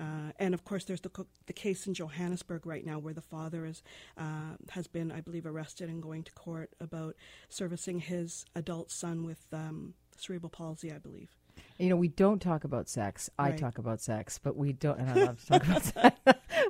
Uh, 0.00 0.32
and 0.38 0.54
of 0.54 0.64
course, 0.64 0.84
there's 0.84 1.02
the 1.02 1.10
co- 1.10 1.26
the 1.46 1.52
case 1.52 1.86
in 1.86 1.92
Johannesburg 1.94 2.64
right 2.64 2.86
now 2.86 2.98
where 2.98 3.12
the 3.12 3.20
father 3.20 3.66
is 3.66 3.82
uh, 4.16 4.56
has 4.70 4.86
been, 4.86 5.12
I 5.12 5.20
believe, 5.20 5.44
arrested 5.44 5.88
and 5.90 6.02
going 6.02 6.22
to 6.24 6.32
court 6.32 6.70
about 6.80 7.16
servicing 7.50 8.00
his 8.00 8.46
adult 8.54 8.90
son 8.90 9.24
with 9.26 9.44
um, 9.52 9.94
cerebral 10.16 10.48
palsy, 10.50 10.90
I 10.92 10.98
believe. 10.98 11.28
You 11.78 11.88
know, 11.90 11.96
we 11.96 12.08
don't 12.08 12.40
talk 12.40 12.64
about 12.64 12.88
sex. 12.88 13.28
I 13.38 13.50
Right. 13.50 13.58
talk 13.58 13.78
about 13.78 14.00
sex, 14.00 14.38
but 14.42 14.56
we 14.56 14.72
don't. 14.72 14.98
And 14.98 15.10
I 15.10 15.14
love 15.26 15.40
to 15.40 15.46
talk 15.46 15.64
about 15.66 15.82
sex, 15.94 16.16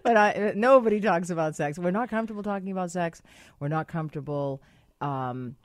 but 0.02 0.16
I, 0.16 0.52
nobody 0.56 1.00
talks 1.00 1.30
about 1.30 1.54
sex. 1.56 1.78
We're 1.78 1.90
not 1.92 2.08
comfortable 2.10 2.42
talking 2.42 2.70
about 2.72 2.90
sex. 2.90 3.22
We're 3.60 3.68
not 3.68 3.86
comfortable 3.88 4.60
um, 5.00 5.56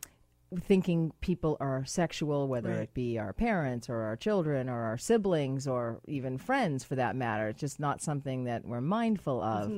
thinking 0.61 1.11
people 1.21 1.57
are 1.59 1.83
sexual, 1.85 2.47
whether 2.47 2.69
Right. 2.69 2.79
it 2.81 2.93
be 2.93 3.17
our 3.17 3.33
parents 3.33 3.89
or 3.89 4.01
our 4.01 4.15
children 4.15 4.69
or 4.69 4.83
our 4.83 4.97
siblings 4.97 5.67
or 5.67 5.99
even 6.07 6.37
friends, 6.37 6.83
for 6.83 6.95
that 6.95 7.15
matter. 7.15 7.47
It's 7.49 7.59
just 7.59 7.79
not 7.79 8.01
something 8.01 8.43
that 8.45 8.65
we're 8.65 8.81
mindful 8.81 9.41
of. 9.41 9.71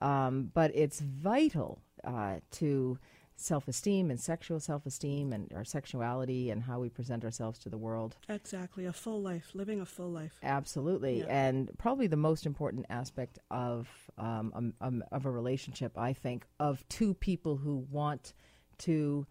Um, 0.00 0.50
but 0.54 0.74
it's 0.74 1.00
vital 1.00 1.80
uh, 2.04 2.36
to 2.52 2.98
self-esteem 3.40 4.10
and 4.10 4.18
sexual 4.20 4.58
self-esteem 4.58 5.32
and 5.32 5.52
our 5.54 5.64
sexuality 5.64 6.50
and 6.50 6.62
how 6.62 6.80
we 6.80 6.88
present 6.88 7.24
ourselves 7.24 7.58
to 7.60 7.68
the 7.68 7.78
world. 7.78 8.16
Exactly, 8.28 8.84
a 8.86 8.92
full 8.92 9.22
life, 9.22 9.50
living 9.54 9.80
a 9.80 9.86
full 9.86 10.10
life. 10.10 10.38
Absolutely, 10.42 11.20
Yeah. 11.20 11.26
and 11.48 11.70
probably 11.78 12.08
the 12.08 12.16
most 12.16 12.46
important 12.46 12.86
aspect 12.90 13.38
of 13.50 13.88
um, 14.18 14.74
um, 14.80 15.04
of 15.12 15.26
a 15.26 15.30
relationship, 15.30 15.96
I 15.96 16.12
think, 16.12 16.46
of 16.58 16.84
two 16.88 17.14
people 17.14 17.56
who 17.58 17.86
want 17.90 18.34
to 18.78 19.26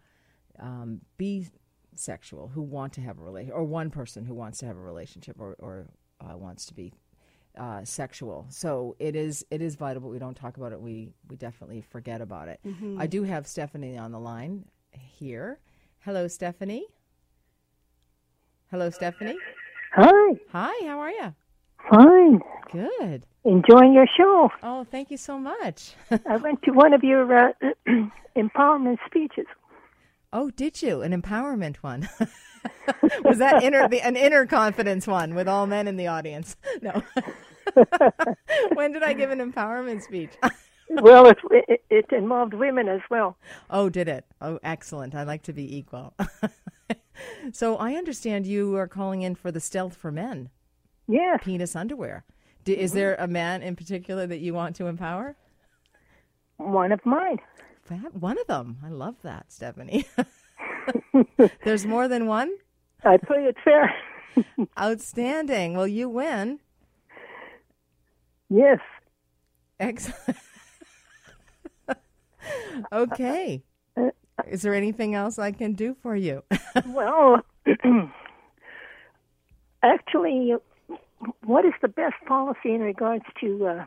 um, 0.60 1.00
be 1.16 1.46
sexual, 1.94 2.48
who 2.48 2.62
want 2.62 2.92
to 2.94 3.00
have 3.00 3.18
a 3.18 3.22
relationship, 3.22 3.56
or 3.56 3.64
one 3.64 3.90
person 3.90 4.24
who 4.24 4.34
wants 4.34 4.58
to 4.58 4.66
have 4.66 4.76
a 4.76 4.80
relationship, 4.80 5.36
or, 5.38 5.56
or 5.58 5.86
uh, 6.20 6.36
wants 6.36 6.66
to 6.66 6.74
be 6.74 6.92
uh, 7.58 7.84
sexual. 7.84 8.46
So 8.50 8.94
it 8.98 9.16
is 9.16 9.44
it 9.50 9.60
is 9.62 9.74
vital, 9.74 10.00
but 10.02 10.08
we 10.08 10.18
don't 10.18 10.36
talk 10.36 10.56
about 10.56 10.72
it. 10.72 10.80
We 10.80 11.10
we 11.28 11.36
definitely 11.36 11.80
forget 11.82 12.20
about 12.20 12.48
it. 12.48 12.60
I 12.98 13.06
do 13.06 13.22
have 13.24 13.46
Stephanie 13.46 13.98
on 13.98 14.12
the 14.12 14.20
line 14.20 14.64
here. 14.92 15.58
Hello, 16.00 16.28
Stephanie. 16.28 16.86
Hello, 18.70 18.90
Stephanie. 18.90 19.36
Hi, 19.94 20.34
Hi, 20.52 20.86
how 20.86 20.98
are 21.00 21.10
you? 21.10 21.34
fine. 21.90 22.40
Good. 22.70 23.24
Enjoying 23.44 23.94
your 23.94 24.06
show. 24.16 24.50
Oh, 24.62 24.84
thank 24.84 25.10
you 25.10 25.16
so 25.16 25.38
much. 25.38 25.94
I 26.26 26.36
went 26.36 26.62
to 26.64 26.72
one 26.72 26.92
of 26.92 27.02
your 27.02 27.48
uh, 27.48 27.52
empowerment 28.36 28.98
speeches. 29.06 29.46
Oh, 30.32 30.50
did 30.50 30.82
you? 30.82 31.02
An 31.02 31.20
empowerment 31.20 31.76
one. 31.76 32.08
Was 33.24 33.38
that 33.38 33.62
inner 33.62 33.88
the, 33.88 34.00
an 34.00 34.16
inner 34.16 34.46
confidence 34.46 35.06
one 35.06 35.34
with 35.34 35.48
all 35.48 35.66
men 35.66 35.88
in 35.88 35.96
the 35.96 36.06
audience? 36.06 36.56
No. 36.82 37.02
when 38.74 38.92
did 38.92 39.02
I 39.02 39.12
give 39.12 39.30
an 39.30 39.40
empowerment 39.40 40.02
speech? 40.02 40.30
well, 40.88 41.26
it, 41.26 41.36
it, 41.50 41.84
it 41.90 42.06
involved 42.12 42.54
women 42.54 42.88
as 42.88 43.00
well. 43.10 43.36
oh, 43.68 43.88
did 43.90 44.08
it? 44.08 44.24
Oh, 44.40 44.58
excellent. 44.62 45.14
I 45.14 45.24
like 45.24 45.42
to 45.42 45.52
be 45.52 45.76
equal. 45.76 46.14
so 47.52 47.76
I 47.76 47.94
understand 47.94 48.46
you 48.46 48.76
are 48.76 48.88
calling 48.88 49.20
in 49.22 49.34
for 49.34 49.52
the 49.52 49.60
Stealth 49.60 49.94
for 49.96 50.10
Men 50.10 50.48
Yeah. 51.06 51.36
penis 51.42 51.76
underwear. 51.76 52.24
D- 52.64 52.72
Is 52.78 52.90
mm-hmm. 52.92 52.98
there 52.98 53.14
a 53.16 53.28
man 53.28 53.62
in 53.62 53.76
particular 53.76 54.26
that 54.26 54.38
you 54.38 54.54
want 54.54 54.76
to 54.76 54.86
empower? 54.86 55.36
one 56.56 56.90
of 56.92 57.04
mine. 57.06 57.38
Fab- 57.88 58.14
One 58.20 58.38
of 58.38 58.46
them. 58.46 58.78
I 58.84 58.88
love 58.90 59.16
that, 59.22 59.50
Stephanie. 59.50 60.04
There's 61.64 61.86
more 61.94 62.08
than 62.08 62.26
one? 62.26 62.50
I 63.04 63.16
play 63.16 63.44
it 63.44 63.56
fair. 63.64 63.94
Outstanding. 64.78 65.74
Well, 65.76 65.86
you 65.86 66.08
win. 66.08 66.60
yes. 68.50 68.78
Excellent. 69.80 70.36
okay. 72.92 73.62
Is 74.48 74.62
there 74.62 74.74
anything 74.74 75.14
else 75.14 75.38
I 75.38 75.52
can 75.52 75.72
do 75.74 75.96
for 76.02 76.14
you? 76.16 76.42
Well, 76.86 77.40
actually, 79.82 80.54
what 81.44 81.64
is 81.64 81.72
the 81.82 81.88
best 81.88 82.14
policy 82.26 82.74
in 82.74 82.80
regards 82.80 83.24
to 83.40 83.66
uh, 83.66 83.84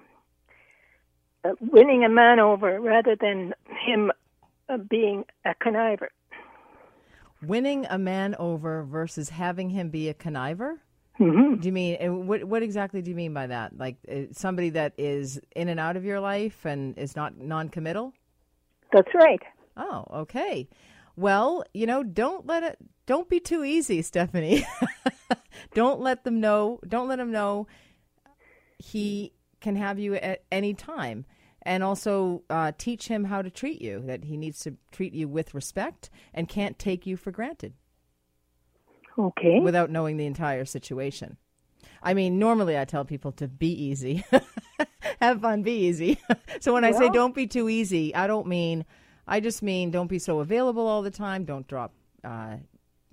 uh, 1.43 1.51
winning 1.59 2.03
a 2.03 2.09
man 2.09 2.39
over 2.39 2.79
rather 2.79 3.15
than 3.15 3.53
him 3.85 4.11
uh, 4.69 4.77
being 4.77 5.25
a 5.45 5.53
conniver? 5.63 6.07
Winning 7.41 7.85
a 7.89 7.97
man 7.97 8.35
over 8.37 8.83
versus 8.83 9.29
having 9.29 9.69
him 9.69 9.89
be 9.89 10.09
a 10.09 10.13
conniver? 10.13 10.77
hmm 11.17 11.55
Do 11.55 11.67
you 11.67 11.71
mean 11.71 12.25
what? 12.27 12.43
What 12.43 12.63
exactly 12.63 13.01
do 13.01 13.09
you 13.09 13.15
mean 13.15 13.33
by 13.33 13.47
that? 13.47 13.77
Like 13.77 13.97
uh, 14.09 14.31
somebody 14.31 14.69
that 14.71 14.93
is 14.97 15.39
in 15.55 15.67
and 15.69 15.79
out 15.79 15.97
of 15.97 16.05
your 16.05 16.19
life 16.19 16.65
and 16.65 16.97
is 16.97 17.15
not 17.15 17.37
non-committal? 17.37 18.13
That's 18.93 19.13
right. 19.15 19.41
Oh, 19.77 20.05
okay. 20.21 20.69
Well, 21.15 21.63
you 21.73 21.85
know, 21.85 22.03
don't 22.03 22.45
let 22.45 22.63
it. 22.63 22.77
Don't 23.05 23.27
be 23.27 23.39
too 23.39 23.63
easy, 23.63 24.01
Stephanie. 24.01 24.65
don't 25.73 25.99
let 25.99 26.23
them 26.23 26.39
know. 26.39 26.79
Don't 26.87 27.07
let 27.07 27.19
him 27.19 27.31
know 27.31 27.67
he 28.81 29.33
can 29.61 29.75
have 29.75 29.99
you 29.99 30.15
at 30.15 30.43
any 30.51 30.73
time, 30.73 31.25
and 31.61 31.83
also 31.83 32.43
uh, 32.49 32.71
teach 32.77 33.07
him 33.07 33.23
how 33.25 33.41
to 33.41 33.49
treat 33.49 33.81
you. 33.81 34.03
That 34.05 34.25
he 34.25 34.35
needs 34.37 34.59
to 34.61 34.75
treat 34.91 35.13
you 35.13 35.27
with 35.27 35.53
respect 35.53 36.09
and 36.33 36.49
can't 36.49 36.77
take 36.77 37.05
you 37.05 37.15
for 37.15 37.31
granted 37.31 37.73
Okay. 39.17 39.59
without 39.59 39.89
knowing 39.89 40.17
the 40.17 40.25
entire 40.25 40.65
situation. 40.65 41.37
I 42.03 42.13
mean, 42.13 42.39
normally 42.39 42.77
I 42.77 42.85
tell 42.85 43.05
people 43.05 43.31
to 43.33 43.47
be 43.47 43.71
easy, 43.71 44.23
have 45.21 45.41
fun, 45.41 45.61
be 45.61 45.85
easy. 45.87 46.19
so 46.59 46.73
when 46.73 46.83
I 46.83 46.91
say 46.91 47.09
don't 47.09 47.35
be 47.35 47.45
too 47.47 47.69
easy, 47.69 48.13
I 48.15 48.25
don't 48.27 48.47
mean, 48.47 48.85
I 49.27 49.39
just 49.39 49.61
mean 49.61 49.91
don't 49.91 50.07
be 50.07 50.19
so 50.19 50.39
available 50.39 50.87
all 50.87 51.01
the 51.03 51.11
time. 51.11 51.45
Don't 51.45 51.67
drop 51.67 51.93
uh, 52.23 52.57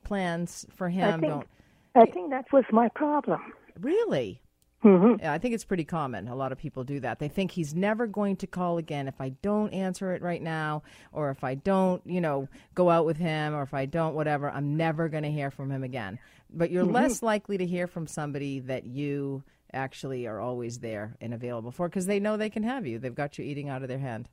plans 0.04 0.64
for 0.74 0.88
him. 0.88 1.06
I 1.06 1.12
think, 1.12 1.22
don't 1.22 1.46
I 1.94 2.06
think 2.06 2.30
that 2.30 2.46
was 2.52 2.64
my 2.72 2.88
problem. 2.94 3.40
really. 3.78 4.40
Mm-hmm. 4.84 5.20
Yeah, 5.20 5.32
I 5.32 5.38
think 5.38 5.54
it's 5.54 5.64
pretty 5.64 5.84
common. 5.84 6.28
A 6.28 6.36
lot 6.36 6.52
of 6.52 6.58
people 6.58 6.84
do 6.84 7.00
that. 7.00 7.18
They 7.18 7.28
think 7.28 7.50
he's 7.50 7.74
never 7.74 8.06
going 8.06 8.36
to 8.36 8.46
call 8.46 8.78
again 8.78 9.08
if 9.08 9.20
I 9.20 9.30
don't 9.30 9.72
answer 9.72 10.12
it 10.12 10.22
right 10.22 10.40
now, 10.40 10.82
or 11.12 11.30
if 11.30 11.42
I 11.42 11.56
don't, 11.56 12.00
you 12.06 12.20
know, 12.20 12.48
go 12.74 12.88
out 12.88 13.04
with 13.04 13.16
him, 13.16 13.54
or 13.54 13.62
if 13.62 13.74
I 13.74 13.86
don't, 13.86 14.14
whatever, 14.14 14.48
I'm 14.50 14.76
never 14.76 15.08
going 15.08 15.24
to 15.24 15.32
hear 15.32 15.50
from 15.50 15.70
him 15.70 15.82
again. 15.82 16.18
But 16.50 16.70
you're 16.70 16.84
less 16.84 17.22
likely 17.22 17.58
to 17.58 17.66
hear 17.66 17.86
from 17.86 18.06
somebody 18.06 18.60
that 18.60 18.84
you 18.86 19.42
actually 19.72 20.26
are 20.26 20.40
always 20.40 20.78
there 20.78 21.16
and 21.20 21.34
available 21.34 21.70
for 21.70 21.88
because 21.88 22.06
they 22.06 22.20
know 22.20 22.36
they 22.36 22.48
can 22.48 22.62
have 22.62 22.86
you. 22.86 22.98
They've 22.98 23.14
got 23.14 23.36
you 23.36 23.44
eating 23.44 23.68
out 23.68 23.82
of 23.82 23.88
their 23.88 23.98
hand. 23.98 24.28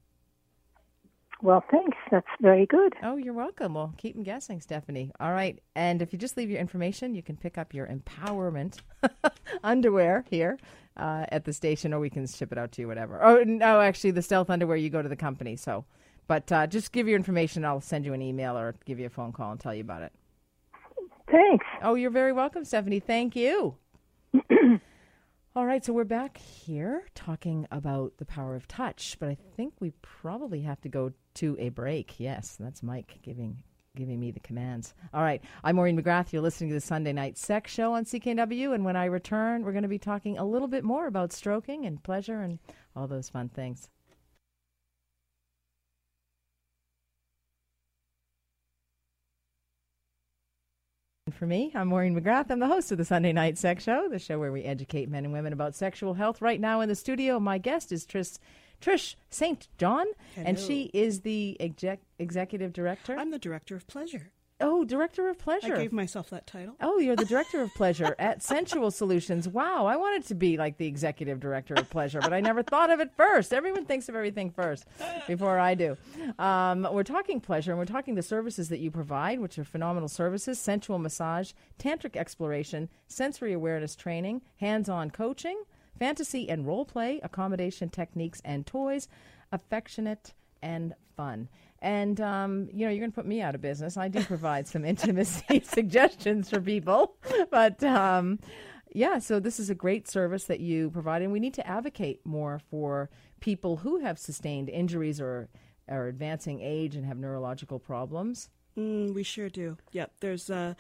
Well, 1.45 1.63
thanks. 1.69 1.95
That's 2.09 2.25
very 2.41 2.65
good. 2.65 2.95
Oh, 3.03 3.17
you're 3.17 3.35
welcome. 3.35 3.75
Well, 3.75 3.93
keep 3.97 4.15
them 4.15 4.23
guessing, 4.23 4.59
Stephanie. 4.59 5.11
All 5.19 5.31
right. 5.31 5.59
And 5.75 6.01
if 6.01 6.11
you 6.11 6.17
just 6.17 6.37
leave 6.37 6.49
your 6.49 6.59
information, 6.59 7.13
you 7.13 7.21
can 7.21 7.37
pick 7.37 7.59
up 7.59 7.71
your 7.71 7.85
empowerment 7.85 8.79
underwear 9.63 10.25
here 10.31 10.57
uh, 10.97 11.27
at 11.29 11.45
the 11.45 11.53
station, 11.53 11.93
or 11.93 11.99
we 11.99 12.09
can 12.09 12.25
ship 12.25 12.51
it 12.51 12.57
out 12.57 12.71
to 12.71 12.81
you, 12.81 12.87
whatever. 12.87 13.23
Oh, 13.23 13.43
no, 13.43 13.79
actually, 13.79 14.09
the 14.09 14.23
stealth 14.23 14.49
underwear, 14.49 14.75
you 14.75 14.89
go 14.89 15.03
to 15.03 15.09
the 15.09 15.15
company. 15.15 15.55
So, 15.55 15.85
but 16.27 16.51
uh, 16.51 16.65
just 16.65 16.91
give 16.91 17.07
your 17.07 17.15
information. 17.15 17.63
I'll 17.63 17.79
send 17.79 18.05
you 18.05 18.13
an 18.13 18.23
email 18.23 18.57
or 18.57 18.73
give 18.85 18.99
you 18.99 19.05
a 19.05 19.11
phone 19.11 19.31
call 19.31 19.51
and 19.51 19.59
tell 19.59 19.75
you 19.75 19.81
about 19.81 20.01
it. 20.01 20.13
Thanks. 21.29 21.65
Oh, 21.83 21.93
you're 21.93 22.09
very 22.09 22.33
welcome, 22.33 22.65
Stephanie. 22.65 23.01
Thank 23.01 23.35
you. 23.35 23.75
All 25.57 25.65
right, 25.65 25.85
so 25.85 25.93
we're 25.93 26.03
back 26.03 26.37
here 26.37 27.05
talking 27.15 27.65
about 27.71 28.17
the 28.17 28.25
power 28.25 28.57
of 28.57 28.67
touch, 28.67 29.15
but 29.21 29.29
I 29.29 29.37
think 29.55 29.73
we 29.79 29.91
probably 30.01 30.59
have 30.63 30.81
to 30.81 30.89
go 30.89 31.13
to 31.35 31.55
a 31.57 31.69
break. 31.69 32.19
Yes, 32.19 32.57
that's 32.59 32.83
Mike 32.83 33.19
giving 33.21 33.63
giving 33.95 34.19
me 34.19 34.31
the 34.31 34.41
commands. 34.41 34.93
All 35.13 35.21
right, 35.21 35.41
I'm 35.63 35.77
Maureen 35.77 35.97
McGrath. 35.97 36.33
You're 36.33 36.41
listening 36.41 36.71
to 36.71 36.73
the 36.73 36.81
Sunday 36.81 37.13
Night 37.13 37.37
Sex 37.37 37.71
Show 37.71 37.93
on 37.93 38.03
CKNW, 38.03 38.75
and 38.75 38.83
when 38.83 38.97
I 38.97 39.05
return, 39.05 39.63
we're 39.63 39.71
going 39.71 39.83
to 39.83 39.87
be 39.87 39.97
talking 39.97 40.37
a 40.37 40.43
little 40.43 40.67
bit 40.67 40.83
more 40.83 41.07
about 41.07 41.31
stroking 41.31 41.85
and 41.85 42.03
pleasure 42.03 42.41
and 42.41 42.59
all 42.93 43.07
those 43.07 43.29
fun 43.29 43.47
things. 43.47 43.89
For 51.35 51.45
me, 51.45 51.69
I'm 51.75 51.89
Maureen 51.89 52.19
McGrath. 52.19 52.49
I'm 52.49 52.59
the 52.59 52.67
host 52.67 52.93
of 52.93 52.97
the 52.97 53.03
Sunday 53.03 53.33
Night 53.33 53.57
Sex 53.57 53.83
Show, 53.83 54.07
the 54.07 54.19
show 54.19 54.39
where 54.39 54.53
we 54.53 54.63
educate 54.63 55.09
men 55.09 55.25
and 55.25 55.33
women 55.33 55.51
about 55.51 55.75
sexual 55.75 56.13
health. 56.13 56.41
Right 56.41 56.61
now 56.61 56.79
in 56.79 56.87
the 56.87 56.95
studio, 56.95 57.41
my 57.41 57.57
guest 57.57 57.91
is 57.91 58.05
Trish, 58.05 58.39
Trish 58.81 59.15
St. 59.29 59.67
John, 59.77 60.05
and 60.37 60.57
she 60.57 60.89
is 60.93 61.21
the 61.21 61.57
exec- 61.59 61.99
executive 62.19 62.71
director. 62.71 63.17
I'm 63.17 63.31
the 63.31 63.39
director 63.39 63.75
of 63.75 63.85
pleasure. 63.85 64.31
Oh, 64.61 64.83
director 64.85 65.27
of 65.29 65.37
pleasure. 65.37 65.75
I 65.75 65.79
gave 65.79 65.93
myself 65.93 66.29
that 66.29 66.47
title. 66.47 66.75
Oh, 66.81 66.99
you're 66.99 67.15
the 67.15 67.25
director 67.25 67.61
of 67.61 67.73
pleasure 67.73 68.15
at 68.19 68.41
Sensual 68.41 68.91
Solutions. 68.91 69.47
Wow, 69.47 69.85
I 69.85 69.95
wanted 69.95 70.25
to 70.27 70.35
be 70.35 70.57
like 70.57 70.77
the 70.77 70.87
executive 70.87 71.39
director 71.39 71.73
of 71.73 71.89
pleasure, 71.89 72.19
but 72.21 72.33
I 72.33 72.41
never 72.41 72.63
thought 72.63 72.89
of 72.89 72.99
it 72.99 73.11
first. 73.15 73.53
Everyone 73.53 73.85
thinks 73.85 74.09
of 74.09 74.15
everything 74.15 74.49
first 74.49 74.85
before 75.27 75.59
I 75.59 75.75
do. 75.75 75.97
Um, 76.39 76.87
we're 76.91 77.03
talking 77.03 77.39
pleasure, 77.39 77.71
and 77.71 77.79
we're 77.79 77.85
talking 77.85 78.15
the 78.15 78.23
services 78.23 78.69
that 78.69 78.79
you 78.79 78.91
provide, 78.91 79.39
which 79.39 79.59
are 79.59 79.63
phenomenal 79.63 80.09
services 80.09 80.59
sensual 80.59 80.99
massage, 80.99 81.51
tantric 81.79 82.15
exploration, 82.15 82.89
sensory 83.07 83.53
awareness 83.53 83.95
training, 83.95 84.41
hands 84.57 84.89
on 84.89 85.11
coaching, 85.11 85.63
fantasy 85.97 86.49
and 86.49 86.65
role 86.65 86.85
play, 86.85 87.19
accommodation 87.23 87.89
techniques 87.89 88.41
and 88.43 88.65
toys, 88.65 89.07
affectionate 89.51 90.33
and 90.61 90.93
fun. 91.15 91.47
And 91.85 92.19
um, 92.19 92.67
you 92.73 92.83
know, 92.83 92.91
you're 92.91 92.99
going 92.99 93.11
to 93.11 93.15
put 93.15 93.27
me 93.27 93.43
out 93.43 93.53
of 93.53 93.61
business. 93.61 93.95
I 93.95 94.07
do 94.07 94.23
provide 94.23 94.67
some 94.67 94.83
intimacy 94.93 95.59
suggestions 95.63 96.49
for 96.49 96.59
people, 96.59 97.15
but 97.51 97.83
um, 97.83 98.39
yeah. 98.91 99.19
So 99.19 99.39
this 99.39 99.59
is 99.59 99.69
a 99.69 99.75
great 99.75 100.07
service 100.07 100.45
that 100.45 100.59
you 100.59 100.89
provide, 100.89 101.21
and 101.21 101.31
we 101.31 101.39
need 101.39 101.53
to 101.53 101.67
advocate 101.67 102.25
more 102.25 102.59
for 102.71 103.11
people 103.39 103.77
who 103.77 103.99
have 103.99 104.17
sustained 104.17 104.67
injuries 104.67 105.21
or 105.21 105.47
are 105.87 106.07
advancing 106.07 106.59
age 106.59 106.95
and 106.95 107.05
have 107.05 107.19
neurological 107.19 107.77
problems. 107.77 108.49
Mm, 108.75 109.13
we 109.13 109.21
sure 109.21 109.49
do. 109.49 109.77
Yep. 109.91 110.11
There's 110.21 110.49
uh, 110.49 110.73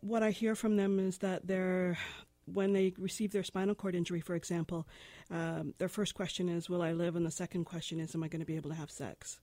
what 0.00 0.22
I 0.22 0.30
hear 0.30 0.54
from 0.54 0.76
them 0.76 1.00
is 1.00 1.18
that 1.18 1.48
they're 1.48 1.98
when 2.44 2.72
they 2.72 2.94
receive 2.98 3.32
their 3.32 3.42
spinal 3.42 3.74
cord 3.74 3.96
injury, 3.96 4.20
for 4.20 4.36
example, 4.36 4.86
um, 5.28 5.74
their 5.78 5.88
first 5.88 6.14
question 6.14 6.48
is, 6.48 6.70
"Will 6.70 6.82
I 6.82 6.92
live?" 6.92 7.16
and 7.16 7.26
the 7.26 7.32
second 7.32 7.64
question 7.64 7.98
is, 7.98 8.14
"Am 8.14 8.22
I 8.22 8.28
going 8.28 8.38
to 8.38 8.46
be 8.46 8.54
able 8.54 8.70
to 8.70 8.76
have 8.76 8.92
sex?" 8.92 9.40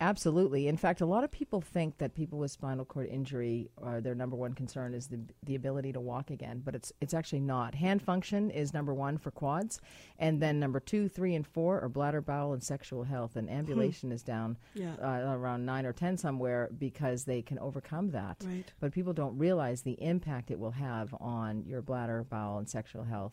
Absolutely. 0.00 0.68
In 0.68 0.76
fact, 0.76 1.00
a 1.00 1.06
lot 1.06 1.24
of 1.24 1.30
people 1.32 1.60
think 1.60 1.98
that 1.98 2.14
people 2.14 2.38
with 2.38 2.52
spinal 2.52 2.84
cord 2.84 3.08
injury, 3.08 3.68
uh, 3.84 3.98
their 3.98 4.14
number 4.14 4.36
one 4.36 4.52
concern 4.52 4.94
is 4.94 5.08
the 5.08 5.18
the 5.44 5.56
ability 5.56 5.92
to 5.92 6.00
walk 6.00 6.30
again, 6.30 6.62
but 6.64 6.76
it's 6.76 6.92
it's 7.00 7.14
actually 7.14 7.40
not. 7.40 7.74
Hand 7.74 8.00
function 8.00 8.48
is 8.50 8.72
number 8.72 8.94
one 8.94 9.18
for 9.18 9.32
quads, 9.32 9.80
and 10.18 10.40
then 10.40 10.60
number 10.60 10.78
two, 10.78 11.08
three, 11.08 11.34
and 11.34 11.44
four 11.44 11.80
are 11.80 11.88
bladder, 11.88 12.20
bowel, 12.20 12.52
and 12.52 12.62
sexual 12.62 13.02
health. 13.02 13.34
And 13.34 13.50
ambulation 13.50 14.12
is 14.12 14.22
down 14.22 14.56
Yeah. 14.74 14.94
uh, 15.02 15.32
around 15.34 15.66
nine 15.66 15.84
or 15.84 15.92
ten 15.92 16.16
somewhere 16.16 16.70
because 16.78 17.24
they 17.24 17.42
can 17.42 17.58
overcome 17.58 18.10
that. 18.12 18.36
Right. 18.46 18.72
But 18.78 18.92
people 18.92 19.12
don't 19.14 19.36
realize 19.36 19.82
the 19.82 20.00
impact 20.00 20.52
it 20.52 20.60
will 20.60 20.70
have 20.72 21.12
on 21.18 21.64
your 21.66 21.82
bladder, 21.82 22.22
bowel, 22.22 22.58
and 22.58 22.68
sexual 22.68 23.02
health. 23.02 23.32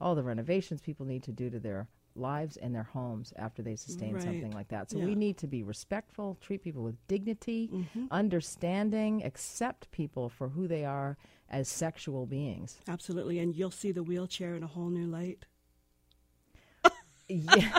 All 0.00 0.14
the 0.14 0.22
renovations 0.22 0.80
people 0.80 1.06
need 1.06 1.24
to 1.24 1.32
do 1.32 1.50
to 1.50 1.58
their 1.58 1.88
lives 2.16 2.56
and 2.56 2.74
their 2.74 2.84
homes 2.84 3.32
after 3.36 3.62
they 3.62 3.76
sustain 3.76 4.14
Right. 4.14 4.22
something 4.22 4.52
like 4.52 4.68
that. 4.68 4.90
So 4.90 4.98
Yeah. 4.98 5.06
we 5.06 5.14
need 5.14 5.36
to 5.38 5.46
be 5.46 5.62
respectful, 5.62 6.36
treat 6.40 6.62
people 6.62 6.82
with 6.82 6.96
dignity, 7.08 7.68
Mm-hmm. 7.72 8.06
understanding, 8.10 9.24
accept 9.24 9.90
people 9.90 10.28
for 10.28 10.50
who 10.50 10.68
they 10.68 10.84
are 10.84 11.16
as 11.48 11.68
sexual 11.68 12.26
beings. 12.26 12.78
Absolutely. 12.88 13.38
And 13.38 13.54
you'll 13.54 13.70
see 13.70 13.92
the 13.92 14.02
wheelchair 14.02 14.54
in 14.54 14.62
a 14.62 14.66
whole 14.68 14.90
new 14.90 15.06
light. 15.06 15.44
Yeah. 17.28 17.78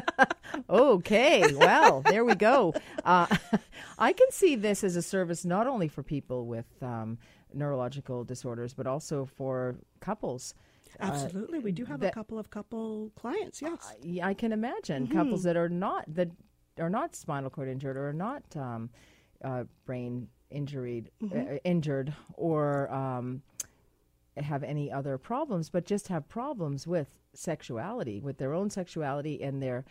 okay. 0.70 1.52
Well, 1.54 2.02
there 2.02 2.24
we 2.24 2.34
go. 2.36 2.72
Uh, 3.04 3.26
I 3.98 4.12
can 4.12 4.30
see 4.30 4.54
this 4.56 4.84
as 4.84 4.94
a 4.96 5.02
service 5.02 5.44
not 5.44 5.66
only 5.66 5.88
for 5.88 6.02
people 6.04 6.46
with 6.46 6.66
um, 6.82 7.18
neurological 7.52 8.22
disorders, 8.24 8.74
but 8.74 8.86
also 8.86 9.24
for 9.24 9.76
couples. 10.00 10.54
Absolutely. 11.00 11.58
we 11.58 11.72
do 11.72 11.84
have 11.84 12.02
a 12.02 12.10
couple 12.10 12.38
of 12.38 12.50
couple 12.50 13.10
clients. 13.16 13.60
Yes. 13.62 13.92
I, 14.04 14.30
I 14.30 14.34
can 14.34 14.52
imagine 14.52 15.08
couples 15.08 15.42
that 15.44 15.56
are 15.56 15.68
not 15.68 16.04
that 16.14 16.30
are 16.78 16.90
not 16.90 17.14
spinal 17.14 17.50
cord 17.50 17.68
injured 17.68 17.96
or 17.96 18.12
not 18.12 18.42
um, 18.56 18.90
uh, 19.44 19.64
brain 19.84 20.28
injured, 20.50 21.10
uh, 21.34 21.56
injured, 21.64 22.14
or 22.34 22.92
um, 22.92 23.42
have 24.36 24.62
any 24.62 24.92
other 24.92 25.18
problems, 25.18 25.70
but 25.70 25.84
just 25.86 26.08
have 26.08 26.28
problems 26.28 26.86
with 26.86 27.08
sexuality, 27.34 28.20
with 28.20 28.38
their 28.38 28.52
own 28.54 28.70
sexuality 28.70 29.42
and 29.42 29.62
their 29.62 29.84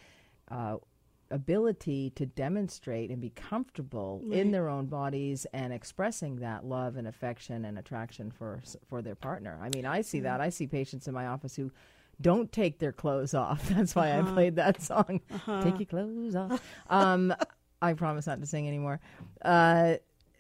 uh, 0.49 0.78
ability 1.36 2.11
to 2.11 2.25
demonstrate 2.25 3.09
and 3.11 3.21
be 3.21 3.29
comfortable 3.29 4.23
in 4.31 4.51
their 4.51 4.69
own 4.69 4.86
bodies 4.86 5.45
and 5.53 5.73
expressing 5.73 6.38
that 6.38 6.65
love 6.65 6.95
and 6.95 7.07
affection 7.07 7.65
and 7.65 7.77
attraction 7.77 8.31
for 8.31 8.61
for 8.88 9.01
their 9.01 9.15
partner. 9.15 9.59
I 9.61 9.69
mean, 9.69 9.86
I 9.86 10.01
see 10.01 10.21
that. 10.21 10.41
I 10.41 10.49
see 10.49 10.65
patients 10.65 11.07
in 11.07 11.13
my 11.13 11.27
office 11.27 11.55
who 11.55 11.71
don't 12.21 12.51
take 12.51 12.79
their 12.79 12.93
clothes 12.93 13.33
off. 13.33 13.67
That's 13.69 13.93
why 13.93 14.17
I 14.17 14.21
played 14.21 14.55
that 14.55 14.81
song. 14.81 15.19
Take 15.61 15.79
your 15.79 15.88
clothes 15.88 16.36
off. 16.36 16.61
um, 16.89 17.33
I 17.81 17.93
promise 17.93 18.25
not 18.25 18.39
to 18.39 18.47
sing 18.47 18.67
anymore. 18.67 19.01
Uh, 19.43 19.95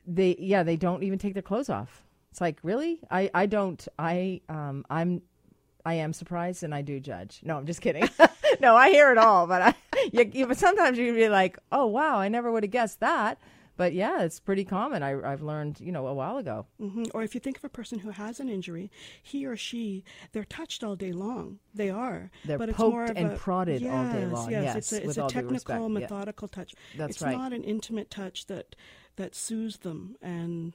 they 0.07 0.35
yeah, 0.39 0.63
they 0.63 0.77
don't 0.77 1.03
even 1.03 1.19
take 1.19 1.33
their 1.33 1.43
clothes 1.43 1.69
off. 1.69 2.03
It's 2.31 2.41
like 2.41 2.59
really, 2.63 3.01
I 3.11 3.29
I 3.33 3.45
don't 3.45 3.85
I 3.99 4.41
um 4.49 4.85
I'm 4.89 5.21
I 5.85 5.95
am 5.95 6.13
surprised 6.13 6.63
and 6.63 6.73
I 6.73 6.81
do 6.81 6.99
judge. 6.99 7.41
No, 7.43 7.57
I'm 7.57 7.65
just 7.65 7.81
kidding. 7.81 8.09
no, 8.61 8.75
I 8.75 8.89
hear 8.89 9.11
it 9.11 9.17
all, 9.17 9.47
but 9.47 9.61
I 9.61 9.75
you, 10.11 10.29
you, 10.33 10.47
but 10.47 10.57
sometimes 10.57 10.97
you 10.97 11.07
can 11.07 11.15
be 11.15 11.29
like, 11.29 11.57
oh 11.71 11.85
wow, 11.85 12.17
I 12.17 12.27
never 12.29 12.51
would 12.51 12.63
have 12.63 12.71
guessed 12.71 12.99
that. 12.99 13.39
But 13.77 13.91
yeah, 13.93 14.21
it's 14.21 14.39
pretty 14.39 14.63
common. 14.63 15.03
I, 15.03 15.21
I've 15.29 15.41
learned, 15.41 15.81
you 15.81 15.91
know, 15.91 16.07
a 16.07 16.13
while 16.13 16.37
ago. 16.37 16.65
hmm 16.79 17.03
Or 17.13 17.23
if 17.23 17.35
you 17.35 17.41
think 17.41 17.57
of 17.57 17.65
a 17.65 17.69
person 17.69 17.99
who 17.99 18.11
has 18.11 18.39
an 18.39 18.47
injury, 18.47 18.89
he 19.21 19.45
or 19.45 19.57
she, 19.57 20.05
they're 20.31 20.45
touched 20.45 20.81
all 20.81 20.95
day 20.95 21.11
long. 21.11 21.59
They 21.73 21.89
are. 21.89 22.31
They're 22.45 22.57
but 22.57 22.69
it's 22.69 22.77
poked 22.77 22.93
more 22.93 23.03
of 23.03 23.17
and 23.17 23.33
a, 23.33 23.35
prodded 23.35 23.81
yes, 23.81 23.93
all 23.93 24.13
day 24.13 24.25
long. 24.27 24.51
Yes, 24.51 24.63
Yes, 24.63 24.75
it's 24.77 24.91
a, 24.93 25.03
it's 25.09 25.17
a 25.17 25.27
technical, 25.27 25.51
respect. 25.55 25.81
Yeah. 25.81 25.87
methodical 25.89 26.47
touch. 26.47 26.73
That's 26.97 27.15
it's 27.15 27.21
right. 27.21 27.37
not 27.37 27.51
an 27.51 27.65
intimate 27.65 28.09
touch 28.09 28.45
that 28.45 28.77
that 29.17 29.35
soothes 29.35 29.77
them 29.77 30.15
and 30.21 30.73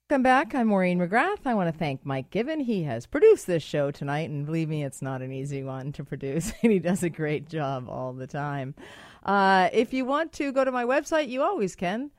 Welcome 0.10 0.24
back. 0.24 0.54
I'm 0.54 0.68
Maureen 0.68 1.00
McGrath. 1.00 1.40
I 1.46 1.54
want 1.54 1.72
to 1.72 1.80
thank 1.80 2.06
Mike 2.06 2.30
Given. 2.32 2.60
He 2.60 2.84
has 2.84 3.06
produced 3.06 3.48
this 3.48 3.64
show 3.64 3.92
tonight, 3.92 4.30
and 4.30 4.46
believe 4.46 4.68
me, 4.68 4.84
it's 4.84 5.02
not 5.02 5.22
an 5.22 5.32
easy 5.32 5.64
one 5.64 5.94
to 5.94 6.04
produce, 6.04 6.52
and 6.64 6.72
he 6.72 6.80
does 6.80 7.02
a 7.02 7.10
great 7.10 7.48
job 7.48 7.88
all 7.88 8.12
the 8.12 8.28
time. 8.28 8.76
Uh, 9.24 9.70
if 9.72 9.94
you 9.94 10.04
want 10.04 10.34
to 10.34 10.52
go 10.52 10.66
to 10.66 10.72
my 10.72 10.84
website, 10.84 11.30
you 11.30 11.42
always 11.42 11.78
can 11.78 12.12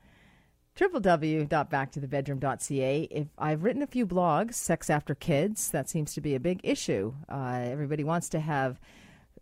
www.backtothebedroom.ca. 0.75 3.07
If 3.11 3.27
I've 3.37 3.63
written 3.63 3.83
a 3.83 3.87
few 3.87 4.07
blogs, 4.07 4.55
sex 4.55 4.89
after 4.89 5.13
kids, 5.13 5.69
that 5.69 5.87
seems 5.87 6.15
to 6.15 6.21
be 6.21 6.33
a 6.33 6.39
big 6.39 6.61
issue. 6.63 7.13
Uh, 7.29 7.59
everybody 7.63 8.03
wants 8.03 8.27
to 8.29 8.39
have 8.39 8.79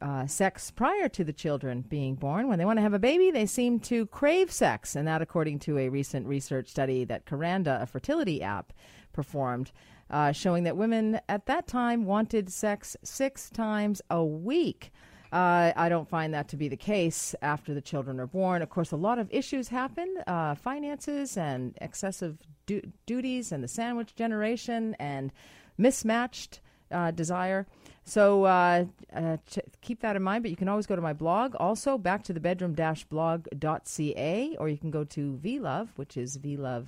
uh, 0.01 0.27
sex 0.27 0.71
prior 0.71 1.07
to 1.09 1.23
the 1.23 1.33
children 1.33 1.81
being 1.87 2.15
born. 2.15 2.47
When 2.47 2.57
they 2.59 2.65
want 2.65 2.77
to 2.77 2.83
have 2.83 2.93
a 2.93 2.99
baby, 2.99 3.31
they 3.31 3.45
seem 3.45 3.79
to 3.81 4.05
crave 4.07 4.51
sex, 4.51 4.95
and 4.95 5.07
that 5.07 5.21
according 5.21 5.59
to 5.59 5.77
a 5.77 5.89
recent 5.89 6.27
research 6.27 6.69
study 6.69 7.05
that 7.05 7.25
Kindara, 7.25 7.81
a 7.81 7.85
fertility 7.85 8.41
app, 8.41 8.73
performed, 9.13 9.71
uh, 10.09 10.31
showing 10.31 10.63
that 10.63 10.77
women 10.77 11.19
at 11.29 11.45
that 11.45 11.67
time 11.67 12.05
wanted 12.05 12.51
sex 12.51 12.97
six 13.03 13.49
times 13.49 14.01
a 14.09 14.23
week. 14.23 14.91
Uh, 15.31 15.71
I 15.77 15.87
don't 15.87 16.09
find 16.09 16.33
that 16.33 16.49
to 16.49 16.57
be 16.57 16.67
the 16.67 16.75
case 16.75 17.33
after 17.41 17.73
the 17.73 17.81
children 17.81 18.19
are 18.19 18.27
born. 18.27 18.61
Of 18.61 18.69
course, 18.69 18.91
a 18.91 18.97
lot 18.97 19.17
of 19.17 19.29
issues 19.31 19.69
happen 19.69 20.17
uh, 20.27 20.55
finances 20.55 21.37
and 21.37 21.77
excessive 21.79 22.37
du- 22.65 22.91
duties, 23.05 23.53
and 23.53 23.63
the 23.63 23.69
sandwich 23.69 24.15
generation, 24.15 24.95
and 24.99 25.31
mismatched 25.77 26.59
uh, 26.91 27.11
desire. 27.11 27.67
So 28.03 28.45
uh, 28.45 28.85
uh, 29.15 29.37
keep 29.81 30.01
that 30.01 30.15
in 30.15 30.23
mind. 30.23 30.43
But 30.43 30.51
you 30.51 30.57
can 30.57 30.67
always 30.67 30.87
go 30.87 30.95
to 30.95 31.01
my 31.01 31.13
blog, 31.13 31.55
also 31.55 31.97
back 31.97 32.23
to 32.23 32.33
the 32.33 32.39
bedroom 32.39 32.73
blog.ca, 32.73 34.55
or 34.59 34.69
you 34.69 34.77
can 34.77 34.91
go 34.91 35.03
to 35.03 35.39
VLove, 35.43 35.89
which 35.95 36.17
is 36.17 36.37
VLove 36.37 36.87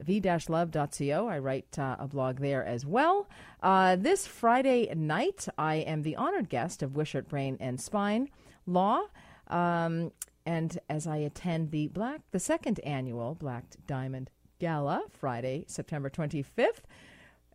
v-love.co. 0.00 1.28
I 1.28 1.38
write 1.38 1.78
uh, 1.78 1.96
a 1.98 2.06
blog 2.06 2.38
there 2.38 2.64
as 2.64 2.84
well. 2.84 3.28
Uh, 3.62 3.96
this 3.96 4.26
Friday 4.26 4.92
night, 4.94 5.48
I 5.56 5.76
am 5.76 6.02
the 6.02 6.16
honored 6.16 6.48
guest 6.48 6.82
of 6.82 6.96
Wishart 6.96 7.28
Brain 7.28 7.56
and 7.60 7.80
Spine 7.80 8.28
Law. 8.66 9.04
Um, 9.48 10.12
and 10.44 10.78
as 10.88 11.06
I 11.06 11.16
attend 11.16 11.70
the 11.70 11.88
Black, 11.88 12.20
the 12.30 12.38
second 12.38 12.78
annual 12.80 13.34
Black 13.34 13.64
Diamond 13.86 14.30
Gala, 14.58 15.02
Friday, 15.10 15.64
September 15.66 16.10
25th, 16.10 16.84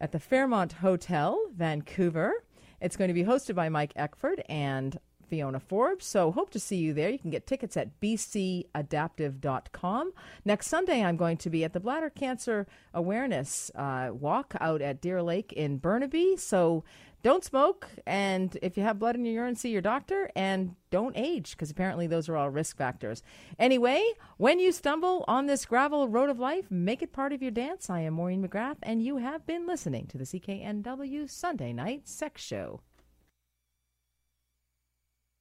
at 0.01 0.11
the 0.11 0.19
Fairmont 0.19 0.73
Hotel, 0.73 1.39
Vancouver. 1.55 2.43
It's 2.81 2.97
going 2.97 3.07
to 3.09 3.13
be 3.13 3.23
hosted 3.23 3.55
by 3.55 3.69
Mike 3.69 3.93
Eckford 3.95 4.43
and 4.49 4.99
Fiona 5.29 5.59
Forbes. 5.59 6.07
So 6.07 6.31
hope 6.31 6.49
to 6.49 6.59
see 6.59 6.77
you 6.77 6.93
there. 6.93 7.09
You 7.09 7.19
can 7.19 7.29
get 7.29 7.45
tickets 7.47 7.77
at 7.77 8.01
bcadaptive.com. 8.01 10.11
Next 10.43 10.67
Sunday, 10.67 11.01
I'm 11.03 11.15
going 11.15 11.37
to 11.37 11.49
be 11.49 11.63
at 11.63 11.71
the 11.73 11.79
Bladder 11.79 12.09
Cancer 12.09 12.67
Awareness 12.93 13.71
uh, 13.75 14.09
Walk 14.11 14.55
out 14.59 14.81
at 14.81 14.99
Deer 14.99 15.23
Lake 15.23 15.53
in 15.53 15.77
Burnaby. 15.77 16.35
So 16.35 16.83
don't 17.23 17.43
smoke, 17.43 17.87
and 18.05 18.57
if 18.61 18.77
you 18.77 18.83
have 18.83 18.99
blood 18.99 19.15
in 19.15 19.25
your 19.25 19.33
urine, 19.33 19.55
see 19.55 19.69
your 19.69 19.81
doctor, 19.81 20.29
and 20.35 20.75
don't 20.89 21.15
age, 21.15 21.51
because 21.51 21.69
apparently 21.71 22.07
those 22.07 22.27
are 22.27 22.35
all 22.35 22.49
risk 22.49 22.77
factors. 22.77 23.23
Anyway, 23.59 24.03
when 24.37 24.59
you 24.59 24.71
stumble 24.71 25.23
on 25.27 25.45
this 25.45 25.65
gravel 25.65 26.07
road 26.07 26.29
of 26.29 26.39
life, 26.39 26.69
make 26.69 27.01
it 27.01 27.13
part 27.13 27.33
of 27.33 27.41
your 27.41 27.51
dance. 27.51 27.89
I 27.89 28.01
am 28.01 28.13
Maureen 28.13 28.47
McGrath, 28.47 28.77
and 28.83 29.01
you 29.01 29.17
have 29.17 29.45
been 29.45 29.67
listening 29.67 30.07
to 30.07 30.17
the 30.17 30.25
CKNW 30.25 31.29
Sunday 31.29 31.73
Night 31.73 32.07
Sex 32.07 32.41
Show. 32.41 32.81